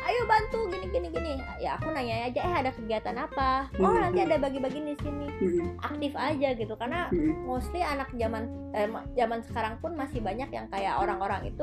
ayo 0.00 0.22
bantu 0.24 0.58
gini 0.68 0.86
gini 0.88 1.08
gini. 1.08 1.32
Ya 1.58 1.74
aku 1.74 1.90
nanya 1.90 2.26
aja 2.26 2.40
eh 2.40 2.54
ada 2.56 2.70
kegiatan 2.72 3.14
apa? 3.14 3.70
Oh 3.78 3.94
nanti 3.94 4.22
ada 4.22 4.38
bagi-bagi 4.38 4.80
di 4.80 4.94
sini. 4.96 5.26
Aktif 5.78 6.12
aja 6.14 6.48
gitu 6.54 6.74
karena 6.74 7.06
mostly 7.44 7.78
anak 7.78 8.10
zaman 8.12 8.42
eh, 8.72 8.86
ma- 8.86 9.06
zaman 9.12 9.38
sekarang 9.44 9.78
pun 9.78 9.94
masih 9.94 10.18
banyak 10.18 10.48
yang 10.48 10.66
kayak 10.66 10.98
orang-orang 10.98 11.46
itu 11.46 11.62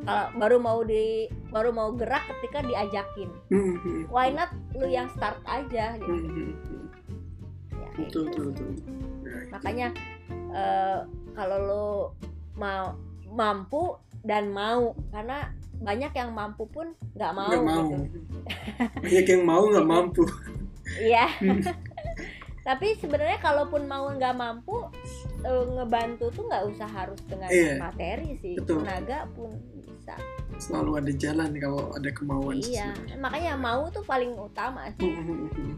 kalau 0.00 0.26
baru 0.34 0.56
mau 0.56 0.80
di 0.80 1.04
baru 1.48 1.70
mau 1.70 1.92
gerak 1.92 2.24
ketika 2.30 2.62
diajakin. 2.62 3.30
Mm-mm. 3.48 4.06
why 4.06 4.28
not 4.28 4.48
lu 4.72 4.86
yang 4.86 5.10
start 5.10 5.38
aja 5.44 5.96
gitu. 5.96 6.10
Mm-mm. 6.10 6.50
ya, 7.70 7.88
betul 7.94 8.22
gitu 8.26 8.40
betul 8.50 8.66
betul. 8.70 8.70
Nah, 9.20 9.40
makanya 9.52 9.88
eh, 10.50 10.98
kalau 11.32 11.58
lu 11.60 11.86
mau 12.54 12.96
mampu 13.26 13.96
dan 14.20 14.50
mau 14.50 14.92
karena 15.08 15.48
banyak 15.76 16.12
yang 16.12 16.30
mampu 16.30 16.64
pun 16.66 16.92
nggak 17.14 17.32
mau, 17.32 17.48
nggak 17.48 17.64
mau. 17.64 17.88
gitu. 18.04 18.18
Banyak 19.04 19.26
yang 19.26 19.42
mau 19.44 19.62
nggak 19.64 19.88
mampu. 19.88 20.22
Iya. 20.96 21.26
Hmm. 21.40 21.62
tapi 22.60 22.92
sebenarnya 22.94 23.40
kalaupun 23.40 23.88
mau 23.88 24.04
nggak 24.06 24.36
mampu 24.36 24.84
eh, 25.40 25.64
ngebantu 25.72 26.28
tuh 26.28 26.44
nggak 26.44 26.68
usah 26.68 26.84
harus 26.86 27.16
dengan 27.24 27.48
Iya. 27.48 27.80
materi 27.80 28.36
sih. 28.36 28.60
Betul. 28.60 28.84
tenaga 28.84 29.24
pun 29.32 29.56
bisa 30.18 30.40
selalu 30.60 30.90
ada 31.00 31.12
jalan 31.16 31.50
kalau 31.56 31.88
ada 31.96 32.10
kemauan 32.12 32.60
iya 32.60 32.92
makanya 33.16 33.56
mau 33.56 33.88
tuh 33.88 34.04
paling 34.04 34.36
utama 34.36 34.92
sih. 35.00 35.08
Mm-mm. 35.08 35.72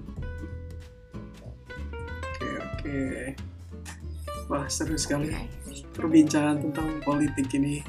oke 2.26 2.48
oke. 2.58 3.00
Wah 4.50 4.66
seru 4.66 4.98
sekali 4.98 5.30
perbincangan 5.94 6.66
tentang 6.66 6.98
politik 7.06 7.46
ini 7.54 7.80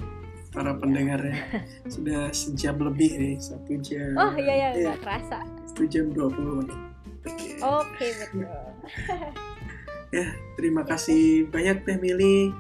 para 0.54 0.78
pendengarnya. 0.78 1.66
Sudah 1.94 2.30
sejam 2.30 2.78
lebih 2.78 3.18
nih 3.18 3.36
satu 3.42 3.74
jam. 3.82 4.14
Oh 4.14 4.32
iya 4.38 4.54
iya 4.54 4.70
Iya, 4.78 4.84
nggak 4.94 5.00
kerasa. 5.02 5.40
Satu 5.66 5.84
jam 5.90 6.14
20 6.14 6.60
menit. 6.62 6.80
Oke. 7.26 7.50
Oke 7.58 8.08
betul. 8.22 8.46
Terima 10.62 10.86
kasih 10.86 11.50
banyak 11.50 11.90
teh 11.90 11.98
Mili. 11.98 12.54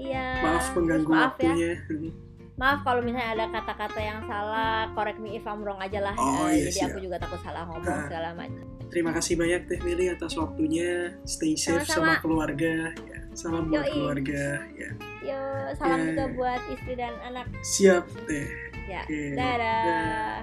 Iya. 0.00 0.40
Maaf 0.40 0.72
mengganggu 0.72 1.12
ya. 1.12 1.20
waktunya 1.28 1.70
maaf 2.60 2.84
kalau 2.84 3.00
misalnya 3.00 3.32
ada 3.34 3.46
kata-kata 3.50 3.96
yang 3.98 4.20
salah 4.22 4.92
correct 4.92 5.16
me 5.16 5.32
if 5.32 5.42
I'm 5.42 5.60
wrong 5.60 5.80
aja 5.80 5.98
lah 5.98 6.12
Oh, 6.14 6.44
Eh, 6.44 6.60
iya, 6.60 6.68
jadi 6.68 6.92
aku 6.92 6.98
juga 7.00 7.16
takut 7.16 7.40
salah 7.40 7.64
ngomong 7.64 7.88
Ah. 7.88 8.04
segala 8.04 8.28
macam 8.34 8.62
terima 8.86 9.10
kasih 9.10 9.34
banyak 9.34 9.60
teh 9.64 9.78
Mili 9.80 10.06
atas 10.06 10.36
waktunya 10.36 11.16
stay 11.24 11.54
safe 11.54 11.82
Sama-sama. 11.82 12.12
sama 12.12 12.20
keluarga 12.20 12.72
ya, 12.92 13.18
salam 13.32 13.64
buat 13.66 13.80
Yoi. 13.80 13.92
keluarga 13.92 14.44
ya 14.74 14.90
yo 15.22 15.40
salam 15.74 15.98
Ya. 15.98 16.06
juga 16.06 16.24
buat 16.34 16.60
istri 16.68 16.92
dan 16.94 17.14
anak 17.22 17.46
siap 17.62 18.04
teh 18.28 18.50
ya 18.84 19.00
Oke. 19.02 19.20
dadah 19.32 19.80
Dah. 19.80 20.38